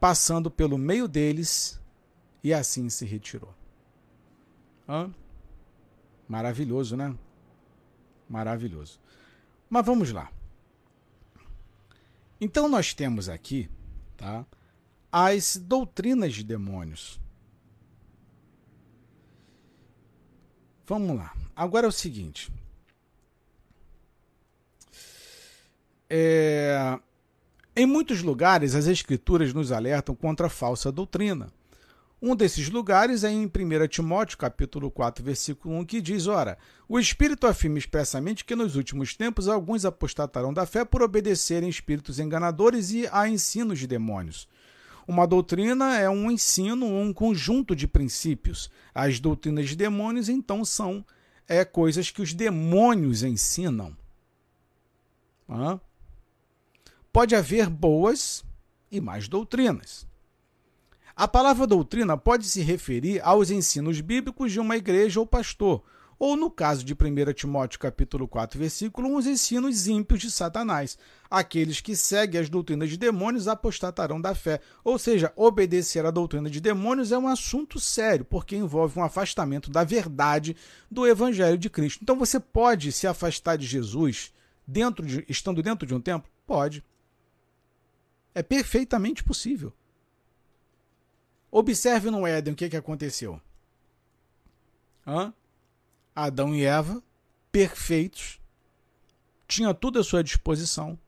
passando 0.00 0.50
pelo 0.50 0.76
meio 0.76 1.06
deles, 1.06 1.80
e 2.42 2.52
assim 2.52 2.88
se 2.88 3.04
retirou. 3.04 3.54
Hã? 4.88 5.14
Maravilhoso, 6.28 6.96
né? 6.96 7.14
Maravilhoso. 8.28 8.98
Mas 9.68 9.86
vamos 9.86 10.10
lá. 10.10 10.32
Então 12.40 12.68
nós 12.68 12.94
temos 12.94 13.28
aqui, 13.28 13.68
tá, 14.16 14.46
as 15.12 15.56
doutrinas 15.56 16.34
de 16.34 16.42
demônios. 16.42 17.20
Vamos 20.90 21.16
lá. 21.16 21.32
Agora 21.54 21.86
é 21.86 21.88
o 21.88 21.92
seguinte. 21.92 22.50
É, 26.10 26.98
em 27.76 27.86
muitos 27.86 28.24
lugares, 28.24 28.74
as 28.74 28.88
escrituras 28.88 29.54
nos 29.54 29.70
alertam 29.70 30.16
contra 30.16 30.48
a 30.48 30.50
falsa 30.50 30.90
doutrina. 30.90 31.52
Um 32.20 32.34
desses 32.34 32.68
lugares 32.68 33.22
é 33.22 33.30
em 33.30 33.46
1 33.46 33.86
Timóteo, 33.86 34.36
capítulo 34.36 34.90
4, 34.90 35.24
versículo 35.24 35.76
1, 35.76 35.84
que 35.84 36.00
diz: 36.00 36.26
Ora, 36.26 36.58
o 36.88 36.98
Espírito 36.98 37.46
afirma 37.46 37.78
expressamente 37.78 38.44
que 38.44 38.56
nos 38.56 38.74
últimos 38.74 39.14
tempos 39.14 39.46
alguns 39.46 39.84
apostatarão 39.84 40.52
da 40.52 40.66
fé 40.66 40.84
por 40.84 41.02
obedecerem 41.02 41.68
espíritos 41.68 42.18
enganadores 42.18 42.90
e 42.90 43.08
a 43.12 43.28
ensinos 43.28 43.78
de 43.78 43.86
demônios. 43.86 44.48
Uma 45.10 45.26
doutrina 45.26 45.98
é 45.98 46.08
um 46.08 46.30
ensino, 46.30 46.86
um 46.86 47.12
conjunto 47.12 47.74
de 47.74 47.88
princípios. 47.88 48.70
As 48.94 49.18
doutrinas 49.18 49.68
de 49.68 49.74
demônios, 49.74 50.28
então, 50.28 50.64
são 50.64 51.04
é, 51.48 51.64
coisas 51.64 52.12
que 52.12 52.22
os 52.22 52.32
demônios 52.32 53.24
ensinam. 53.24 53.96
Pode 57.12 57.34
haver 57.34 57.68
boas 57.68 58.44
e 58.88 59.00
mais 59.00 59.26
doutrinas. 59.26 60.06
A 61.16 61.26
palavra 61.26 61.66
doutrina 61.66 62.16
pode 62.16 62.46
se 62.46 62.60
referir 62.60 63.20
aos 63.24 63.50
ensinos 63.50 64.00
bíblicos 64.00 64.52
de 64.52 64.60
uma 64.60 64.76
igreja 64.76 65.18
ou 65.18 65.26
pastor, 65.26 65.82
ou 66.20 66.36
no 66.36 66.50
caso 66.50 66.84
de 66.84 66.92
1 66.92 67.32
Timóteo 67.32 67.80
capítulo 67.80 68.28
4, 68.28 68.58
versículo 68.58 69.08
1, 69.08 69.16
os 69.16 69.26
ensinos 69.26 69.86
ímpios 69.86 70.20
de 70.20 70.30
Satanás. 70.30 70.98
Aqueles 71.30 71.80
que 71.80 71.96
seguem 71.96 72.38
as 72.38 72.50
doutrinas 72.50 72.90
de 72.90 72.98
demônios 72.98 73.48
apostatarão 73.48 74.20
da 74.20 74.34
fé. 74.34 74.60
Ou 74.84 74.98
seja, 74.98 75.32
obedecer 75.34 76.04
à 76.04 76.10
doutrina 76.10 76.50
de 76.50 76.60
demônios 76.60 77.10
é 77.10 77.16
um 77.16 77.26
assunto 77.26 77.80
sério, 77.80 78.22
porque 78.22 78.54
envolve 78.54 78.98
um 78.98 79.02
afastamento 79.02 79.70
da 79.70 79.82
verdade 79.82 80.54
do 80.90 81.06
evangelho 81.06 81.56
de 81.56 81.70
Cristo. 81.70 82.00
Então 82.02 82.18
você 82.18 82.38
pode 82.38 82.92
se 82.92 83.06
afastar 83.06 83.56
de 83.56 83.66
Jesus 83.66 84.30
dentro 84.66 85.06
de, 85.06 85.24
estando 85.26 85.62
dentro 85.62 85.86
de 85.86 85.94
um 85.94 86.02
templo? 86.02 86.30
Pode. 86.46 86.84
É 88.34 88.42
perfeitamente 88.42 89.24
possível. 89.24 89.72
Observe 91.50 92.10
no 92.10 92.26
Éden 92.26 92.52
o 92.52 92.56
que, 92.56 92.68
que 92.68 92.76
aconteceu. 92.76 93.40
Hã? 95.06 95.32
Adão 96.14 96.54
e 96.54 96.64
Eva, 96.64 97.02
perfeitos, 97.50 98.40
tinha 99.46 99.74
tudo 99.74 99.98
à 99.98 100.04
sua 100.04 100.22
disposição, 100.22 100.98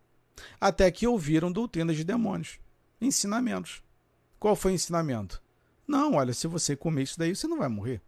até 0.61 0.90
que 0.90 1.07
ouviram 1.07 1.53
doutrinas 1.53 1.96
de 1.96 2.05
demônios, 2.05 2.59
ensinamentos. 3.00 3.82
Qual 4.38 4.57
foi 4.57 4.72
o 4.72 4.74
ensinamento? 4.74 5.42
Não, 5.86 6.14
olha, 6.14 6.32
se 6.32 6.46
você 6.46 6.74
comer 6.74 7.03
isso 7.03 7.18
daí, 7.18 7.34
você 7.34 7.46
não 7.46 7.59
vai 7.59 7.68
morrer. 7.68 8.00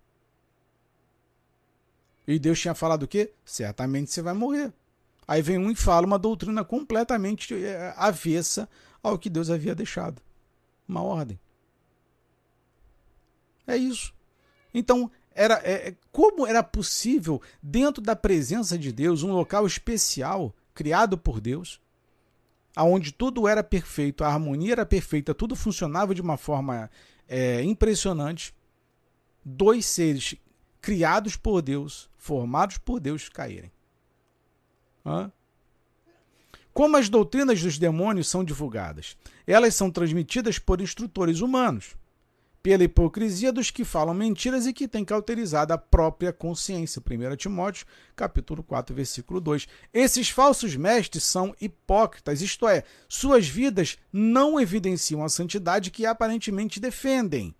E 2.26 2.38
Deus 2.38 2.59
tinha 2.59 2.74
falado 2.74 3.03
o 3.03 3.09
quê? 3.09 3.32
Certamente 3.45 4.11
você 4.11 4.22
vai 4.22 4.34
morrer. 4.34 4.72
Aí 5.26 5.42
vem 5.42 5.59
um 5.59 5.70
e 5.70 5.74
fala 5.74 6.07
uma 6.07 6.18
doutrina 6.18 6.64
completamente 6.64 7.55
eh, 7.55 7.95
avessa 7.97 8.68
ao 9.03 9.18
que 9.18 9.30
Deus 9.30 9.51
havia 9.51 9.74
deixado. 9.74 10.20
Uma 10.88 11.03
ordem. 11.03 11.38
É 13.66 13.76
isso. 13.76 14.14
Então, 14.72 15.11
Era, 15.35 15.55
é, 15.64 15.95
como 16.12 16.47
era 16.47 16.62
possível, 16.62 17.43
dentro 17.61 18.01
da 18.01 18.14
presença 18.14 18.78
de 18.78 18.93
Deus, 18.93 19.22
um 19.22 19.32
local 19.32 19.66
especial, 19.66 20.55
criado 20.72 21.18
por 21.18 21.41
Deus, 21.41 21.80
aonde 22.74 23.12
tudo 23.12 23.49
era 23.49 23.62
perfeito, 23.62 24.22
a 24.22 24.28
harmonia 24.28 24.72
era 24.72 24.87
perfeita, 24.87 25.35
tudo 25.35 25.57
funcionava 25.57 26.14
de 26.14 26.20
uma 26.20 26.37
forma 26.37 26.89
é, 27.28 27.62
impressionante, 27.62 28.55
dois 29.45 29.87
seres 29.87 30.37
criados 30.80 31.37
por 31.37 31.61
Deus, 31.62 32.09
formados 32.16 32.78
por 32.78 33.01
Deus, 33.01 33.28
caírem. 33.28 33.72
Hã? 35.05 35.32
Como 36.72 36.97
as 36.97 37.09
doutrinas 37.09 37.61
dos 37.62 37.78
demônios 37.78 38.28
são 38.28 38.45
divulgadas? 38.45 39.16
Elas 39.47 39.74
são 39.74 39.91
transmitidas 39.91 40.59
por 40.59 40.80
instrutores 40.80 41.41
humanos 41.41 41.97
pela 42.64 42.82
hipocrisia 42.82 43.52
dos 43.52 43.70
que 43.70 43.84
falam 43.84 44.14
mentiras 44.14 44.66
e 44.66 44.72
que 44.72 44.88
têm 44.88 45.04
cauterizado 45.04 45.74
a 45.74 45.76
própria 45.76 46.32
consciência. 46.32 46.98
1 46.98 47.36
Timóteo, 47.36 47.84
capítulo 48.16 48.62
4, 48.62 48.96
versículo 48.96 49.38
2. 49.38 49.68
Esses 49.92 50.30
falsos 50.30 50.74
mestres 50.74 51.24
são 51.24 51.54
hipócritas, 51.60 52.40
isto 52.40 52.66
é, 52.66 52.82
suas 53.06 53.46
vidas 53.46 53.98
não 54.10 54.58
evidenciam 54.58 55.22
a 55.22 55.28
santidade 55.28 55.90
que 55.90 56.06
aparentemente 56.06 56.80
defendem. 56.80 57.54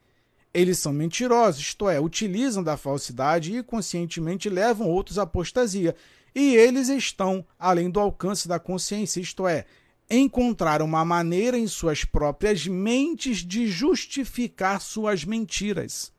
Eles 0.55 0.79
são 0.79 0.91
mentirosos, 0.91 1.61
isto 1.61 1.87
é, 1.87 2.01
utilizam 2.01 2.65
da 2.65 2.79
falsidade 2.79 3.55
e 3.55 3.63
conscientemente 3.63 4.49
levam 4.49 4.89
outros 4.89 5.19
à 5.19 5.25
apostasia. 5.25 5.95
E 6.35 6.57
eles 6.57 6.89
estão 6.89 7.45
além 7.59 7.91
do 7.91 8.01
alcance 8.01 8.49
da 8.49 8.59
consciência, 8.59 9.21
isto 9.21 9.47
é, 9.47 9.67
encontrar 10.09 10.83
uma 10.83 11.05
maneira 11.05 11.59
em 11.59 11.67
suas 11.67 12.05
próprias 12.05 12.67
mentes 12.67 13.39
de 13.39 13.67
justificar 13.67 14.81
suas 14.81 15.25
mentiras. 15.25 16.13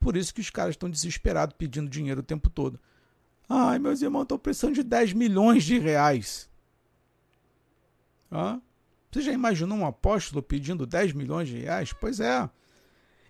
Por 0.00 0.16
isso 0.16 0.34
que 0.34 0.40
os 0.40 0.50
caras 0.50 0.74
estão 0.74 0.90
desesperados 0.90 1.54
pedindo 1.56 1.88
dinheiro 1.88 2.20
o 2.20 2.24
tempo 2.24 2.50
todo. 2.50 2.80
Ai, 3.48 3.78
meus 3.78 4.02
irmãos, 4.02 4.22
estou 4.22 4.38
precisando 4.38 4.74
de 4.74 4.82
10 4.82 5.12
milhões 5.12 5.64
de 5.64 5.78
reais. 5.78 6.50
Hã? 8.30 8.60
Você 9.10 9.20
já 9.20 9.32
imaginou 9.32 9.76
um 9.76 9.86
apóstolo 9.86 10.42
pedindo 10.42 10.86
10 10.86 11.12
milhões 11.12 11.48
de 11.48 11.58
reais? 11.58 11.92
Pois 11.92 12.18
é. 12.18 12.48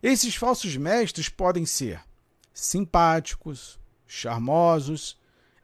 Esses 0.00 0.36
falsos 0.36 0.76
mestres 0.76 1.28
podem 1.28 1.66
ser 1.66 2.00
simpáticos, 2.54 3.78
charmosos 4.06 5.18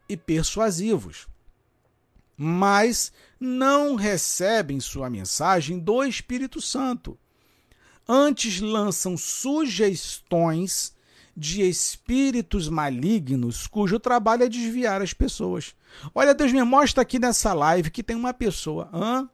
e 0.08 0.16
persuasivos 0.16 1.28
mas 2.39 3.12
não 3.41 3.97
recebem 3.97 4.78
sua 4.78 5.11
mensagem 5.11 5.76
do 5.76 6.05
Espírito 6.05 6.61
Santo. 6.61 7.18
Antes 8.09 8.61
lançam 8.61 9.16
sugestões 9.16 10.95
de 11.36 11.62
espíritos 11.62 12.68
malignos 12.68 13.66
cujo 13.66 13.99
trabalho 13.99 14.45
é 14.45 14.49
desviar 14.49 15.03
as 15.03 15.12
pessoas. 15.12 15.74
Olha, 16.14 16.34
Deus 16.34 16.53
me 16.53 16.62
mostra 16.62 17.03
aqui 17.03 17.18
nessa 17.18 17.53
live 17.53 17.91
que 17.91 18.03
tem 18.03 18.16
uma 18.16 18.32
pessoa. 18.32 18.89
Hã? 18.93 19.28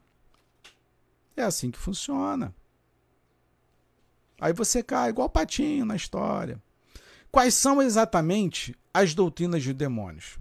É 1.37 1.43
assim 1.43 1.71
que 1.71 1.79
funciona. 1.79 2.55
Aí 4.41 4.53
você 4.53 4.83
cai 4.83 5.11
igual 5.11 5.29
patinho 5.29 5.85
na 5.85 5.97
história. 5.97 6.61
Quais 7.31 7.55
são 7.55 7.83
exatamente 7.83 8.77
as 8.93 9.15
doutrinas 9.15 9.63
de 9.63 9.73
demônios? 9.73 10.39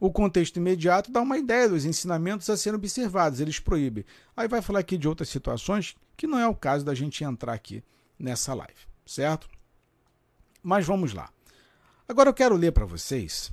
O 0.00 0.12
contexto 0.12 0.56
imediato 0.56 1.10
dá 1.10 1.20
uma 1.20 1.36
ideia 1.36 1.68
dos 1.68 1.84
ensinamentos 1.84 2.48
a 2.48 2.56
serem 2.56 2.76
observados, 2.78 3.40
eles 3.40 3.58
proíbem. 3.58 4.04
Aí 4.36 4.46
vai 4.46 4.62
falar 4.62 4.78
aqui 4.78 4.96
de 4.96 5.08
outras 5.08 5.28
situações 5.28 5.96
que 6.16 6.26
não 6.26 6.38
é 6.38 6.46
o 6.46 6.54
caso 6.54 6.84
da 6.84 6.94
gente 6.94 7.24
entrar 7.24 7.52
aqui 7.52 7.82
nessa 8.16 8.54
live, 8.54 8.86
certo? 9.04 9.48
Mas 10.62 10.86
vamos 10.86 11.12
lá. 11.12 11.32
Agora 12.08 12.30
eu 12.30 12.34
quero 12.34 12.56
ler 12.56 12.72
para 12.72 12.84
vocês 12.84 13.52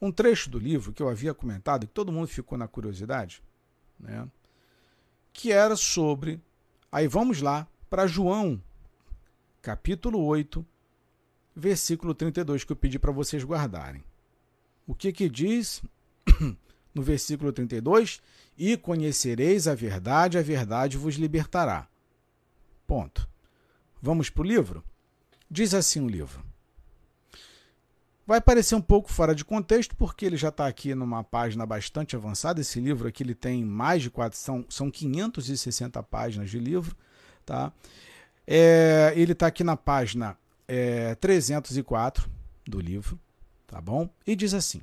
um 0.00 0.10
trecho 0.10 0.48
do 0.48 0.58
livro 0.58 0.92
que 0.92 1.02
eu 1.02 1.08
havia 1.08 1.34
comentado, 1.34 1.86
que 1.86 1.92
todo 1.92 2.10
mundo 2.10 2.26
ficou 2.26 2.56
na 2.56 2.66
curiosidade, 2.66 3.42
né? 3.98 4.26
que 5.32 5.52
era 5.52 5.76
sobre. 5.76 6.40
Aí 6.90 7.06
vamos 7.06 7.42
lá 7.42 7.68
para 7.88 8.06
João, 8.06 8.60
capítulo 9.60 10.24
8, 10.24 10.64
versículo 11.54 12.14
32, 12.14 12.64
que 12.64 12.72
eu 12.72 12.76
pedi 12.76 12.98
para 12.98 13.12
vocês 13.12 13.44
guardarem. 13.44 14.02
O 14.90 14.94
que 14.94 15.12
que 15.12 15.28
diz 15.28 15.80
no 16.92 17.00
versículo 17.00 17.52
32? 17.52 18.20
E 18.58 18.76
conhecereis 18.76 19.68
a 19.68 19.74
verdade, 19.74 20.36
a 20.36 20.42
verdade 20.42 20.96
vos 20.96 21.14
libertará. 21.14 21.86
Ponto. 22.88 23.28
Vamos 24.02 24.28
para 24.30 24.42
o 24.42 24.44
livro? 24.44 24.82
Diz 25.48 25.74
assim 25.74 26.00
o 26.00 26.08
livro. 26.08 26.44
Vai 28.26 28.40
parecer 28.40 28.74
um 28.74 28.80
pouco 28.80 29.12
fora 29.12 29.32
de 29.32 29.44
contexto, 29.44 29.94
porque 29.94 30.26
ele 30.26 30.36
já 30.36 30.48
está 30.48 30.66
aqui 30.66 30.92
numa 30.92 31.22
página 31.22 31.64
bastante 31.64 32.16
avançada. 32.16 32.60
Esse 32.60 32.80
livro 32.80 33.06
aqui 33.06 33.22
ele 33.22 33.36
tem 33.36 33.64
mais 33.64 34.02
de 34.02 34.10
quatro, 34.10 34.36
são, 34.36 34.66
são 34.68 34.90
560 34.90 36.02
páginas 36.02 36.50
de 36.50 36.58
livro. 36.58 36.96
Tá? 37.46 37.72
É, 38.44 39.12
ele 39.14 39.34
está 39.34 39.46
aqui 39.46 39.62
na 39.62 39.76
página 39.76 40.36
é, 40.66 41.14
304 41.14 42.28
do 42.66 42.80
livro 42.80 43.16
tá 43.70 43.80
bom? 43.80 44.10
E 44.26 44.34
diz 44.34 44.52
assim: 44.52 44.82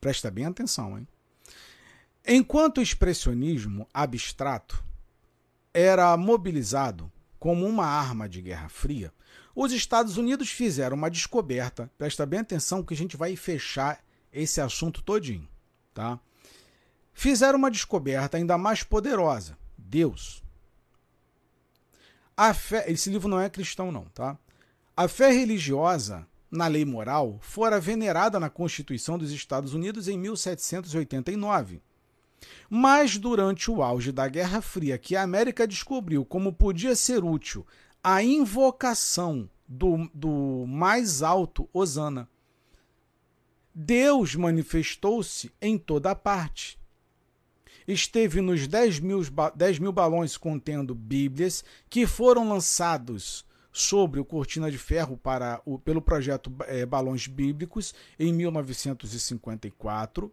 presta 0.00 0.30
bem 0.30 0.46
atenção, 0.46 0.96
hein? 0.96 1.06
Enquanto 2.24 2.78
o 2.78 2.82
expressionismo 2.82 3.88
abstrato 3.92 4.82
era 5.74 6.16
mobilizado 6.16 7.10
como 7.38 7.66
uma 7.66 7.84
arma 7.84 8.28
de 8.28 8.40
guerra 8.40 8.68
fria, 8.68 9.12
os 9.54 9.72
Estados 9.72 10.16
Unidos 10.16 10.48
fizeram 10.48 10.96
uma 10.96 11.10
descoberta. 11.10 11.90
Presta 11.98 12.24
bem 12.24 12.40
atenção 12.40 12.82
que 12.82 12.94
a 12.94 12.96
gente 12.96 13.16
vai 13.16 13.34
fechar 13.36 14.00
esse 14.32 14.60
assunto 14.60 15.02
todinho, 15.02 15.48
tá? 15.92 16.20
Fizeram 17.12 17.58
uma 17.58 17.70
descoberta 17.70 18.36
ainda 18.36 18.56
mais 18.56 18.84
poderosa: 18.84 19.58
Deus. 19.76 20.42
A 22.36 22.54
fé, 22.54 22.84
esse 22.88 23.10
livro 23.10 23.28
não 23.28 23.40
é 23.40 23.50
cristão 23.50 23.90
não, 23.90 24.04
tá? 24.04 24.38
A 24.96 25.08
fé 25.08 25.30
religiosa 25.32 26.26
na 26.50 26.66
lei 26.66 26.84
moral 26.84 27.38
fora 27.40 27.80
venerada 27.80 28.38
na 28.38 28.48
Constituição 28.48 29.18
dos 29.18 29.32
Estados 29.32 29.74
Unidos 29.74 30.08
em 30.08 30.18
1789. 30.18 31.80
Mas 32.68 33.16
durante 33.16 33.70
o 33.70 33.82
auge 33.82 34.12
da 34.12 34.28
Guerra 34.28 34.60
Fria, 34.60 34.98
que 34.98 35.16
a 35.16 35.22
América 35.22 35.66
descobriu 35.66 36.24
como 36.24 36.52
podia 36.52 36.94
ser 36.94 37.24
útil 37.24 37.66
a 38.02 38.22
invocação 38.22 39.48
do, 39.66 40.08
do 40.14 40.64
mais 40.68 41.22
alto 41.22 41.68
Osana, 41.72 42.28
Deus 43.74 44.34
manifestou-se 44.34 45.52
em 45.60 45.76
toda 45.76 46.14
parte. 46.14 46.78
Esteve 47.86 48.40
nos 48.40 48.66
10 48.66 49.00
mil, 49.00 49.22
10 49.54 49.78
mil 49.78 49.92
balões 49.92 50.36
contendo 50.36 50.94
Bíblias 50.94 51.64
que 51.90 52.06
foram 52.06 52.48
lançados 52.48 53.44
sobre 53.76 54.18
o 54.18 54.24
Cortina 54.24 54.70
de 54.70 54.78
Ferro 54.78 55.18
para 55.18 55.60
o, 55.66 55.78
pelo 55.78 56.00
projeto 56.00 56.50
é, 56.60 56.86
Balões 56.86 57.26
Bíblicos 57.26 57.94
em 58.18 58.32
1954. 58.32 60.32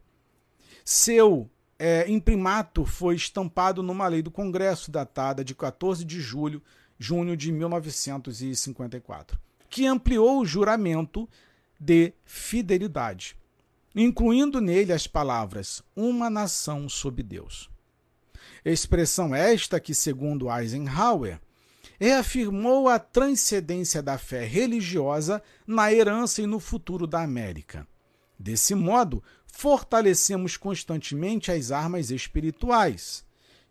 Seu 0.85 1.49
é, 1.77 2.09
imprimato 2.09 2.85
foi 2.85 3.15
estampado 3.15 3.83
numa 3.83 4.07
lei 4.07 4.21
do 4.21 4.31
Congresso 4.31 4.89
datada 4.89 5.43
de 5.43 5.53
14 5.53 6.05
de 6.05 6.21
julho, 6.21 6.63
junho 6.97 7.35
de 7.35 7.51
1954, 7.51 9.37
que 9.69 9.85
ampliou 9.85 10.39
o 10.39 10.45
juramento 10.45 11.27
de 11.77 12.13
fidelidade, 12.23 13.35
incluindo 13.93 14.61
nele 14.61 14.93
as 14.93 15.05
palavras 15.05 15.83
uma 15.93 16.29
nação 16.29 16.87
sob 16.87 17.21
Deus. 17.21 17.69
Expressão 18.63 19.35
esta 19.35 19.81
que, 19.81 19.93
segundo 19.93 20.49
Eisenhower, 20.49 21.41
reafirmou 22.03 22.89
a 22.89 22.99
transcendência 22.99 24.03
da 24.03 24.17
fé 24.17 24.43
religiosa 24.43 25.41
na 25.65 25.93
herança 25.93 26.41
e 26.41 26.45
no 26.45 26.59
futuro 26.59 27.07
da 27.07 27.23
América. 27.23 27.87
Desse 28.37 28.75
modo, 28.75 29.23
fortalecemos 29.47 30.57
constantemente 30.57 31.49
as 31.49 31.71
armas 31.71 32.11
espirituais, 32.11 33.23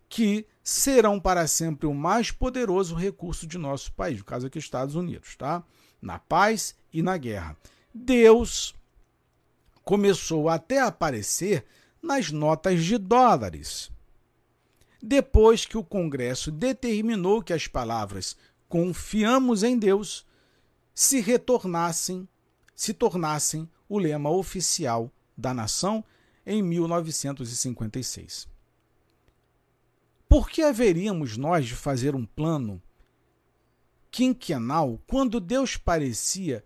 que 0.09 0.47
serão 0.63 1.19
para 1.19 1.45
sempre 1.45 1.85
o 1.85 1.93
mais 1.93 2.31
poderoso 2.31 2.95
recurso 2.95 3.45
de 3.45 3.59
nosso 3.59 3.93
país, 3.93 4.17
no 4.17 4.25
caso 4.25 4.47
aqui 4.47 4.57
Estados 4.57 4.95
Unidos, 4.95 5.35
tá? 5.35 5.63
Na 6.01 6.17
paz 6.17 6.75
e 6.91 7.03
na 7.03 7.17
guerra. 7.17 7.55
Deus 7.93 8.73
começou 9.83 10.49
até 10.49 10.79
a 10.79 10.87
aparecer 10.87 11.65
nas 12.01 12.31
notas 12.31 12.83
de 12.83 12.97
dólares 12.97 13.92
depois 15.05 15.65
que 15.65 15.77
o 15.77 15.83
Congresso 15.83 16.49
determinou 16.49 17.43
que 17.43 17.51
as 17.51 17.67
palavras 17.67 18.37
confiamos 18.69 19.61
em 19.61 19.77
Deus 19.77 20.25
se 20.95 21.19
retornassem, 21.19 22.25
se 22.73 22.93
tornassem 22.93 23.69
o 23.89 23.99
lema 23.99 24.29
oficial 24.29 25.11
da 25.37 25.53
nação 25.53 26.05
em 26.45 26.63
1956. 26.63 28.47
Por 30.29 30.49
que 30.49 30.61
haveríamos 30.61 31.35
nós 31.35 31.65
de 31.65 31.75
fazer 31.75 32.15
um 32.15 32.25
plano 32.25 32.81
quinquenal 34.09 35.01
quando 35.05 35.41
Deus 35.41 35.75
parecia 35.75 36.63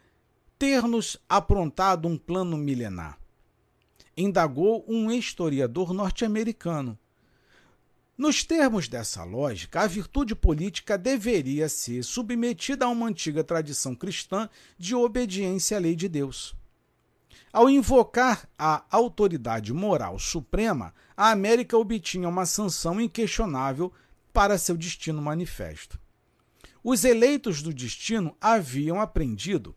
ter-nos 0.60 1.18
aprontado 1.28 2.08
um 2.08 2.16
plano 2.20 2.56
milenar? 2.56 3.18
Indagou 4.16 4.86
um 4.88 5.12
historiador 5.12 5.92
norte-americano. 5.92 6.98
Nos 8.18 8.44
termos 8.44 8.88
dessa 8.88 9.24
lógica, 9.24 9.82
a 9.82 9.88
virtude 9.88 10.34
política 10.34 10.98
deveria 10.98 11.70
ser 11.70 12.04
submetida 12.04 12.86
a 12.86 12.90
uma 12.90 13.06
antiga 13.06 13.44
tradição 13.44 13.94
cristã 13.94 14.50
de 14.76 14.96
obediência 14.96 15.78
à 15.78 15.80
lei 15.80 15.96
de 15.96 16.10
Deus. 16.10 16.56
Ao 17.54 17.70
invocar 17.70 18.50
a 18.58 18.84
autoridade 18.90 19.72
moral 19.72 20.18
suprema, 20.18 20.96
a 21.16 21.30
América 21.30 21.78
obtinha 21.78 22.28
uma 22.28 22.48
sanção 22.48 23.00
inquestionável 23.00 23.94
para 24.34 24.58
seu 24.58 24.76
destino 24.76 25.22
manifesto. 25.22 26.00
Os 26.84 27.04
eleitos 27.04 27.62
do 27.62 27.72
destino 27.72 28.36
haviam 28.42 29.00
aprendido, 29.00 29.76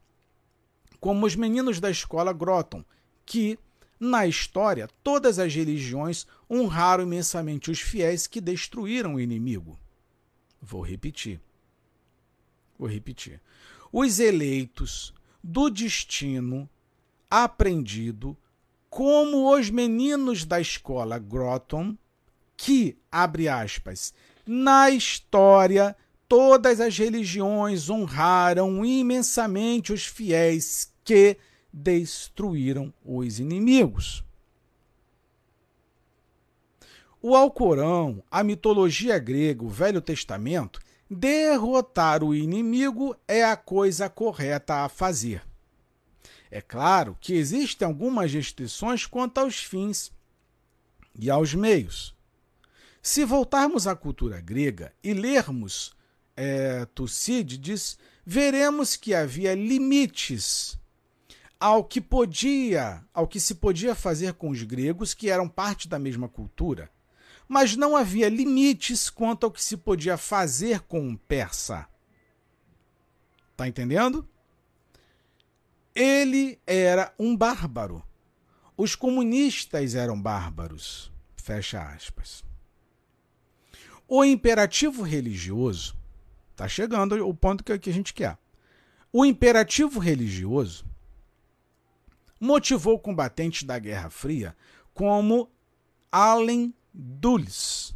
como 0.99 1.27
os 1.27 1.37
meninos 1.37 1.79
da 1.79 1.91
escola 1.91 2.33
Groton, 2.33 2.85
que, 3.27 3.59
na 3.99 4.27
história, 4.27 4.89
todas 5.03 5.39
as 5.39 5.55
religiões 5.55 6.27
honraram 6.51 7.05
imensamente 7.05 7.71
os 7.71 7.81
fiéis 7.81 8.27
que 8.27 8.41
destruíram 8.41 9.15
o 9.15 9.21
inimigo. 9.21 9.79
Vou 10.61 10.83
repetir. 10.83 11.41
Vou 12.79 12.89
repetir. 12.89 13.41
Os 13.93 14.19
eleitos 14.19 15.15
do 15.43 15.71
destino 15.71 16.69
aprendido, 17.31 18.37
como 18.89 19.55
os 19.55 19.71
meninos 19.71 20.45
da 20.45 20.61
escola 20.61 21.19
Groton, 21.19 21.97
que, 22.57 22.99
abre 23.11 23.49
aspas, 23.49 24.13
na 24.45 24.91
história 24.91 25.97
todas 26.29 26.81
as 26.81 26.97
religiões 26.97 27.89
honraram 27.91 28.85
imensamente 28.85 29.93
os 29.93 30.05
fiéis 30.05 30.93
que 31.05 31.37
destruíram 31.73 32.93
os 33.05 33.41
inimigos. 33.41 34.25
O 37.23 37.37
Alcorão, 37.37 38.25
a 38.31 38.43
mitologia 38.43 39.19
grega, 39.19 39.63
o 39.63 39.69
Velho 39.69 40.01
Testamento, 40.01 40.81
derrotar 41.09 42.25
o 42.25 42.35
inimigo 42.35 43.15
é 43.29 43.45
a 43.45 43.57
coisa 43.57 44.09
correta 44.09 44.85
a 44.85 44.89
fazer. 44.89 45.43
É 46.51 46.63
claro 46.63 47.15
que 47.21 47.35
existem 47.35 47.87
algumas 47.87 48.33
restrições 48.33 49.05
quanto 49.05 49.37
aos 49.37 49.57
fins 49.57 50.11
e 51.15 51.29
aos 51.29 51.53
meios. 51.53 52.17
Se 53.03 53.23
voltarmos 53.23 53.87
à 53.87 53.95
cultura 53.95 54.41
grega 54.41 54.91
e 55.05 55.13
lermos 55.13 55.93
é, 56.35 56.87
Tucídides, 56.87 57.99
veremos 58.25 58.97
que 58.97 59.15
havia 59.15 59.55
limites 59.55 60.79
ao 61.59 61.85
que 61.85 62.01
podia, 62.01 63.05
ao 63.13 63.29
que 63.29 63.39
se 63.39 63.57
podia 63.57 63.95
fazer 63.95 64.33
com 64.33 64.49
os 64.49 64.63
gregos, 64.63 65.13
que 65.13 65.29
eram 65.29 65.47
parte 65.47 65.87
da 65.87 65.99
mesma 65.99 66.27
cultura, 66.27 66.91
mas 67.51 67.75
não 67.75 67.97
havia 67.97 68.29
limites 68.29 69.11
quanto 69.11 69.43
ao 69.43 69.51
que 69.51 69.61
se 69.61 69.77
podia 69.77 70.17
fazer 70.17 70.83
com 70.83 71.01
um 71.01 71.17
persa. 71.17 71.89
Tá 73.57 73.67
entendendo? 73.67 74.25
Ele 75.93 76.61
era 76.65 77.13
um 77.19 77.37
bárbaro. 77.37 78.05
Os 78.77 78.95
comunistas 78.95 79.97
eram 79.97 80.23
bárbaros. 80.23 81.11
Fecha 81.35 81.83
aspas. 81.83 82.45
O 84.07 84.25
imperativo 84.25 85.03
religioso 85.03 85.97
está 86.53 86.69
chegando 86.69 87.27
o 87.27 87.35
ponto 87.35 87.65
que 87.65 87.91
a 87.91 87.93
gente 87.93 88.15
quer. 88.15 88.39
O 89.13 89.25
imperativo 89.27 89.99
religioso 89.99 90.87
motivou 92.39 92.97
combatentes 92.97 93.65
da 93.65 93.77
Guerra 93.77 94.09
Fria 94.09 94.57
como 94.95 95.51
Allen 96.13 96.73
Dulles. 96.93 97.95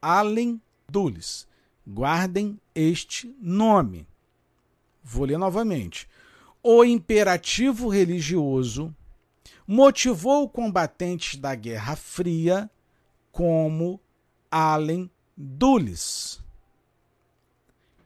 Allen 0.00 0.60
Dulles. 0.88 1.46
Guardem 1.86 2.60
este 2.74 3.34
nome. 3.40 4.06
Vou 5.02 5.24
ler 5.24 5.38
novamente. 5.38 6.08
O 6.62 6.84
imperativo 6.84 7.88
religioso 7.88 8.94
motivou 9.66 10.48
combatentes 10.48 11.36
da 11.38 11.54
Guerra 11.54 11.96
Fria 11.96 12.70
como 13.32 14.00
Allen 14.50 15.10
Dulles, 15.36 16.42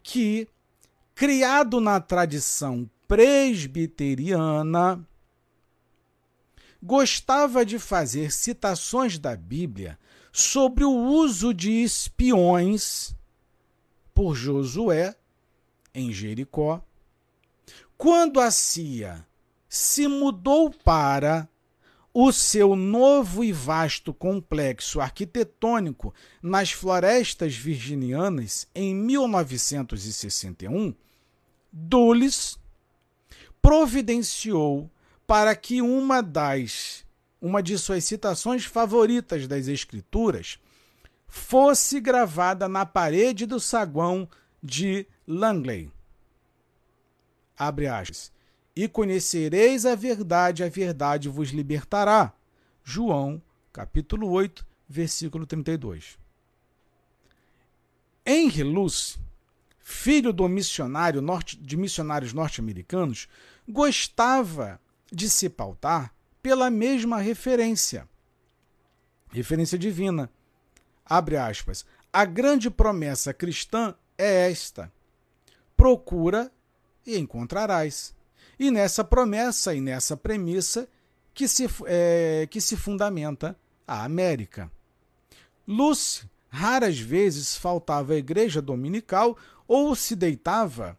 que, 0.02 0.46
criado 1.14 1.80
na 1.80 1.98
tradição 1.98 2.88
presbiteriana, 3.08 5.04
gostava 6.84 7.64
de 7.64 7.78
fazer 7.78 8.30
citações 8.30 9.18
da 9.18 9.34
Bíblia 9.34 9.98
sobre 10.30 10.84
o 10.84 10.92
uso 10.92 11.54
de 11.54 11.82
espiões 11.82 13.16
por 14.12 14.34
Josué 14.34 15.16
em 15.94 16.12
Jericó. 16.12 16.84
Quando 17.96 18.38
a 18.38 18.50
CIA 18.50 19.26
se 19.66 20.06
mudou 20.06 20.70
para 20.70 21.48
o 22.12 22.30
seu 22.30 22.76
novo 22.76 23.42
e 23.42 23.50
vasto 23.50 24.12
complexo 24.12 25.00
arquitetônico 25.00 26.12
nas 26.42 26.70
florestas 26.70 27.56
virginianas 27.56 28.68
em 28.74 28.94
1961, 28.94 30.94
Dulles 31.72 32.58
providenciou 33.62 34.90
para 35.26 35.54
que 35.56 35.80
uma 35.80 36.22
das 36.22 37.04
uma 37.40 37.62
de 37.62 37.76
suas 37.76 38.04
citações 38.04 38.64
favoritas 38.64 39.46
das 39.46 39.68
escrituras 39.68 40.58
fosse 41.26 42.00
gravada 42.00 42.66
na 42.68 42.86
parede 42.86 43.44
do 43.44 43.60
saguão 43.60 44.26
de 44.62 45.06
Langley. 45.26 45.90
Abre 47.56 47.86
aspas. 47.86 48.32
E 48.74 48.88
conhecereis 48.88 49.84
a 49.84 49.94
verdade, 49.94 50.64
a 50.64 50.68
verdade 50.70 51.28
vos 51.28 51.50
libertará. 51.50 52.32
João, 52.82 53.42
capítulo 53.72 54.30
8, 54.30 54.66
versículo 54.88 55.46
32. 55.46 56.18
Henry 58.24 58.62
Luce, 58.62 59.18
filho 59.80 60.32
do 60.32 60.48
missionário 60.48 61.20
norte, 61.20 61.58
de 61.58 61.76
missionários 61.76 62.32
norte-americanos, 62.32 63.28
gostava 63.68 64.80
de 65.14 65.30
se 65.30 65.48
pautar 65.48 66.14
pela 66.42 66.70
mesma 66.70 67.18
referência. 67.18 68.08
Referência 69.30 69.78
divina. 69.78 70.30
Abre 71.04 71.36
aspas. 71.36 71.84
A 72.12 72.24
grande 72.24 72.70
promessa 72.70 73.32
cristã 73.32 73.94
é 74.16 74.50
esta: 74.50 74.92
procura 75.76 76.50
e 77.06 77.18
encontrarás. 77.18 78.14
E 78.58 78.70
nessa 78.70 79.02
promessa 79.02 79.74
e 79.74 79.80
nessa 79.80 80.16
premissa 80.16 80.88
que 81.34 81.48
se, 81.48 81.68
é, 81.86 82.46
que 82.48 82.60
se 82.60 82.76
fundamenta 82.76 83.58
a 83.86 84.04
América. 84.04 84.70
Lucy 85.66 86.30
raras 86.48 86.98
vezes 86.98 87.56
faltava 87.56 88.12
à 88.12 88.16
igreja 88.16 88.62
dominical 88.62 89.36
ou 89.66 89.96
se 89.96 90.14
deitava 90.14 90.96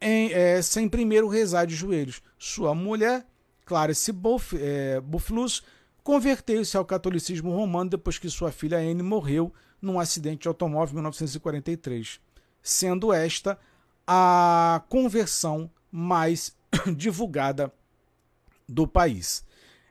em, 0.00 0.32
é, 0.32 0.62
sem 0.62 0.88
primeiro 0.88 1.28
rezar 1.28 1.66
de 1.66 1.74
joelhos. 1.74 2.22
Sua 2.38 2.74
mulher 2.74 3.26
Clarice 3.68 4.12
Buff, 4.12 4.56
é, 4.56 4.98
converteu-se 6.02 6.74
ao 6.74 6.86
catolicismo 6.86 7.54
romano 7.54 7.90
depois 7.90 8.16
que 8.16 8.30
sua 8.30 8.50
filha 8.50 8.78
Anne 8.78 9.02
morreu 9.02 9.52
num 9.80 10.00
acidente 10.00 10.42
de 10.42 10.48
automóvel 10.48 10.92
em 10.92 10.94
1943, 10.94 12.18
sendo 12.62 13.12
esta 13.12 13.58
a 14.06 14.82
conversão 14.88 15.70
mais 15.92 16.56
divulgada 16.96 17.70
do 18.66 18.88
país. 18.88 19.44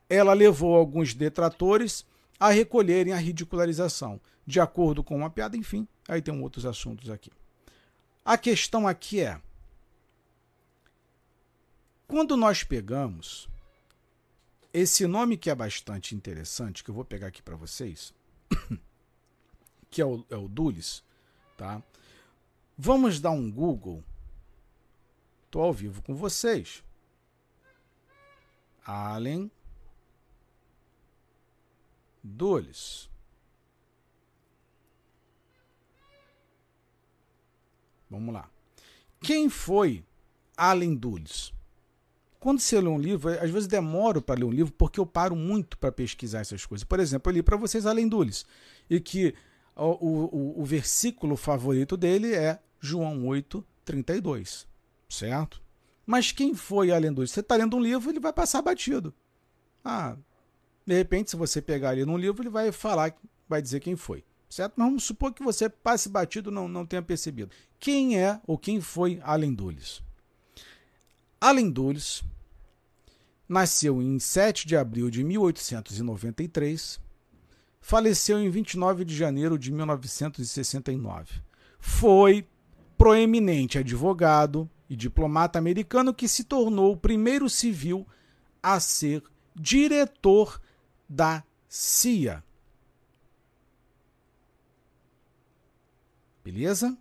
Ela 0.09 0.34
levou 0.34 0.75
alguns 0.75 1.13
detratores 1.13 2.03
a 2.39 2.49
recolherem 2.49 3.13
a 3.13 3.17
ridicularização, 3.17 4.19
de 4.43 4.59
acordo 4.59 5.03
com 5.03 5.15
uma 5.15 5.30
piada, 5.30 5.55
enfim, 5.55 5.88
aí 6.07 6.19
tem 6.19 6.41
outros 6.41 6.65
assuntos 6.65 7.11
aqui. 7.11 7.30
A 8.25 8.39
questão 8.39 8.88
aqui 8.88 9.19
é: 9.19 9.39
quando 12.07 12.36
nós 12.36 12.63
pegamos 12.63 13.47
esse 14.78 15.07
nome 15.07 15.38
que 15.38 15.49
é 15.49 15.55
bastante 15.55 16.13
interessante, 16.13 16.84
que 16.84 16.89
eu 16.89 16.95
vou 16.95 17.03
pegar 17.03 17.28
aqui 17.28 17.41
para 17.41 17.55
vocês, 17.55 18.13
que 19.89 20.01
é 20.01 20.05
o, 20.05 20.23
é 20.30 20.36
o 20.36 20.47
Dulis, 20.47 21.03
tá? 21.57 21.82
Vamos 22.78 23.19
dar 23.19 23.32
um 23.32 23.51
Google. 23.51 24.03
Estou 25.45 25.63
ao 25.63 25.73
vivo 25.73 26.01
com 26.03 26.13
vocês. 26.15 26.84
Allen 28.86 29.49
Dulles. 32.23 33.09
Vamos 38.09 38.34
lá. 38.34 38.49
Quem 39.21 39.49
foi 39.49 40.05
Allen 40.55 40.95
Dulles? 40.95 41.56
Quando 42.39 42.59
você 42.59 42.79
lê 42.79 42.88
um 42.88 42.99
livro, 42.99 43.29
às 43.29 43.49
vezes 43.49 43.67
demoro 43.67 44.21
para 44.21 44.39
ler 44.39 44.45
um 44.45 44.51
livro 44.51 44.73
porque 44.73 44.99
eu 44.99 45.05
paro 45.05 45.35
muito 45.35 45.77
para 45.77 45.91
pesquisar 45.91 46.39
essas 46.39 46.65
coisas. 46.65 46.83
Por 46.83 46.99
exemplo, 46.99 47.31
eu 47.31 47.35
li 47.35 47.43
para 47.43 47.57
vocês 47.57 47.85
Allen 47.85 48.07
Dulles 48.07 48.45
e 48.89 48.99
que 48.99 49.33
o, 49.75 49.85
o, 49.85 50.61
o 50.61 50.65
versículo 50.65 51.35
favorito 51.35 51.97
dele 51.97 52.33
é 52.33 52.59
João 52.79 53.25
8, 53.27 53.65
32, 53.83 54.67
certo? 55.09 55.61
Mas 56.05 56.31
quem 56.31 56.53
foi 56.53 56.91
Allen 56.91 57.11
Dulles? 57.11 57.31
Você 57.31 57.39
está 57.39 57.55
lendo 57.55 57.75
um 57.75 57.81
livro, 57.81 58.09
ele 58.09 58.19
vai 58.19 58.31
passar 58.31 58.61
batido. 58.61 59.13
Ah, 59.83 60.15
de 60.85 60.93
repente, 60.93 61.31
se 61.31 61.35
você 61.35 61.61
pegar 61.61 61.89
ali 61.89 62.05
num 62.05 62.17
livro, 62.17 62.43
ele 62.43 62.49
vai 62.49 62.71
falar, 62.71 63.13
vai 63.49 63.61
dizer 63.61 63.79
quem 63.79 63.95
foi, 63.95 64.23
certo? 64.49 64.75
Mas 64.77 64.88
vamos 64.88 65.03
supor 65.03 65.33
que 65.33 65.43
você 65.43 65.67
passe 65.67 66.07
batido 66.07 66.51
não 66.51 66.67
não 66.67 66.85
tenha 66.85 67.01
percebido. 67.01 67.51
Quem 67.79 68.17
é 68.17 68.39
ou 68.45 68.57
quem 68.57 68.79
foi 68.79 69.19
Allen 69.23 69.53
Dulles? 69.53 70.01
Allen 71.39 71.69
Dulles 71.69 72.23
nasceu 73.47 74.01
em 74.01 74.19
7 74.19 74.67
de 74.67 74.75
abril 74.75 75.09
de 75.09 75.23
1893, 75.23 76.99
faleceu 77.79 78.39
em 78.39 78.49
29 78.49 79.05
de 79.05 79.15
janeiro 79.15 79.57
de 79.57 79.71
1969. 79.71 81.41
Foi 81.79 82.45
proeminente 82.97 83.77
advogado 83.77 84.69
e 84.89 84.95
diplomata 84.95 85.59
americano 85.59 86.13
que 86.13 86.27
se 86.27 86.43
tornou 86.43 86.93
o 86.93 86.97
primeiro 86.97 87.49
civil 87.49 88.05
a 88.61 88.79
ser 88.79 89.23
diretor 89.55 90.59
da 91.07 91.43
CIA. 91.69 92.43
Beleza? 96.43 96.97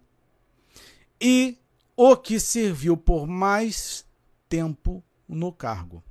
E 1.21 1.57
o 1.97 2.17
que 2.17 2.39
serviu 2.39 2.97
por 2.97 3.27
mais 3.27 4.06
tempo 4.57 5.05
no 5.29 5.53
cargo. 5.53 6.03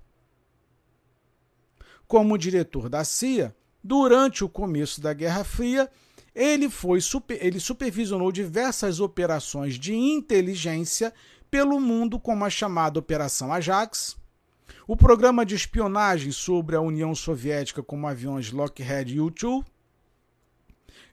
Como 2.07 2.37
diretor 2.37 2.89
da 2.89 3.03
CIA, 3.03 3.55
durante 3.83 4.43
o 4.43 4.49
começo 4.49 5.01
da 5.01 5.13
Guerra 5.13 5.43
Fria, 5.43 5.89
ele, 6.35 6.69
foi, 6.69 6.99
ele 7.39 7.59
supervisionou 7.59 8.31
diversas 8.31 8.99
operações 8.99 9.79
de 9.79 9.95
inteligência 9.95 11.11
pelo 11.49 11.79
mundo, 11.79 12.19
como 12.19 12.45
a 12.45 12.49
chamada 12.51 12.99
Operação 12.99 13.51
Ajax, 13.51 14.15
o 14.87 14.95
programa 14.95 15.43
de 15.43 15.55
espionagem 15.55 16.31
sobre 16.31 16.75
a 16.75 16.81
União 16.81 17.15
Soviética 17.15 17.81
como 17.81 18.07
aviões 18.07 18.51
Lockheed 18.51 19.19
U-2 19.19 19.65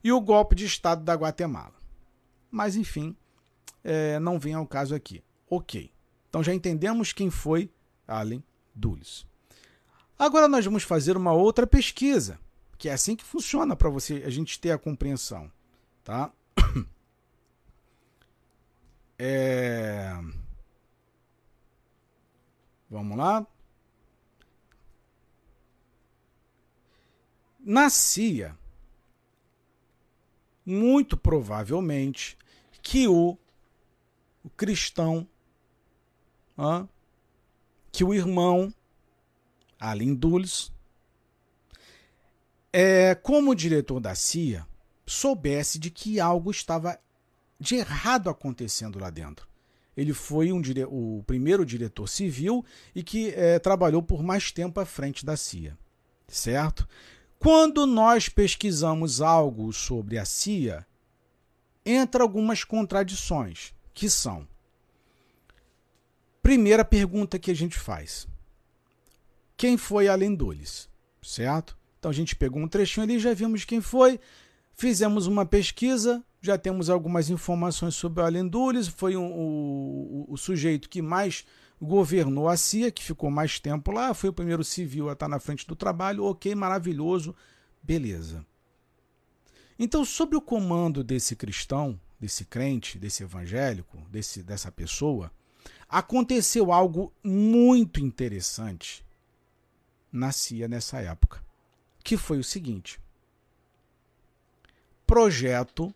e 0.03 0.11
o 0.11 0.21
golpe 0.21 0.53
de 0.53 0.65
Estado 0.65 1.03
da 1.03 1.15
Guatemala. 1.15 1.73
Mas, 2.51 2.75
enfim, 2.75 3.17
é, 3.83 4.19
não 4.19 4.37
vem 4.37 4.53
ao 4.53 4.67
caso 4.67 4.93
aqui. 4.93 5.23
Ok. 5.49 5.92
Então 6.33 6.41
já 6.41 6.51
entendemos 6.51 7.13
quem 7.13 7.29
foi 7.29 7.69
Allen 8.07 8.43
Dulles. 8.73 9.23
Agora 10.17 10.47
nós 10.47 10.65
vamos 10.65 10.81
fazer 10.81 11.15
uma 11.15 11.31
outra 11.31 11.67
pesquisa, 11.67 12.39
que 12.75 12.89
é 12.89 12.93
assim 12.93 13.15
que 13.15 13.23
funciona 13.23 13.75
para 13.75 13.87
você 13.87 14.23
a 14.25 14.31
gente 14.31 14.59
ter 14.59 14.71
a 14.71 14.79
compreensão, 14.79 15.51
tá? 16.03 16.33
É... 19.19 20.11
Vamos 22.89 23.15
lá. 23.15 23.45
Na 27.59 27.91
CIA, 27.91 28.57
muito 30.65 31.15
provavelmente 31.15 32.35
que 32.81 33.07
o, 33.07 33.37
o 34.43 34.49
cristão 34.49 35.27
que 37.91 38.03
o 38.03 38.13
irmão 38.13 38.73
Alin 39.79 40.15
Dulles, 40.15 40.71
é, 42.71 43.13
como 43.15 43.53
diretor 43.53 43.99
da 43.99 44.15
CIA, 44.15 44.65
soubesse 45.05 45.77
de 45.77 45.91
que 45.91 46.19
algo 46.19 46.51
estava 46.51 46.99
de 47.59 47.75
errado 47.75 48.29
acontecendo 48.29 48.99
lá 48.99 49.09
dentro. 49.09 49.47
Ele 49.95 50.13
foi 50.13 50.51
um 50.51 50.59
dire... 50.59 50.85
o 50.85 51.23
primeiro 51.27 51.65
diretor 51.65 52.07
civil 52.07 52.65
e 52.95 53.03
que 53.03 53.29
é, 53.29 53.59
trabalhou 53.59 54.01
por 54.01 54.23
mais 54.23 54.51
tempo 54.51 54.79
à 54.79 54.85
frente 54.85 55.25
da 55.25 55.37
CIA, 55.37 55.77
certo? 56.27 56.87
Quando 57.37 57.85
nós 57.85 58.29
pesquisamos 58.29 59.21
algo 59.21 59.71
sobre 59.71 60.17
a 60.17 60.25
CIA, 60.25 60.85
entra 61.85 62.23
algumas 62.23 62.63
contradições, 62.63 63.73
que 63.93 64.09
são 64.09 64.47
Primeira 66.43 66.83
pergunta 66.83 67.39
que 67.39 67.49
a 67.49 67.55
gente 67.55 67.79
faz: 67.79 68.27
quem 69.55 69.77
foi 69.77 70.09
Allen 70.09 70.35
Dulles? 70.35 70.89
Certo? 71.21 71.77
Então 71.97 72.11
a 72.11 72.13
gente 72.13 72.35
pegou 72.35 72.61
um 72.61 72.67
trechinho 72.67 73.05
ali, 73.05 73.17
já 73.17 73.33
vimos 73.33 73.63
quem 73.63 73.79
foi, 73.79 74.19
fizemos 74.73 75.25
uma 75.25 75.45
pesquisa, 75.45 76.21
já 76.41 76.57
temos 76.57 76.89
algumas 76.89 77.29
informações 77.29 77.95
sobre 77.95 78.21
o 78.21 78.25
Allen 78.25 78.49
Dulles, 78.49 78.89
foi 78.89 79.15
um, 79.15 79.31
o, 79.31 80.25
o, 80.27 80.37
sujeito 80.37 80.89
que 80.89 81.01
mais 81.01 81.45
governou 81.81 82.49
a 82.49 82.57
CIA, 82.57 82.91
que 82.91 83.01
ficou 83.01 83.31
mais 83.31 83.57
tempo 83.57 83.89
lá, 83.89 84.13
foi 84.13 84.29
o 84.29 84.33
primeiro 84.33 84.65
civil 84.65 85.07
a 85.09 85.13
estar 85.13 85.29
na 85.29 85.39
frente 85.39 85.65
do 85.65 85.77
trabalho, 85.77 86.25
ok, 86.25 86.53
maravilhoso, 86.53 87.33
beleza. 87.81 88.45
Então, 89.79 90.03
sob 90.03 90.35
o 90.35 90.41
comando 90.41 91.05
desse 91.05 91.37
cristão, 91.37 91.97
desse 92.19 92.43
crente, 92.43 92.99
desse 92.99 93.23
evangélico, 93.23 93.97
desse, 94.11 94.43
dessa 94.43 94.69
pessoa, 94.69 95.31
aconteceu 95.93 96.71
algo 96.71 97.13
muito 97.23 97.99
interessante 97.99 99.05
na 100.11 100.31
CIA 100.31 100.67
nessa 100.67 100.99
época, 100.99 101.43
que 102.03 102.17
foi 102.17 102.39
o 102.39 102.43
seguinte: 102.43 102.99
projeto 105.05 105.93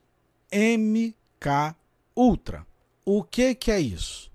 MK 0.51 1.75
Ultra. 2.15 2.65
O 3.03 3.23
que 3.23 3.55
que 3.55 3.71
é 3.71 3.79
isso? 3.79 4.31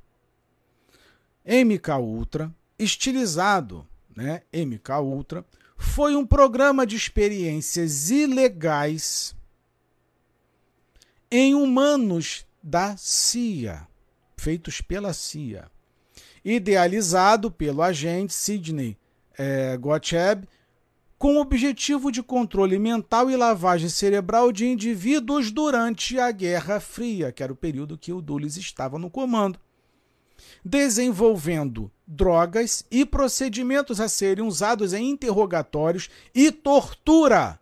MK 1.46 1.90
Ultra, 2.00 2.52
estilizado, 2.76 3.86
né? 4.16 4.42
MK 4.52 4.90
Ultra 5.00 5.46
foi 5.76 6.16
um 6.16 6.26
programa 6.26 6.84
de 6.84 6.96
experiências 6.96 8.10
ilegais 8.10 9.36
em 11.30 11.54
humanos 11.54 12.44
da 12.60 12.96
CIA 12.96 13.86
feitos 14.42 14.80
pela 14.80 15.12
CIA. 15.12 15.70
Idealizado 16.44 17.50
pelo 17.50 17.80
agente 17.80 18.34
Sidney 18.34 18.96
é, 19.38 19.78
com 21.16 21.36
o 21.36 21.40
objetivo 21.40 22.10
de 22.10 22.20
controle 22.20 22.80
mental 22.80 23.30
e 23.30 23.36
lavagem 23.36 23.88
cerebral 23.88 24.50
de 24.50 24.66
indivíduos 24.66 25.52
durante 25.52 26.18
a 26.18 26.32
Guerra 26.32 26.80
Fria, 26.80 27.30
que 27.30 27.44
era 27.44 27.52
o 27.52 27.56
período 27.56 27.96
que 27.96 28.12
o 28.12 28.20
Dulles 28.20 28.56
estava 28.56 28.98
no 28.98 29.08
comando, 29.08 29.60
desenvolvendo 30.64 31.88
drogas 32.04 32.84
e 32.90 33.06
procedimentos 33.06 34.00
a 34.00 34.08
serem 34.08 34.44
usados 34.44 34.92
em 34.92 35.10
interrogatórios 35.10 36.10
e 36.34 36.50
tortura 36.50 37.60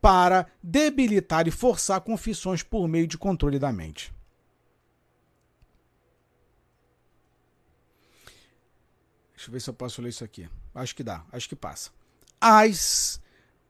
para 0.00 0.46
debilitar 0.62 1.48
e 1.48 1.50
forçar 1.50 2.00
confissões 2.00 2.62
por 2.62 2.86
meio 2.86 3.08
de 3.08 3.18
controle 3.18 3.58
da 3.58 3.72
mente. 3.72 4.15
Deixa 9.46 9.50
eu 9.50 9.52
ver 9.52 9.60
se 9.60 9.70
eu 9.70 9.74
posso 9.74 10.02
ler 10.02 10.08
isso 10.08 10.24
aqui. 10.24 10.48
Acho 10.74 10.94
que 10.94 11.04
dá, 11.04 11.24
acho 11.30 11.48
que 11.48 11.54
passa. 11.54 11.90
As 12.40 13.20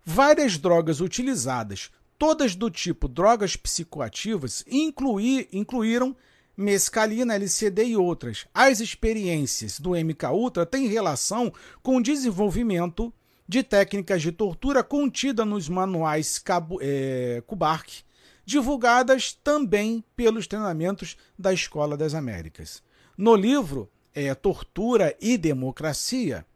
várias 0.03 0.57
drogas 0.57 1.01
utilizadas, 1.01 1.91
todas 2.19 2.55
do 2.55 2.71
tipo 2.71 3.07
drogas 3.07 3.57
psicoativas, 3.57 4.65
incluir, 4.67 5.49
incluíram 5.53 6.17
mescalina, 6.57 7.35
LCD 7.35 7.89
e 7.89 7.97
outras. 7.97 8.47
As 8.55 8.81
experiências 8.81 9.79
do 9.79 9.91
MK 9.91 10.29
Ultra 10.33 10.65
têm 10.65 10.89
relação 10.89 11.53
com 11.83 11.99
o 11.99 12.03
desenvolvimento 12.03 13.13
de 13.47 13.63
técnicas 13.63 14.23
de 14.23 14.33
tortura 14.33 14.83
contida 14.83 15.45
nos 15.45 15.69
manuais 15.69 16.39
Cabo, 16.39 16.79
é, 16.81 17.43
Kubark, 17.47 18.03
divulgadas 18.47 19.35
também 19.35 20.03
pelos 20.17 20.47
treinamentos 20.47 21.19
da 21.39 21.53
Escola 21.53 21.99
das 21.99 22.15
Américas. 22.15 22.83
No 23.17 23.37
livro, 23.37 23.91
é, 24.17 24.35
Tortura 24.35 25.15
e 25.21 25.37
Democracia, 25.37 26.47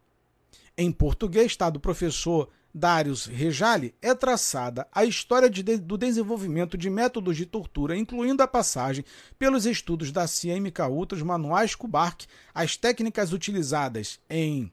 em 0.75 0.91
português, 0.91 1.45
está 1.45 1.69
do 1.69 1.79
professor 1.79 2.49
Darius 2.73 3.27
Rejali, 3.27 3.93
é 4.01 4.15
traçada 4.15 4.87
a 4.91 5.05
história 5.05 5.47
de, 5.47 5.61
do 5.77 5.95
desenvolvimento 5.95 6.75
de 6.75 6.89
métodos 6.89 7.37
de 7.37 7.45
tortura, 7.45 7.95
incluindo 7.95 8.41
a 8.41 8.47
passagem 8.47 9.05
pelos 9.37 9.67
estudos 9.67 10.11
da 10.11 10.25
CIA 10.25 10.59
MK 10.59 10.81
Ultra, 10.89 11.17
os 11.17 11.21
manuais 11.21 11.75
Kubark, 11.75 12.25
as 12.51 12.75
técnicas 12.75 13.31
utilizadas 13.31 14.19
em 14.27 14.71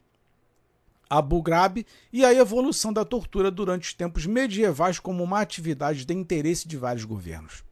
Abu 1.11 1.43
Ghraib 1.43 1.85
e 2.11 2.25
a 2.25 2.33
evolução 2.33 2.93
da 2.93 3.05
tortura 3.05 3.51
durante 3.51 3.89
os 3.89 3.95
tempos 3.95 4.25
medievais 4.25 4.99
como 4.99 5.23
uma 5.23 5.41
atividade 5.41 6.07
de 6.07 6.15
interesse 6.15 6.67
de 6.67 6.77
vários 6.77 7.05
governos. 7.05 7.65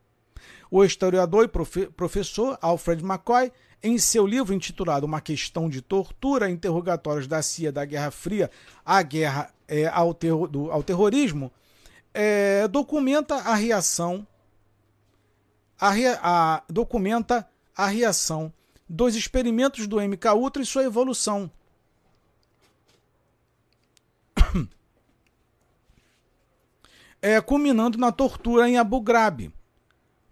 O 0.70 0.84
historiador 0.84 1.44
e 1.44 1.48
profe 1.48 1.86
professor 1.86 2.58
Alfred 2.60 3.04
McCoy, 3.04 3.52
em 3.82 3.98
seu 3.98 4.26
livro 4.26 4.54
intitulado 4.54 5.06
Uma 5.06 5.20
Questão 5.20 5.68
de 5.68 5.80
Tortura, 5.80 6.50
Interrogatórios 6.50 7.26
da 7.26 7.42
CIA 7.42 7.70
da 7.70 7.84
Guerra 7.84 8.10
Fria 8.10 8.50
à 8.84 9.02
Guerra 9.02 9.50
é, 9.68 9.86
ao, 9.86 10.14
terro 10.14 10.46
do, 10.46 10.70
ao 10.70 10.82
Terrorismo, 10.82 11.52
é, 12.12 12.66
documenta 12.68 13.36
a 13.36 13.54
reação 13.54 14.26
a, 15.78 15.92
a, 16.22 16.62
documenta 16.68 17.48
a 17.76 17.86
reação 17.86 18.52
dos 18.88 19.14
experimentos 19.14 19.86
do 19.86 20.00
MK 20.00 20.28
Ultra 20.34 20.62
e 20.62 20.66
sua 20.66 20.84
evolução. 20.84 21.50
É, 27.20 27.40
culminando 27.40 27.98
na 27.98 28.12
tortura 28.12 28.68
em 28.68 28.78
Abu 28.78 29.00
Ghraib, 29.00 29.52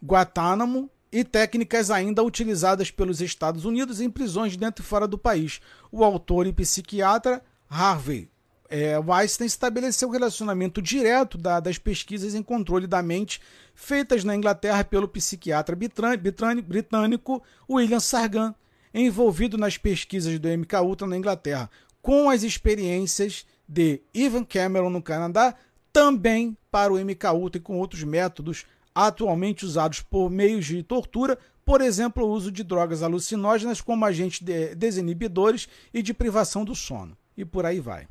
Guantánamo 0.03 0.89
e 1.15 1.23
técnicas 1.23 1.93
ainda 1.93 2.25
utilizadas 2.25 2.91
pelos 2.91 3.21
Estados 3.21 3.65
Unidos 3.65 4.01
em 4.01 4.11
prisões 4.11 4.57
dentro 4.57 4.85
e 4.85 4.87
fora 4.87 5.07
do 5.07 5.17
país. 5.17 5.61
O 5.93 6.03
autor 6.03 6.45
e 6.45 6.53
psiquiatra 6.53 7.41
Harvey 7.71 8.29
é, 8.69 8.99
Weinstein 8.99 9.47
estabeleceu 9.47 10.09
o 10.09 10.11
relacionamento 10.11 10.83
direto 10.83 11.39
da, 11.39 11.61
das 11.61 11.79
pesquisas 11.79 12.35
em 12.35 12.43
controle 12.43 12.89
da 12.89 13.01
mente 13.01 13.41
feitas 13.77 14.25
na 14.25 14.35
Inglaterra 14.35 14.83
pelo 14.83 15.07
psiquiatra 15.07 15.77
britânico 15.77 17.41
William 17.71 18.01
Sargan, 18.01 18.53
envolvido 18.93 19.57
nas 19.57 19.79
pesquisas 19.79 20.37
do 20.41 20.49
MK 20.49 20.81
Ultra 20.83 21.07
na 21.07 21.17
Inglaterra, 21.17 21.71
com 22.03 22.29
as 22.29 22.43
experiências 22.43 23.47
de 23.69 24.01
Ivan 24.13 24.43
Cameron 24.43 24.91
no 24.91 25.01
Canadá, 25.01 25.55
também 25.93 26.57
para 26.73 26.93
o 26.93 26.99
MK 26.99 27.27
Ultra 27.33 27.59
e 27.61 27.63
com 27.63 27.79
outros 27.79 28.03
métodos 28.03 28.67
atualmente 28.95 29.65
usados 29.65 30.01
por 30.01 30.31
meios 30.31 30.65
de 30.67 30.83
tortura, 30.83 31.39
por 31.65 31.81
exemplo, 31.81 32.25
o 32.25 32.31
uso 32.31 32.53
de 32.53 32.63
drogas 32.63 33.03
alucinógenas 33.03 33.81
como 33.81 34.05
agentes 34.05 34.41
de 34.41 34.75
desinibidores 34.75 35.69
e 35.93 36.03
de 36.03 36.15
privação 36.15 36.65
do 36.65 36.75
sono. 36.75 37.17
E 37.37 37.45
por 37.45 37.67
aí 37.67 37.81
vai 37.81 38.07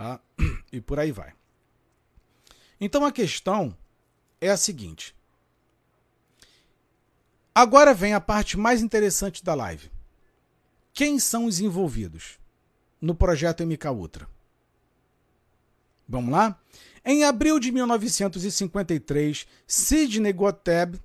tá? 0.00 0.20
E 0.72 0.80
por 0.80 0.98
aí 0.98 1.12
vai. 1.12 1.32
Então 2.80 3.04
a 3.04 3.12
questão 3.12 3.76
é 4.40 4.48
a 4.48 4.56
seguinte. 4.56 5.14
Agora 7.54 7.92
vem 7.92 8.14
a 8.14 8.20
parte 8.20 8.56
mais 8.56 8.80
interessante 8.80 9.44
da 9.44 9.54
live. 9.54 9.90
Quem 10.92 11.18
são 11.18 11.44
os 11.44 11.60
envolvidos 11.60 12.38
no 13.00 13.14
projeto 13.14 13.66
MK 13.66 13.88
Ultra? 13.90 14.28
Vamos 16.08 16.30
lá? 16.30 16.58
Em 17.04 17.24
abril 17.24 17.58
de 17.58 17.72
1953, 17.72 19.46
Sidney 19.66 20.32
Gottlieb 20.32 21.00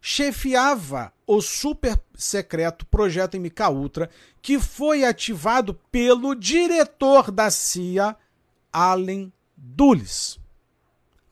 chefiava 0.00 1.12
o 1.26 1.40
super 1.40 1.98
secreto 2.14 2.84
projeto 2.86 3.38
MK 3.38 3.70
Ultra, 3.70 4.10
que 4.42 4.58
foi 4.58 5.04
ativado 5.04 5.74
pelo 5.90 6.34
diretor 6.34 7.30
da 7.30 7.50
CIA, 7.50 8.16
Allen 8.72 9.32
Dulles. 9.56 10.38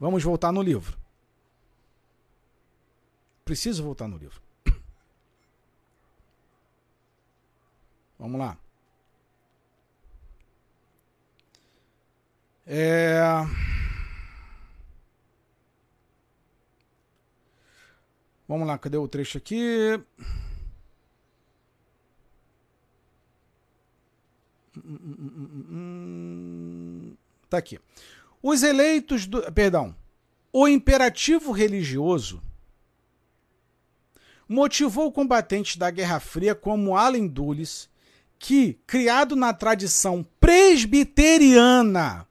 Vamos 0.01 0.23
voltar 0.23 0.53
no 0.53 0.63
livro. 0.63 0.99
Preciso 3.45 3.85
voltar 3.85 4.09
no 4.09 4.17
livro. 4.17 4.41
Vamos 8.19 8.41
lá. 8.41 8.57
É... 12.67 13.21
Vamos 18.53 18.69
lá, 18.69 18.77
cadê 18.77 18.99
o 18.99 19.09
trecho 19.09 19.39
aqui? 19.39 19.99
Tá 27.49 27.57
aqui. 27.57 27.81
Os 28.43 28.63
eleitos 28.63 29.25
do. 29.25 29.41
Perdão. 29.53 29.97
O 30.53 30.69
imperativo 30.69 31.51
religioso 31.51 32.43
motivou 34.47 35.11
combatentes 35.11 35.79
da 35.79 35.91
Guerra 35.91 36.21
Fria 36.21 36.55
como 36.55 36.95
Allen 36.95 37.27
Dulles, 37.27 37.89
que, 38.39 38.75
criado 38.87 39.35
na 39.35 39.55
tradição 39.55 40.23
presbiteriana, 40.39 42.29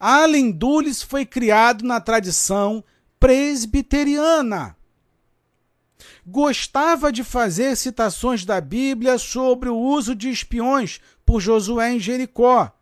Allen 0.00 0.50
Dulles 0.50 1.02
foi 1.02 1.26
criado 1.26 1.84
na 1.84 2.00
tradição 2.00 2.82
presbiteriana 3.20 4.74
gostava 6.26 7.12
de 7.12 7.24
fazer 7.24 7.76
citações 7.76 8.44
da 8.44 8.60
Bíblia 8.60 9.18
sobre 9.18 9.68
o 9.68 9.76
uso 9.76 10.14
de 10.14 10.30
espiões 10.30 11.00
por 11.24 11.40
Josué 11.40 11.92
em 11.92 11.98
Jericó. 12.00 12.72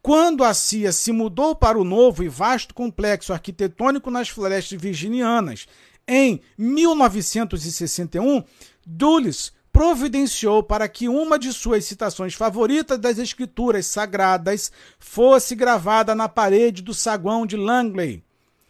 Quando 0.00 0.44
a 0.44 0.54
CIA 0.54 0.92
se 0.92 1.12
mudou 1.12 1.54
para 1.54 1.78
o 1.78 1.84
novo 1.84 2.22
e 2.22 2.28
vasto 2.28 2.72
complexo 2.72 3.32
arquitetônico 3.32 4.10
nas 4.10 4.28
florestas 4.28 4.80
virginianas 4.80 5.66
em 6.06 6.40
1961, 6.56 8.42
Dulles 8.86 9.52
providenciou 9.72 10.62
para 10.62 10.88
que 10.88 11.08
uma 11.08 11.38
de 11.38 11.52
suas 11.52 11.84
citações 11.84 12.34
favoritas 12.34 12.98
das 12.98 13.18
escrituras 13.18 13.86
sagradas 13.86 14.72
fosse 14.98 15.54
gravada 15.54 16.14
na 16.14 16.28
parede 16.28 16.82
do 16.82 16.94
saguão 16.94 17.46
de 17.46 17.56
Langley 17.56 18.22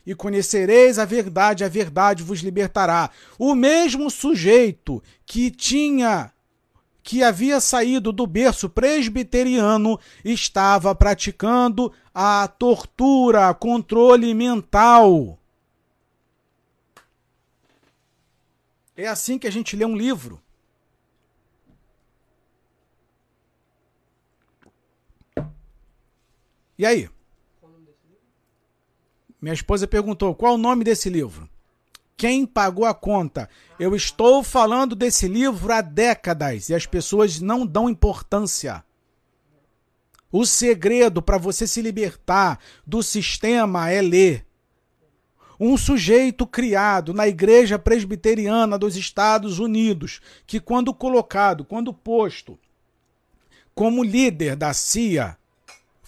e 0.08 0.14
conhecereis 0.14 0.98
a 0.98 1.04
verdade, 1.04 1.64
a 1.64 1.68
verdade 1.68 2.22
vos 2.22 2.40
libertará. 2.40 3.10
O 3.38 3.54
mesmo 3.54 4.10
sujeito 4.10 5.02
que 5.26 5.50
tinha 5.50 6.32
que 7.02 7.22
havia 7.22 7.60
saído 7.60 8.12
do 8.12 8.26
berço 8.26 8.68
presbiteriano 8.68 9.98
estava 10.24 10.94
praticando 10.94 11.92
a 12.14 12.46
tortura, 12.48 13.52
controle 13.54 14.34
mental. 14.34 15.38
É 18.96 19.06
assim 19.06 19.38
que 19.38 19.46
a 19.46 19.52
gente 19.52 19.76
lê 19.76 19.84
um 19.84 19.96
livro. 19.96 20.40
E 26.78 26.86
aí? 26.86 27.08
Minha 29.40 29.54
esposa 29.54 29.86
perguntou: 29.86 30.34
qual 30.34 30.54
o 30.54 30.58
nome 30.58 30.84
desse 30.84 31.10
livro? 31.10 31.48
Quem 32.16 32.46
pagou 32.46 32.84
a 32.84 32.94
conta? 32.94 33.48
Eu 33.78 33.94
estou 33.94 34.42
falando 34.42 34.96
desse 34.96 35.28
livro 35.28 35.72
há 35.72 35.80
décadas 35.80 36.68
e 36.68 36.74
as 36.74 36.84
pessoas 36.86 37.40
não 37.40 37.64
dão 37.64 37.88
importância. 37.88 38.84
O 40.30 40.44
segredo 40.44 41.22
para 41.22 41.38
você 41.38 41.66
se 41.66 41.80
libertar 41.80 42.58
do 42.86 43.02
sistema 43.02 43.88
é 43.90 44.02
ler. 44.02 44.44
Um 45.60 45.76
sujeito 45.76 46.46
criado 46.46 47.14
na 47.14 47.26
Igreja 47.26 47.78
Presbiteriana 47.78 48.78
dos 48.78 48.96
Estados 48.96 49.58
Unidos, 49.58 50.20
que, 50.46 50.60
quando 50.60 50.94
colocado, 50.94 51.64
quando 51.64 51.92
posto 51.92 52.58
como 53.74 54.02
líder 54.02 54.56
da 54.56 54.74
CIA, 54.74 55.36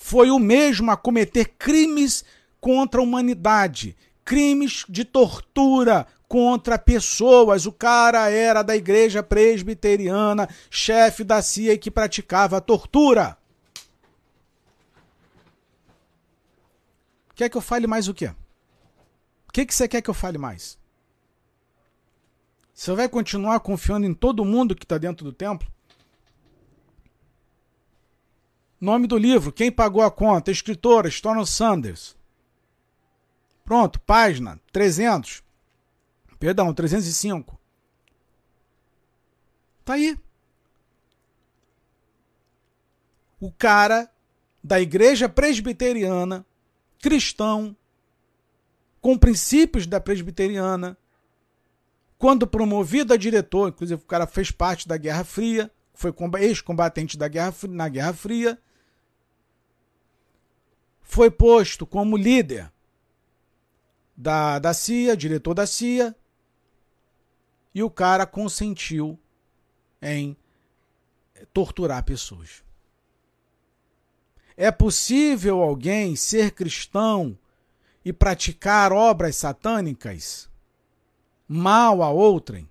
foi 0.02 0.30
o 0.30 0.38
mesmo 0.38 0.90
a 0.90 0.96
cometer 0.96 1.44
crimes 1.58 2.24
contra 2.58 3.00
a 3.00 3.04
humanidade, 3.04 3.94
crimes 4.24 4.86
de 4.88 5.04
tortura 5.04 6.06
contra 6.26 6.78
pessoas. 6.78 7.66
O 7.66 7.70
cara 7.70 8.30
era 8.30 8.62
da 8.62 8.74
igreja 8.74 9.22
presbiteriana, 9.22 10.48
chefe 10.70 11.22
da 11.22 11.42
CIA 11.42 11.76
que 11.76 11.90
praticava 11.90 12.62
tortura. 12.62 13.36
Quer 17.34 17.50
que 17.50 17.58
eu 17.58 17.62
fale 17.62 17.86
mais 17.86 18.08
o 18.08 18.14
quê? 18.14 18.28
O 19.48 19.52
que, 19.52 19.66
que 19.66 19.74
você 19.74 19.86
quer 19.86 20.00
que 20.00 20.08
eu 20.08 20.14
fale 20.14 20.38
mais? 20.38 20.78
Você 22.72 22.94
vai 22.94 23.08
continuar 23.08 23.60
confiando 23.60 24.06
em 24.06 24.14
todo 24.14 24.46
mundo 24.46 24.74
que 24.74 24.86
está 24.86 24.96
dentro 24.96 25.26
do 25.26 25.32
templo? 25.32 25.70
Nome 28.80 29.06
do 29.06 29.18
livro, 29.18 29.52
quem 29.52 29.70
pagou 29.70 30.02
a 30.02 30.10
conta? 30.10 30.50
Escritora, 30.50 31.06
Storm 31.08 31.44
Sanders. 31.44 32.16
Pronto, 33.62 34.00
página 34.00 34.58
300. 34.72 35.42
Perdão, 36.38 36.72
305. 36.72 37.60
Tá 39.84 39.94
aí. 39.94 40.18
O 43.38 43.52
cara 43.52 44.10
da 44.64 44.80
igreja 44.80 45.28
presbiteriana, 45.28 46.46
cristão, 46.98 47.76
com 49.00 49.18
princípios 49.18 49.86
da 49.86 50.00
presbiteriana, 50.00 50.96
quando 52.18 52.46
promovido 52.46 53.12
a 53.12 53.16
diretor, 53.16 53.68
inclusive 53.68 54.02
o 54.02 54.06
cara 54.06 54.26
fez 54.26 54.50
parte 54.50 54.88
da 54.88 54.96
Guerra 54.96 55.24
Fria, 55.24 55.70
foi 55.92 56.14
ex-combatente 56.40 57.18
da 57.18 57.28
Guerra 57.28 57.54
na 57.68 57.88
Guerra 57.88 58.12
Fria, 58.12 58.58
foi 61.10 61.28
posto 61.28 61.84
como 61.84 62.16
líder 62.16 62.72
da, 64.16 64.60
da 64.60 64.72
CIA, 64.72 65.16
diretor 65.16 65.54
da 65.54 65.66
CIA, 65.66 66.14
e 67.74 67.82
o 67.82 67.90
cara 67.90 68.24
consentiu 68.24 69.18
em 70.00 70.36
torturar 71.52 72.04
pessoas. 72.04 72.62
É 74.56 74.70
possível 74.70 75.60
alguém 75.60 76.14
ser 76.14 76.52
cristão 76.52 77.36
e 78.04 78.12
praticar 78.12 78.92
obras 78.92 79.34
satânicas 79.34 80.48
mal 81.48 82.04
a 82.04 82.10
outrem? 82.10 82.70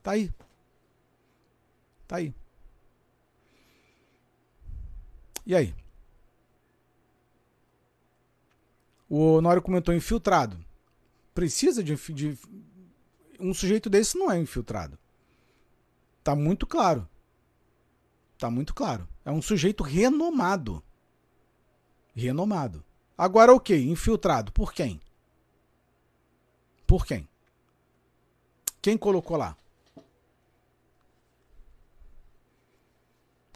Tá 0.00 0.12
aí. 0.12 0.32
Tá 2.06 2.16
aí. 2.16 2.32
E 5.46 5.54
aí? 5.54 5.74
O 9.08 9.34
Honório 9.34 9.62
comentou 9.62 9.94
infiltrado. 9.94 10.58
Precisa 11.34 11.82
de, 11.82 11.94
de. 12.12 12.38
Um 13.38 13.52
sujeito 13.52 13.90
desse 13.90 14.16
não 14.16 14.30
é 14.30 14.38
infiltrado. 14.38 14.98
Tá 16.22 16.34
muito 16.34 16.66
claro. 16.66 17.08
Tá 18.38 18.50
muito 18.50 18.74
claro. 18.74 19.06
É 19.24 19.30
um 19.30 19.42
sujeito 19.42 19.82
renomado. 19.82 20.82
Renomado. 22.14 22.84
Agora, 23.16 23.54
ok, 23.54 23.88
infiltrado. 23.88 24.52
Por 24.52 24.72
quem? 24.72 25.00
Por 26.86 27.06
quem? 27.06 27.28
Quem 28.80 28.96
colocou 28.96 29.36
lá? 29.36 29.56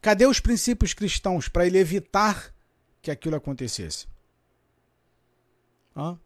Cadê 0.01 0.27
os 0.27 0.41
princípios 0.41 0.95
cristãos 0.95 1.49
para 1.49 1.67
ele 1.67 1.79
evitar 1.79 2.55
que 3.03 3.11
aquilo 3.11 3.37
acontecesse? 3.37 4.07
Hã? 5.97 6.19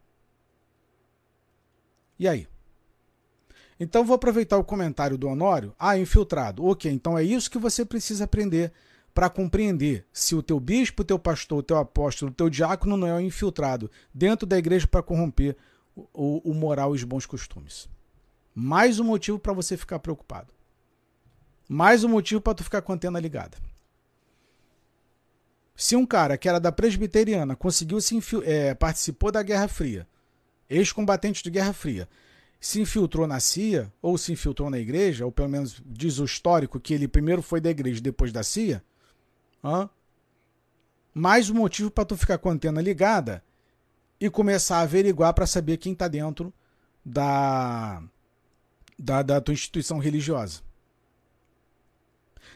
E 2.19 2.27
aí? 2.27 2.47
Então 3.79 4.05
vou 4.05 4.15
aproveitar 4.15 4.57
o 4.57 4.63
comentário 4.63 5.17
do 5.17 5.27
Honório. 5.27 5.75
Ah, 5.77 5.97
infiltrado. 5.97 6.63
Ok, 6.65 6.91
então 6.91 7.17
é 7.17 7.23
isso 7.23 7.49
que 7.49 7.57
você 7.57 7.83
precisa 7.83 8.23
aprender 8.23 8.71
para 9.13 9.29
compreender 9.29 10.05
se 10.11 10.35
o 10.35 10.41
teu 10.41 10.59
bispo, 10.59 11.01
o 11.01 11.05
teu 11.05 11.19
pastor, 11.19 11.59
o 11.59 11.63
teu 11.63 11.77
apóstolo, 11.77 12.31
o 12.31 12.33
teu 12.33 12.49
diácono 12.49 12.97
não 12.97 13.07
é 13.07 13.21
infiltrado 13.21 13.89
dentro 14.13 14.47
da 14.47 14.57
igreja 14.57 14.87
para 14.87 15.03
corromper 15.03 15.55
o, 15.95 16.49
o, 16.49 16.53
moral 16.53 16.93
e 16.93 16.97
os 16.97 17.03
bons 17.03 17.25
costumes. 17.25 17.87
Mais 18.55 18.99
um 18.99 19.03
motivo 19.03 19.37
para 19.37 19.53
você 19.53 19.77
ficar 19.77 19.99
preocupado. 19.99 20.51
Mais 21.67 22.03
um 22.03 22.09
motivo 22.09 22.41
para 22.41 22.55
tu 22.55 22.63
ficar 22.63 22.81
com 22.81 22.91
a 22.91 22.95
antena 22.95 23.19
ligada. 23.19 23.57
Se 25.75 25.95
um 25.95 26.05
cara 26.05 26.37
que 26.37 26.47
era 26.47 26.59
da 26.59 26.71
presbiteriana 26.71 27.55
conseguiu 27.55 27.99
se 27.99 28.19
é, 28.43 28.73
participou 28.73 29.31
da 29.31 29.41
Guerra 29.41 29.67
Fria, 29.67 30.07
ex-combatente 30.69 31.43
de 31.43 31.49
Guerra 31.49 31.73
Fria, 31.73 32.07
se 32.59 32.79
infiltrou 32.79 33.27
na 33.27 33.39
CIA, 33.39 33.91
ou 34.01 34.17
se 34.17 34.31
infiltrou 34.31 34.69
na 34.69 34.79
igreja, 34.79 35.25
ou 35.25 35.31
pelo 35.31 35.49
menos 35.49 35.81
diz 35.85 36.19
o 36.19 36.25
histórico 36.25 36.79
que 36.79 36.93
ele 36.93 37.07
primeiro 37.07 37.41
foi 37.41 37.59
da 37.59 37.69
igreja 37.69 37.99
depois 37.99 38.31
da 38.31 38.43
CIA, 38.43 38.83
hã? 39.63 39.89
mais 41.13 41.49
um 41.49 41.55
motivo 41.55 41.91
para 41.91 42.05
tu 42.05 42.17
ficar 42.17 42.37
com 42.37 42.49
a 42.49 42.53
antena 42.53 42.81
ligada 42.81 43.43
e 44.19 44.29
começar 44.29 44.77
a 44.77 44.81
averiguar 44.81 45.33
para 45.33 45.45
saber 45.45 45.77
quem 45.77 45.93
está 45.93 46.07
dentro 46.07 46.53
da, 47.05 48.01
da, 48.97 49.21
da 49.21 49.41
tua 49.41 49.53
instituição 49.53 49.99
religiosa. 49.99 50.61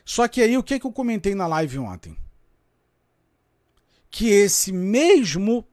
Só 0.08 0.26
que 0.26 0.42
aí 0.42 0.58
o 0.58 0.64
que, 0.64 0.80
que 0.80 0.88
eu 0.88 0.92
comentei 0.94 1.36
na 1.36 1.46
live 1.48 1.80
ontem? 1.80 2.18
Que 4.10 4.30
esse 4.30 4.72
mesmo, 4.72 5.68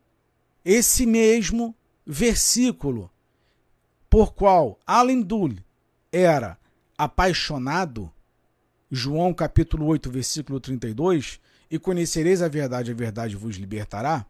esse 0.64 1.06
mesmo 1.06 1.72
versículo 2.04 3.08
por 4.10 4.34
qual 4.34 4.76
Allen 4.84 5.22
Dulles 5.22 5.62
era 6.10 6.58
apaixonado, 6.98 8.12
João 8.90 9.32
capítulo 9.32 9.86
8, 9.86 10.10
versículo 10.10 10.58
32, 10.58 11.38
e 11.70 11.78
conhecereis 11.78 12.42
a 12.42 12.48
verdade, 12.48 12.90
a 12.90 12.94
verdade 12.94 13.36
vos 13.36 13.54
libertará. 13.54 14.26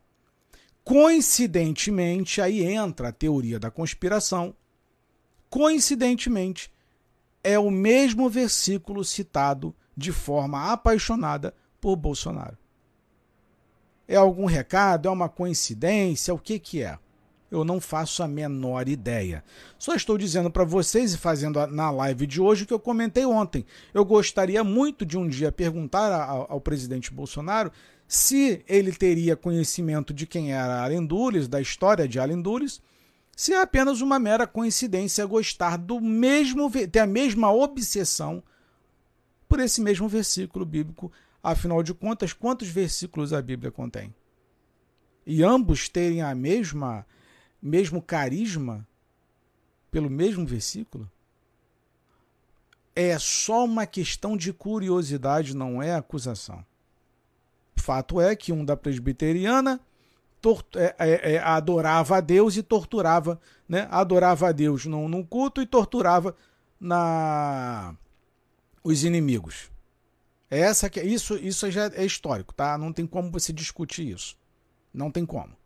Coincidentemente, 0.84 2.42
aí 2.42 2.62
entra 2.62 3.08
a 3.08 3.12
teoria 3.12 3.58
da 3.58 3.70
conspiração. 3.70 4.54
Coincidentemente, 5.48 6.70
é 7.42 7.58
o 7.58 7.70
mesmo 7.70 8.28
versículo 8.28 9.02
citado 9.02 9.74
de 9.96 10.12
forma 10.12 10.72
apaixonada 10.72 11.54
por 11.80 11.96
Bolsonaro. 11.96 12.56
É 14.06 14.16
algum 14.16 14.44
recado? 14.44 15.08
É 15.08 15.10
uma 15.10 15.28
coincidência? 15.28 16.34
O 16.34 16.38
que, 16.38 16.58
que 16.58 16.82
é? 16.82 16.98
Eu 17.50 17.64
não 17.64 17.80
faço 17.80 18.22
a 18.22 18.28
menor 18.28 18.88
ideia. 18.88 19.44
Só 19.78 19.94
estou 19.94 20.18
dizendo 20.18 20.50
para 20.50 20.64
vocês 20.64 21.14
e 21.14 21.18
fazendo 21.18 21.64
na 21.68 21.90
live 21.90 22.26
de 22.26 22.40
hoje 22.40 22.64
o 22.64 22.66
que 22.66 22.74
eu 22.74 22.80
comentei 22.80 23.24
ontem. 23.24 23.64
Eu 23.92 24.04
gostaria 24.04 24.64
muito 24.64 25.06
de 25.06 25.16
um 25.16 25.28
dia 25.28 25.52
perguntar 25.52 26.12
ao, 26.48 26.60
presidente 26.60 27.12
Bolsonaro 27.12 27.70
se 28.08 28.64
ele 28.68 28.92
teria 28.92 29.36
conhecimento 29.36 30.12
de 30.12 30.26
quem 30.26 30.52
era 30.52 30.82
Allen 30.82 31.06
Dulles, 31.06 31.48
da 31.48 31.60
história 31.60 32.08
de 32.08 32.18
Allen 32.18 32.42
Dulles, 32.42 32.82
se 33.36 33.52
é 33.52 33.60
apenas 33.60 34.00
uma 34.00 34.18
mera 34.18 34.46
coincidência 34.46 35.24
gostar 35.24 35.78
do 35.78 36.00
mesmo, 36.00 36.70
ter 36.70 37.00
a 37.00 37.06
mesma 37.06 37.52
obsessão 37.52 38.42
por 39.54 39.60
esse 39.60 39.80
mesmo 39.80 40.08
versículo 40.08 40.66
bíblico. 40.66 41.12
Afinal 41.40 41.80
de 41.80 41.94
contas, 41.94 42.32
quantos 42.32 42.66
versículos 42.66 43.32
a 43.32 43.40
Bíblia 43.40 43.70
contém? 43.70 44.12
E 45.24 45.44
ambos 45.44 45.88
terem 45.88 46.22
a 46.22 46.34
mesma 46.34 47.06
mesmo 47.62 48.02
carisma 48.02 48.84
pelo 49.92 50.10
mesmo 50.10 50.44
versículo? 50.44 51.08
É 52.96 53.16
só 53.16 53.64
uma 53.64 53.86
questão 53.86 54.36
de 54.36 54.52
curiosidade, 54.52 55.54
não 55.54 55.80
é 55.80 55.94
acusação. 55.94 56.66
Fato 57.76 58.20
é 58.20 58.34
que 58.34 58.52
um 58.52 58.64
da 58.64 58.76
presbiteriana 58.76 59.80
é, 60.74 60.96
é, 60.98 61.34
é, 61.34 61.38
adorava 61.38 62.16
a 62.16 62.20
Deus 62.20 62.56
e 62.56 62.62
torturava, 62.64 63.40
né? 63.68 63.86
adorava 63.88 64.48
a 64.48 64.52
Deus 64.52 64.84
num, 64.84 65.08
num 65.08 65.22
culto 65.22 65.62
e 65.62 65.66
torturava 65.66 66.34
na 66.80 67.96
os 68.84 69.02
inimigos. 69.02 69.70
É 70.50 70.60
essa 70.60 70.90
que 70.90 71.00
isso 71.00 71.34
isso 71.36 71.68
já 71.70 71.86
é 71.94 72.04
histórico, 72.04 72.54
tá? 72.54 72.76
Não 72.78 72.92
tem 72.92 73.06
como 73.06 73.30
você 73.30 73.52
discutir 73.52 74.08
isso. 74.08 74.36
Não 74.92 75.10
tem 75.10 75.24
como. 75.24 75.56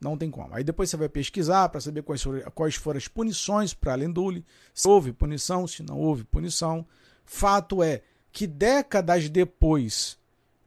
Não 0.00 0.16
tem 0.16 0.30
como. 0.30 0.54
Aí 0.54 0.62
depois 0.62 0.88
você 0.88 0.96
vai 0.96 1.08
pesquisar 1.08 1.68
para 1.68 1.80
saber 1.80 2.02
quais 2.02 2.22
foram, 2.22 2.40
quais 2.52 2.74
foram 2.76 2.98
as 2.98 3.08
punições 3.08 3.74
para 3.74 3.94
Lenduli, 3.94 4.44
se 4.72 4.86
houve 4.86 5.12
punição, 5.12 5.66
se 5.66 5.82
não 5.82 5.98
houve 5.98 6.24
punição. 6.24 6.86
Fato 7.24 7.82
é 7.82 8.02
que 8.30 8.46
décadas 8.46 9.28
depois 9.28 10.18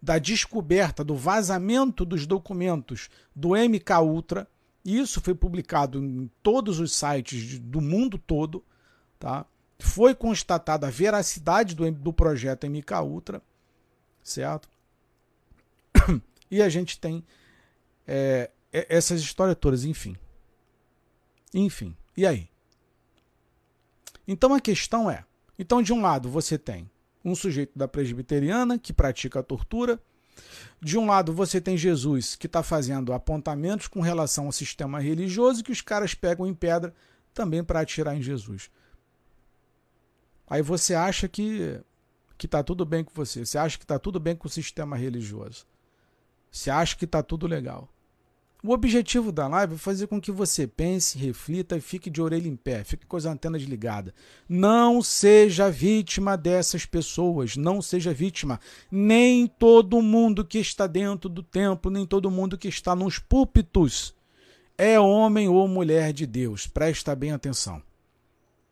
da 0.02 0.20
descoberta 0.20 1.04
do 1.04 1.16
vazamento 1.16 2.06
dos 2.06 2.26
documentos 2.26 3.10
do 3.36 3.49
MK 3.49 3.94
Ultra, 4.03 4.48
isso 4.84 5.19
foi 5.22 5.36
publicado 5.36 6.03
em 6.03 6.30
todos 6.41 6.80
os 6.80 6.95
sites 6.95 7.60
do 7.60 7.82
mundo 7.82 8.18
todo, 8.18 8.64
tá? 9.19 9.45
Foi 9.80 10.16
constatada 10.16 10.88
a 10.88 10.90
veracidade 10.90 11.76
do, 11.76 11.90
do 11.91 12.14
projeto 12.14 12.68
MK 12.68 12.94
Ultra, 13.04 13.41
certo? 14.24 14.70
E 16.49 16.62
a 16.62 16.70
gente 16.70 16.98
tem 16.98 17.26
é, 18.08 18.49
essas 18.72 19.20
histórias 19.20 19.58
todas, 19.60 19.84
enfim. 19.84 20.16
Enfim, 21.54 21.94
e 22.16 22.26
aí? 22.26 22.49
Então 24.26 24.54
a 24.54 24.62
questão 24.62 25.12
é: 25.12 25.26
então, 25.58 25.82
de 25.82 25.91
um 25.91 26.02
lado, 26.02 26.30
você 26.30 26.58
tem 26.58 26.90
um 27.26 27.36
sujeito 27.36 27.78
da 27.78 27.88
presbiteriana 27.88 28.78
que 28.78 28.94
pratica 28.94 29.40
a 29.40 29.44
tortura. 29.44 29.99
De 30.80 30.98
um 30.98 31.08
lado, 31.08 31.34
você 31.34 31.60
tem 31.60 31.76
Jesus 31.76 32.36
que 32.36 32.45
está 32.45 32.62
fazendo 32.62 33.12
apontamentos 33.12 33.88
com 33.88 34.02
relação 34.02 34.45
ao 34.45 34.52
sistema 34.52 34.99
religioso 34.99 35.64
que 35.64 35.72
os 35.72 35.82
caras 35.82 36.14
pegam 36.14 36.45
em 36.45 36.54
pedra 36.54 36.94
também 37.34 37.64
para 37.64 37.82
atirar 37.82 38.16
em 38.16 38.22
Jesus. 38.22 38.70
Aí 40.48 40.61
você 40.61 40.94
acha 40.94 41.28
que 41.28 41.80
que 42.38 42.45
está 42.45 42.61
tudo 42.64 42.86
bem 42.86 43.03
com 43.03 43.11
você. 43.14 43.45
Você 43.45 43.57
acha 43.57 43.78
que 43.78 43.84
está 43.84 43.98
tudo 43.98 44.19
bem 44.19 44.36
com 44.36 44.48
o 44.48 44.52
sistema 44.52 44.95
religioso. 44.95 45.65
Você 46.52 46.69
acha 46.69 46.95
que 46.95 47.06
está 47.06 47.24
tudo 47.24 47.48
legal. 47.48 47.90
O 48.64 48.72
objetivo 48.72 49.32
da 49.32 49.48
live 49.48 49.76
é 49.76 49.78
fazer 49.78 50.07
com 50.07 50.19
que 50.19 50.32
você 50.32 50.65
pense, 50.68 51.18
reflita 51.18 51.78
e 51.78 51.82
fique 51.82 52.10
de 52.10 52.22
orelha 52.22 52.48
em 52.48 52.56
pé, 52.56 52.84
fique 52.84 53.06
com 53.06 53.15
as 53.15 53.26
antenas 53.26 53.61
ligadas. 53.61 54.14
Não 54.49 55.02
seja 55.02 55.69
vítima 55.69 56.36
dessas 56.36 56.86
pessoas, 56.86 57.56
não 57.56 57.82
seja 57.82 58.14
vítima. 58.14 58.60
Nem 58.91 59.48
todo 59.48 60.02
mundo 60.02 60.44
que 60.44 60.57
está 60.57 60.88
dentro 60.88 61.30
do 61.30 61.44
templo, 61.44 61.91
nem 61.91 62.06
todo 62.06 62.32
mundo 62.32 62.57
que 62.57 62.68
está 62.68 62.95
nos 62.95 63.19
púlpitos 63.19 64.15
é 64.78 64.99
homem 64.99 65.48
ou 65.48 65.68
mulher 65.68 66.11
de 66.11 66.26
Deus. 66.26 66.68
Presta 66.68 67.15
bem 67.15 67.32
atenção. 67.32 67.82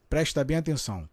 Presta 0.10 0.44
bem 0.44 0.58
atenção. 0.58 1.08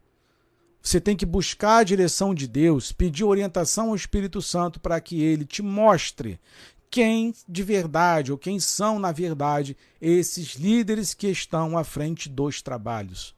Você 0.83 1.01
tem 1.01 1.17
que 1.17 1.25
buscar 1.25 1.79
a 1.79 1.85
direção 1.85 2.35
de 2.35 2.49
Deus, 2.49 2.91
pedir 2.91 3.23
orientação 3.23 3.91
ao 3.91 3.97
Espírito 3.97 4.43
Santo 4.43 4.81
para 4.81 5.01
que 5.01 5.23
ele 5.23 5.45
te 5.45 5.63
mostre 5.63 6.41
quem 6.91 7.33
de 7.49 7.63
verdade 7.63 8.33
ou 8.33 8.37
quem 8.37 8.59
são, 8.59 8.99
na 8.99 9.13
verdade, 9.13 9.77
esses 10.01 10.55
líderes 10.57 11.15
que 11.15 11.29
estão 11.29 11.79
à 11.79 11.85
frente 11.85 12.29
dos 12.29 12.61
trabalhos. 12.61 13.35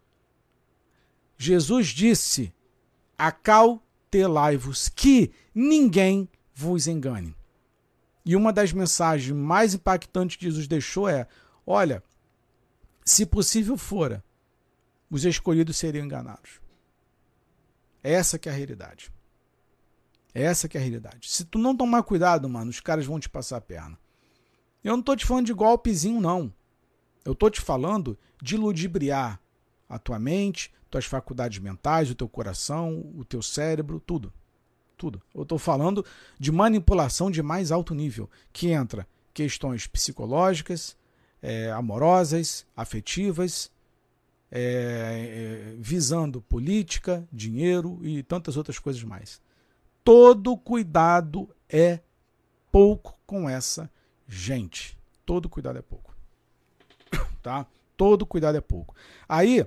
Jesus 1.36 1.88
disse: 1.88 2.52
Acautelai-vos, 3.18 4.88
que 4.88 5.30
ninguém 5.54 6.28
vos 6.54 6.86
engane. 6.86 7.36
E 8.24 8.34
uma 8.34 8.52
das 8.52 8.72
mensagens 8.72 9.36
mais 9.36 9.74
impactantes 9.74 10.36
que 10.36 10.46
Jesus 10.46 10.66
deixou 10.66 11.08
é: 11.08 11.28
olha, 11.66 12.02
se 13.04 13.26
possível 13.26 13.76
fora, 13.76 14.24
os 15.10 15.24
escolhidos 15.26 15.76
seriam 15.76 16.06
enganados. 16.06 16.63
Essa 18.04 18.38
que 18.38 18.50
é 18.50 18.52
a 18.52 18.54
realidade. 18.54 19.10
Essa 20.34 20.68
que 20.68 20.76
é 20.76 20.80
a 20.80 20.82
realidade. 20.82 21.30
Se 21.30 21.42
tu 21.42 21.58
não 21.58 21.74
tomar 21.74 22.02
cuidado, 22.02 22.46
mano, 22.48 22.70
os 22.70 22.78
caras 22.78 23.06
vão 23.06 23.18
te 23.18 23.30
passar 23.30 23.56
a 23.56 23.62
perna. 23.62 23.98
Eu 24.82 24.94
não 24.94 25.02
tô 25.02 25.16
te 25.16 25.24
falando 25.24 25.46
de 25.46 25.54
golpezinho, 25.54 26.20
não. 26.20 26.52
Eu 27.24 27.34
tô 27.34 27.48
te 27.48 27.62
falando 27.62 28.18
de 28.42 28.58
ludibriar 28.58 29.40
a 29.88 29.98
tua 29.98 30.18
mente, 30.18 30.70
tuas 30.90 31.06
faculdades 31.06 31.58
mentais, 31.58 32.10
o 32.10 32.14
teu 32.14 32.28
coração, 32.28 33.10
o 33.16 33.24
teu 33.24 33.40
cérebro, 33.40 33.98
tudo. 33.98 34.30
Tudo. 34.98 35.22
Eu 35.34 35.46
tô 35.46 35.56
falando 35.56 36.04
de 36.38 36.52
manipulação 36.52 37.30
de 37.30 37.42
mais 37.42 37.72
alto 37.72 37.94
nível, 37.94 38.28
que 38.52 38.68
entra 38.68 39.08
questões 39.32 39.86
psicológicas, 39.86 40.94
é, 41.40 41.70
amorosas, 41.72 42.66
afetivas, 42.76 43.70
é, 44.50 44.60
é, 44.60 45.76
visando 45.78 46.40
política, 46.40 47.26
dinheiro 47.32 47.98
e 48.02 48.22
tantas 48.22 48.56
outras 48.56 48.78
coisas 48.78 49.02
mais. 49.02 49.40
Todo 50.02 50.56
cuidado 50.56 51.48
é 51.68 52.00
pouco 52.70 53.18
com 53.26 53.48
essa 53.48 53.90
gente. 54.28 54.98
Todo 55.24 55.48
cuidado 55.48 55.78
é 55.78 55.82
pouco. 55.82 56.14
Tá? 57.42 57.66
Todo 57.94 58.24
cuidado 58.24 58.56
é 58.56 58.60
pouco. 58.60 58.94
Aí 59.28 59.66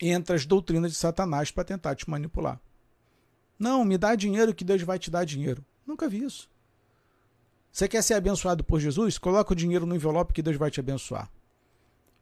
entra 0.00 0.34
as 0.34 0.44
doutrinas 0.44 0.90
de 0.90 0.98
Satanás 0.98 1.50
para 1.50 1.62
tentar 1.62 1.94
te 1.94 2.10
manipular. 2.10 2.60
Não, 3.58 3.84
me 3.84 3.96
dá 3.96 4.14
dinheiro 4.14 4.54
que 4.54 4.64
Deus 4.64 4.82
vai 4.82 4.98
te 4.98 5.10
dar 5.10 5.24
dinheiro. 5.24 5.64
Nunca 5.86 6.08
vi 6.08 6.24
isso. 6.24 6.50
Você 7.70 7.88
quer 7.88 8.02
ser 8.02 8.14
abençoado 8.14 8.62
por 8.62 8.80
Jesus? 8.80 9.18
Coloca 9.18 9.52
o 9.52 9.56
dinheiro 9.56 9.86
no 9.86 9.94
envelope 9.94 10.32
que 10.32 10.42
Deus 10.42 10.56
vai 10.56 10.70
te 10.70 10.80
abençoar. 10.80 11.30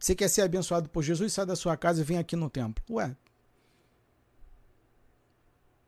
Você 0.02 0.16
quer 0.16 0.26
ser 0.26 0.42
abençoado 0.42 0.88
por 0.88 1.00
Jesus? 1.00 1.32
Sai 1.32 1.46
da 1.46 1.54
sua 1.54 1.76
casa 1.76 2.00
e 2.00 2.04
vem 2.04 2.18
aqui 2.18 2.34
no 2.34 2.50
templo. 2.50 2.82
Ué. 2.90 3.16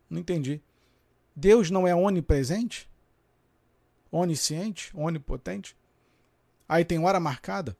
Não 0.08 0.20
entendi. 0.20 0.62
Deus 1.34 1.68
não 1.68 1.84
é 1.84 1.92
onipresente? 1.96 2.88
Onisciente? 4.12 4.92
Onipotente? 4.94 5.76
Aí 6.68 6.84
tem 6.84 7.04
hora 7.04 7.18
marcada? 7.18 7.76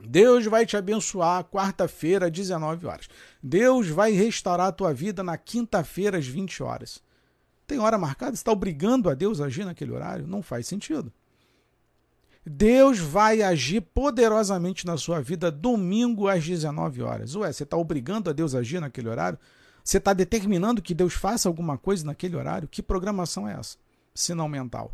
Deus 0.00 0.46
vai 0.46 0.64
te 0.64 0.78
abençoar 0.78 1.44
quarta-feira 1.44 2.28
às 2.28 2.32
19 2.32 2.86
horas. 2.86 3.06
Deus 3.42 3.88
vai 3.88 4.12
restaurar 4.12 4.68
a 4.68 4.72
tua 4.72 4.94
vida 4.94 5.22
na 5.22 5.36
quinta-feira 5.36 6.16
às 6.16 6.26
20 6.26 6.62
horas. 6.62 7.02
Tem 7.66 7.78
hora 7.78 7.98
marcada? 7.98 8.34
Você 8.34 8.40
está 8.40 8.50
obrigando 8.50 9.10
a 9.10 9.14
Deus 9.14 9.42
a 9.42 9.44
agir 9.44 9.66
naquele 9.66 9.92
horário? 9.92 10.26
Não 10.26 10.42
faz 10.42 10.66
sentido. 10.66 11.12
Deus 12.46 12.98
vai 12.98 13.42
agir 13.42 13.80
poderosamente 13.80 14.86
na 14.86 14.98
sua 14.98 15.20
vida 15.20 15.50
domingo 15.50 16.28
às 16.28 16.44
19 16.44 17.02
horas. 17.02 17.34
Ué, 17.34 17.50
você 17.50 17.62
está 17.62 17.76
obrigando 17.76 18.28
a 18.28 18.32
Deus 18.32 18.54
a 18.54 18.58
agir 18.58 18.80
naquele 18.80 19.08
horário? 19.08 19.38
Você 19.82 19.96
está 19.96 20.12
determinando 20.12 20.82
que 20.82 20.94
Deus 20.94 21.14
faça 21.14 21.48
alguma 21.48 21.78
coisa 21.78 22.04
naquele 22.04 22.36
horário? 22.36 22.68
Que 22.68 22.82
programação 22.82 23.48
é 23.48 23.54
essa? 23.54 23.78
Não 24.34 24.48
mental. 24.48 24.92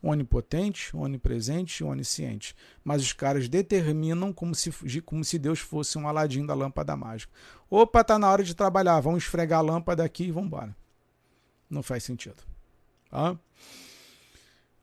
Onipotente, 0.00 0.94
onipresente, 0.96 1.82
onisciente. 1.82 2.54
Mas 2.84 3.02
os 3.02 3.12
caras 3.12 3.48
determinam 3.48 4.32
como 4.32 4.54
se, 4.54 4.70
como 5.02 5.24
se 5.24 5.38
Deus 5.38 5.58
fosse 5.58 5.98
um 5.98 6.06
aladim 6.06 6.46
da 6.46 6.54
lâmpada 6.54 6.96
mágica. 6.96 7.32
Opa, 7.68 8.04
tá 8.04 8.18
na 8.18 8.30
hora 8.30 8.44
de 8.44 8.54
trabalhar, 8.54 9.00
vamos 9.00 9.24
esfregar 9.24 9.60
a 9.60 9.62
lâmpada 9.62 10.04
aqui 10.04 10.24
e 10.24 10.30
vamos 10.30 10.48
embora. 10.48 10.76
Não 11.68 11.82
faz 11.82 12.04
sentido. 12.04 12.42
Tá? 13.10 13.38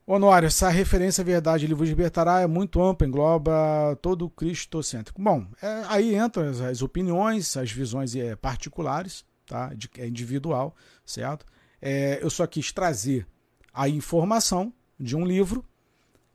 Honório, 0.06 0.48
essa 0.48 0.68
referência 0.69 1.22
à 1.22 1.26
verdade 1.26 1.72
vos 1.73 1.88
libertará 1.88 2.41
é 2.41 2.48
muito 2.48 2.82
ampla, 2.82 3.07
engloba 3.07 3.98
todo 4.02 4.26
o 4.26 4.30
cristocêntrico. 4.30 5.22
Bom, 5.22 5.45
é, 5.61 5.84
aí 5.88 6.15
entram 6.15 6.49
as, 6.49 6.60
as, 6.60 6.82
opiniões, 6.82 7.56
as 7.56 7.72
visões 7.72 8.15
é, 8.15 8.36
particulares, 8.36 9.23
tá? 9.45 9.73
De, 9.73 9.90
é 9.98 10.07
individual, 10.07 10.76
certo? 11.06 11.45
É, 11.82 12.19
eu 12.22 12.30
só 12.30 12.45
quis 12.48 12.72
trazer 12.72 13.28
a 13.73 13.88
informação 13.88 14.73
de 14.99 15.15
um 15.15 15.26
livro, 15.26 15.64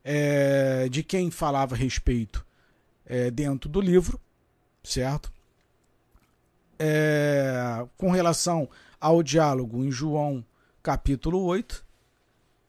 é, 0.03 0.87
de 0.89 1.03
quem 1.03 1.29
falava 1.29 1.75
a 1.75 1.77
respeito 1.77 2.45
é, 3.05 3.29
dentro 3.29 3.69
do 3.69 3.81
livro, 3.81 4.19
certo? 4.83 5.31
É, 6.79 7.85
com 7.97 8.11
relação 8.11 8.69
ao 8.99 9.21
diálogo 9.21 9.83
em 9.83 9.91
João 9.91 10.43
capítulo 10.81 11.41
8, 11.43 11.86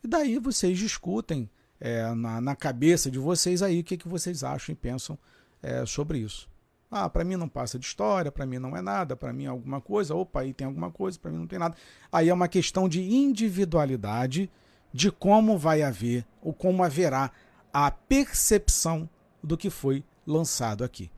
e 0.03 0.09
daí 0.09 0.39
vocês 0.39 0.79
discutem 0.79 1.51
é, 1.81 2.13
na, 2.15 2.41
na, 2.41 2.57
cabeça 2.57 3.11
de 3.11 3.19
vocês 3.19 3.63
aí 3.63 3.81
o 3.81 3.85
que, 3.85 3.97
que 3.97 4.09
vocês 4.09 4.43
acham 4.43 4.73
e 4.73 4.77
pensam 4.77 5.19
é, 5.63 5.85
sobre 5.87 6.19
isso. 6.19 6.49
Ah, 6.91 7.09
para 7.09 7.25
mim 7.25 7.37
não 7.37 7.49
passa 7.49 7.79
de 7.79 7.85
história, 7.85 8.33
para 8.33 8.47
mim 8.47 8.59
não 8.59 8.77
é 8.77 8.81
nada, 8.81 9.15
para 9.15 9.33
mim 9.33 9.45
é 9.45 9.49
alguma 9.49 9.81
coisa, 9.81 10.15
opa, 10.15 10.41
aí 10.41 10.55
tem 10.55 10.67
alguma 10.67 10.91
coisa, 10.91 11.19
para 11.19 11.31
mim 11.31 11.39
não 11.39 11.47
tem 11.47 11.59
nada. 11.59 11.77
Aí 12.11 12.29
é 12.29 12.35
uma 12.35 12.49
questão 12.49 12.89
de 12.89 13.03
individualidade 13.03 14.51
de 14.93 15.11
como 15.11 15.59
vai 15.59 15.83
haver 15.83 16.25
ou 16.41 16.55
como 16.55 16.83
haverá 16.83 17.31
a 17.73 17.91
percepção 17.91 19.09
do 19.43 19.57
que 19.57 19.69
foi 19.69 20.03
lançado 20.27 20.83
aqui. 20.83 21.11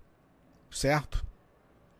Certo? 0.70 1.24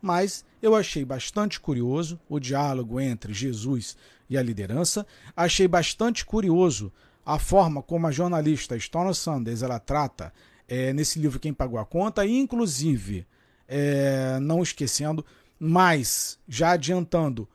Mas 0.02 0.44
eu 0.60 0.74
achei 0.74 1.04
bastante 1.04 1.60
curioso 1.60 2.18
o 2.28 2.40
diálogo 2.40 3.00
entre 3.00 3.32
Jesus 3.32 3.96
e 4.30 4.38
a 4.38 4.42
liderança. 4.42 5.04
Achei 5.36 5.66
bastante 5.66 6.24
curioso 6.24 6.92
a 7.26 7.38
forma 7.38 7.82
como 7.82 8.06
a 8.06 8.12
jornalista 8.12 8.76
Storm 8.76 9.12
Sanders 9.12 9.62
ela 9.62 9.78
trata 9.78 10.32
é, 10.68 10.92
nesse 10.92 11.18
livro 11.18 11.40
Quem 11.40 11.52
Pagou 11.52 11.80
a 11.80 11.84
Conta, 11.84 12.24
e 12.24 12.38
inclusive, 12.38 13.26
é, 13.68 14.38
não 14.40 14.62
esquecendo, 14.62 15.26
mas 15.58 16.38
já 16.48 16.70
adiantando, 16.70 17.48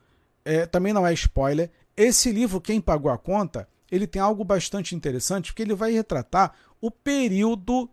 é, 0.44 0.66
também 0.66 0.92
não 0.92 1.08
é 1.08 1.14
spoiler, 1.14 1.72
esse 1.96 2.32
livro 2.32 2.60
Quem 2.60 2.82
Pagou 2.82 3.10
a 3.10 3.18
Conta, 3.18 3.68
ele 3.90 4.06
tem 4.06 4.22
algo 4.22 4.44
bastante 4.44 4.94
interessante, 4.94 5.52
porque 5.52 5.64
ele 5.64 5.74
vai 5.74 5.94
retratar 5.94 6.54
o 6.82 6.92
período 6.92 7.90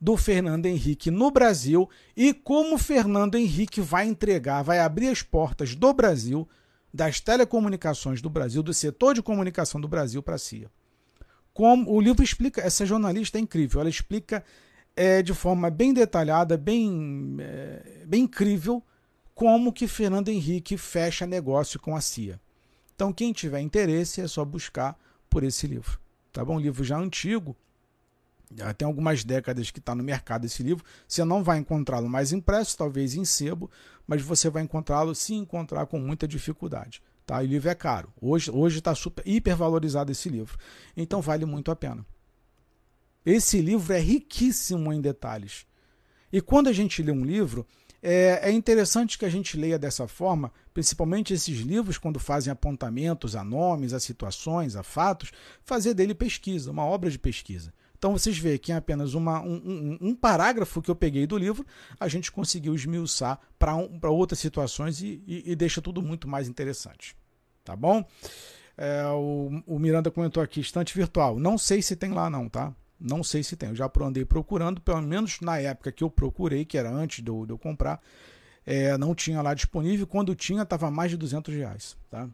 do 0.00 0.16
Fernando 0.16 0.66
Henrique 0.66 1.10
no 1.10 1.30
Brasil 1.30 1.88
e 2.16 2.32
como 2.34 2.78
Fernando 2.78 3.36
Henrique 3.36 3.80
vai 3.80 4.06
entregar, 4.06 4.62
vai 4.62 4.78
abrir 4.80 5.08
as 5.08 5.22
portas 5.22 5.74
do 5.74 5.92
Brasil 5.92 6.48
das 6.92 7.20
telecomunicações 7.20 8.20
do 8.20 8.28
Brasil, 8.28 8.62
do 8.62 8.74
setor 8.74 9.14
de 9.14 9.22
comunicação 9.22 9.80
do 9.80 9.88
Brasil 9.88 10.22
para 10.22 10.34
a 10.34 10.38
CIA. 10.38 10.70
Como 11.54 11.90
o 11.90 12.00
livro 12.00 12.22
explica, 12.22 12.60
essa 12.60 12.84
jornalista 12.84 13.38
é 13.38 13.40
incrível, 13.40 13.80
ela 13.80 13.90
explica 13.90 14.44
é, 14.94 15.22
de 15.22 15.32
forma 15.32 15.70
bem 15.70 15.92
detalhada, 15.92 16.56
bem, 16.56 17.36
é, 17.40 18.04
bem 18.06 18.24
incrível, 18.24 18.82
como 19.34 19.72
que 19.72 19.86
Fernando 19.86 20.28
Henrique 20.28 20.76
fecha 20.76 21.26
negócio 21.26 21.80
com 21.80 21.96
a 21.96 22.00
CIA. 22.00 22.40
Então, 22.94 23.12
quem 23.12 23.32
tiver 23.32 23.60
interesse 23.60 24.20
é 24.20 24.28
só 24.28 24.44
buscar 24.44 24.98
por 25.28 25.42
esse 25.42 25.66
livro. 25.66 25.98
Tá 26.32 26.44
bom? 26.44 26.56
Um 26.56 26.60
livro 26.60 26.84
já 26.84 26.96
antigo, 26.98 27.56
já 28.56 28.72
tem 28.74 28.86
algumas 28.86 29.24
décadas 29.24 29.70
que 29.70 29.78
está 29.78 29.94
no 29.94 30.02
mercado 30.02 30.44
esse 30.44 30.62
livro. 30.62 30.84
Você 31.06 31.24
não 31.24 31.42
vai 31.42 31.58
encontrá-lo 31.58 32.08
mais 32.08 32.32
impresso, 32.32 32.76
talvez 32.76 33.14
em 33.14 33.24
sebo, 33.24 33.70
mas 34.06 34.22
você 34.22 34.50
vai 34.50 34.62
encontrá-lo 34.62 35.14
se 35.14 35.34
encontrar 35.34 35.86
com 35.86 35.98
muita 35.98 36.26
dificuldade. 36.26 37.02
Tá? 37.26 37.42
E 37.42 37.46
o 37.46 37.48
livro 37.48 37.68
é 37.70 37.74
caro. 37.74 38.12
Hoje 38.20 38.50
está 38.78 38.94
super 38.94 39.26
hiper 39.26 39.56
valorizado 39.56 40.10
esse 40.10 40.28
livro. 40.28 40.58
Então 40.96 41.20
vale 41.20 41.44
muito 41.44 41.70
a 41.70 41.76
pena. 41.76 42.04
Esse 43.24 43.60
livro 43.60 43.92
é 43.92 44.00
riquíssimo 44.00 44.92
em 44.92 45.00
detalhes. 45.00 45.64
E 46.32 46.40
quando 46.40 46.68
a 46.68 46.72
gente 46.72 47.02
lê 47.02 47.12
um 47.12 47.24
livro, 47.24 47.66
é, 48.02 48.48
é 48.48 48.50
interessante 48.50 49.16
que 49.16 49.24
a 49.24 49.28
gente 49.28 49.56
leia 49.56 49.78
dessa 49.78 50.08
forma, 50.08 50.52
principalmente 50.74 51.32
esses 51.32 51.58
livros, 51.60 51.98
quando 51.98 52.18
fazem 52.18 52.50
apontamentos 52.50 53.36
a 53.36 53.44
nomes, 53.44 53.92
a 53.92 54.00
situações, 54.00 54.74
a 54.74 54.82
fatos, 54.82 55.30
fazer 55.62 55.94
dele 55.94 56.14
pesquisa, 56.14 56.70
uma 56.70 56.84
obra 56.84 57.08
de 57.08 57.18
pesquisa. 57.18 57.72
Então 58.02 58.18
vocês 58.18 58.36
veem 58.36 58.58
que 58.58 58.72
em 58.72 58.74
apenas 58.74 59.14
uma, 59.14 59.40
um, 59.42 59.62
um, 59.64 59.98
um, 60.08 60.14
parágrafo 60.16 60.82
que 60.82 60.90
eu 60.90 60.94
peguei 60.96 61.24
do 61.24 61.38
livro, 61.38 61.64
a 62.00 62.08
gente 62.08 62.32
conseguiu 62.32 62.74
esmiuçar 62.74 63.38
para 63.56 63.76
um, 63.76 64.00
outras 64.08 64.40
situações 64.40 65.00
e, 65.00 65.22
e, 65.24 65.52
e, 65.52 65.54
deixa 65.54 65.80
tudo 65.80 66.02
muito 66.02 66.26
mais 66.26 66.48
interessante. 66.48 67.16
Tá 67.62 67.76
bom? 67.76 68.04
É, 68.76 69.04
o, 69.06 69.62
o, 69.68 69.78
Miranda 69.78 70.10
comentou 70.10 70.42
aqui, 70.42 70.58
estante 70.58 70.92
virtual. 70.98 71.38
Não 71.38 71.56
sei 71.56 71.80
se 71.80 71.94
tem 71.94 72.10
lá 72.10 72.28
não, 72.28 72.48
tá? 72.48 72.74
Não 72.98 73.22
sei 73.22 73.44
se 73.44 73.54
tem. 73.54 73.68
Eu 73.68 73.76
já 73.76 73.88
andei 74.00 74.24
procurando, 74.24 74.80
pelo 74.80 75.00
menos 75.00 75.40
na 75.40 75.60
época 75.60 75.92
que 75.92 76.02
eu 76.02 76.10
procurei, 76.10 76.64
que 76.64 76.76
era 76.76 76.90
antes 76.90 77.22
de 77.22 77.30
eu, 77.30 77.46
de 77.46 77.52
eu 77.52 77.58
comprar, 77.58 78.02
é, 78.66 78.98
não 78.98 79.14
tinha 79.14 79.40
lá 79.40 79.54
disponível. 79.54 80.08
Quando 80.08 80.34
tinha, 80.34 80.62
estava 80.62 80.90
mais 80.90 81.12
de 81.12 81.16
200 81.16 81.54
reais, 81.54 81.96
tá? 82.10 82.28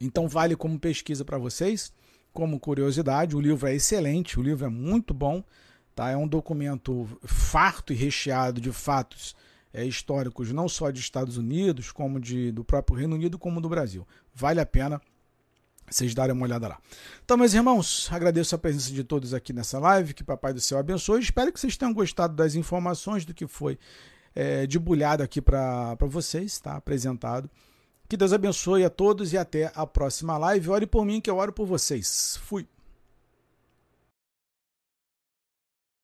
Então 0.00 0.26
vale 0.26 0.56
como 0.56 0.80
pesquisa 0.80 1.24
para 1.24 1.38
vocês, 1.38 1.92
como 2.32 2.58
curiosidade. 2.58 3.36
O 3.36 3.40
livro 3.40 3.66
é 3.66 3.74
excelente, 3.74 4.38
o 4.38 4.42
livro 4.42 4.64
é 4.64 4.68
muito 4.68 5.12
bom, 5.12 5.42
tá? 5.94 6.10
É 6.10 6.16
um 6.16 6.26
documento 6.26 7.08
farto 7.24 7.92
e 7.92 7.96
recheado 7.96 8.60
de 8.60 8.72
fatos 8.72 9.36
é, 9.72 9.84
históricos, 9.84 10.52
não 10.52 10.68
só 10.68 10.90
de 10.90 11.00
Estados 11.00 11.36
Unidos, 11.36 11.90
como 11.92 12.20
de, 12.20 12.52
do 12.52 12.64
próprio 12.64 12.98
Reino 12.98 13.14
Unido, 13.14 13.38
como 13.38 13.60
do 13.60 13.68
Brasil. 13.68 14.06
Vale 14.34 14.60
a 14.60 14.66
pena 14.66 15.00
vocês 15.90 16.14
darem 16.14 16.34
uma 16.34 16.44
olhada 16.44 16.68
lá. 16.68 16.78
Então, 17.24 17.36
meus 17.36 17.52
irmãos, 17.52 18.08
agradeço 18.10 18.54
a 18.54 18.58
presença 18.58 18.90
de 18.90 19.04
todos 19.04 19.34
aqui 19.34 19.52
nessa 19.52 19.78
live, 19.78 20.14
que 20.14 20.24
Papai 20.24 20.52
do 20.52 20.60
Céu 20.60 20.78
abençoe. 20.78 21.20
Espero 21.20 21.52
que 21.52 21.60
vocês 21.60 21.76
tenham 21.76 21.92
gostado 21.92 22.34
das 22.34 22.54
informações 22.54 23.24
do 23.24 23.34
que 23.34 23.46
foi 23.46 23.78
é, 24.34 24.66
debulhado 24.66 25.22
aqui 25.22 25.40
para 25.40 25.96
vocês, 26.02 26.58
tá? 26.58 26.76
Apresentado. 26.76 27.50
Que 28.12 28.16
Deus 28.18 28.34
abençoe 28.34 28.84
a 28.84 28.90
todos 28.90 29.32
e 29.32 29.38
até 29.38 29.72
a 29.74 29.86
próxima 29.86 30.36
live. 30.36 30.68
Ore 30.68 30.86
por 30.86 31.02
mim, 31.02 31.18
que 31.18 31.30
eu 31.30 31.38
oro 31.38 31.50
por 31.50 31.64
vocês. 31.64 32.38
Fui. 32.44 32.68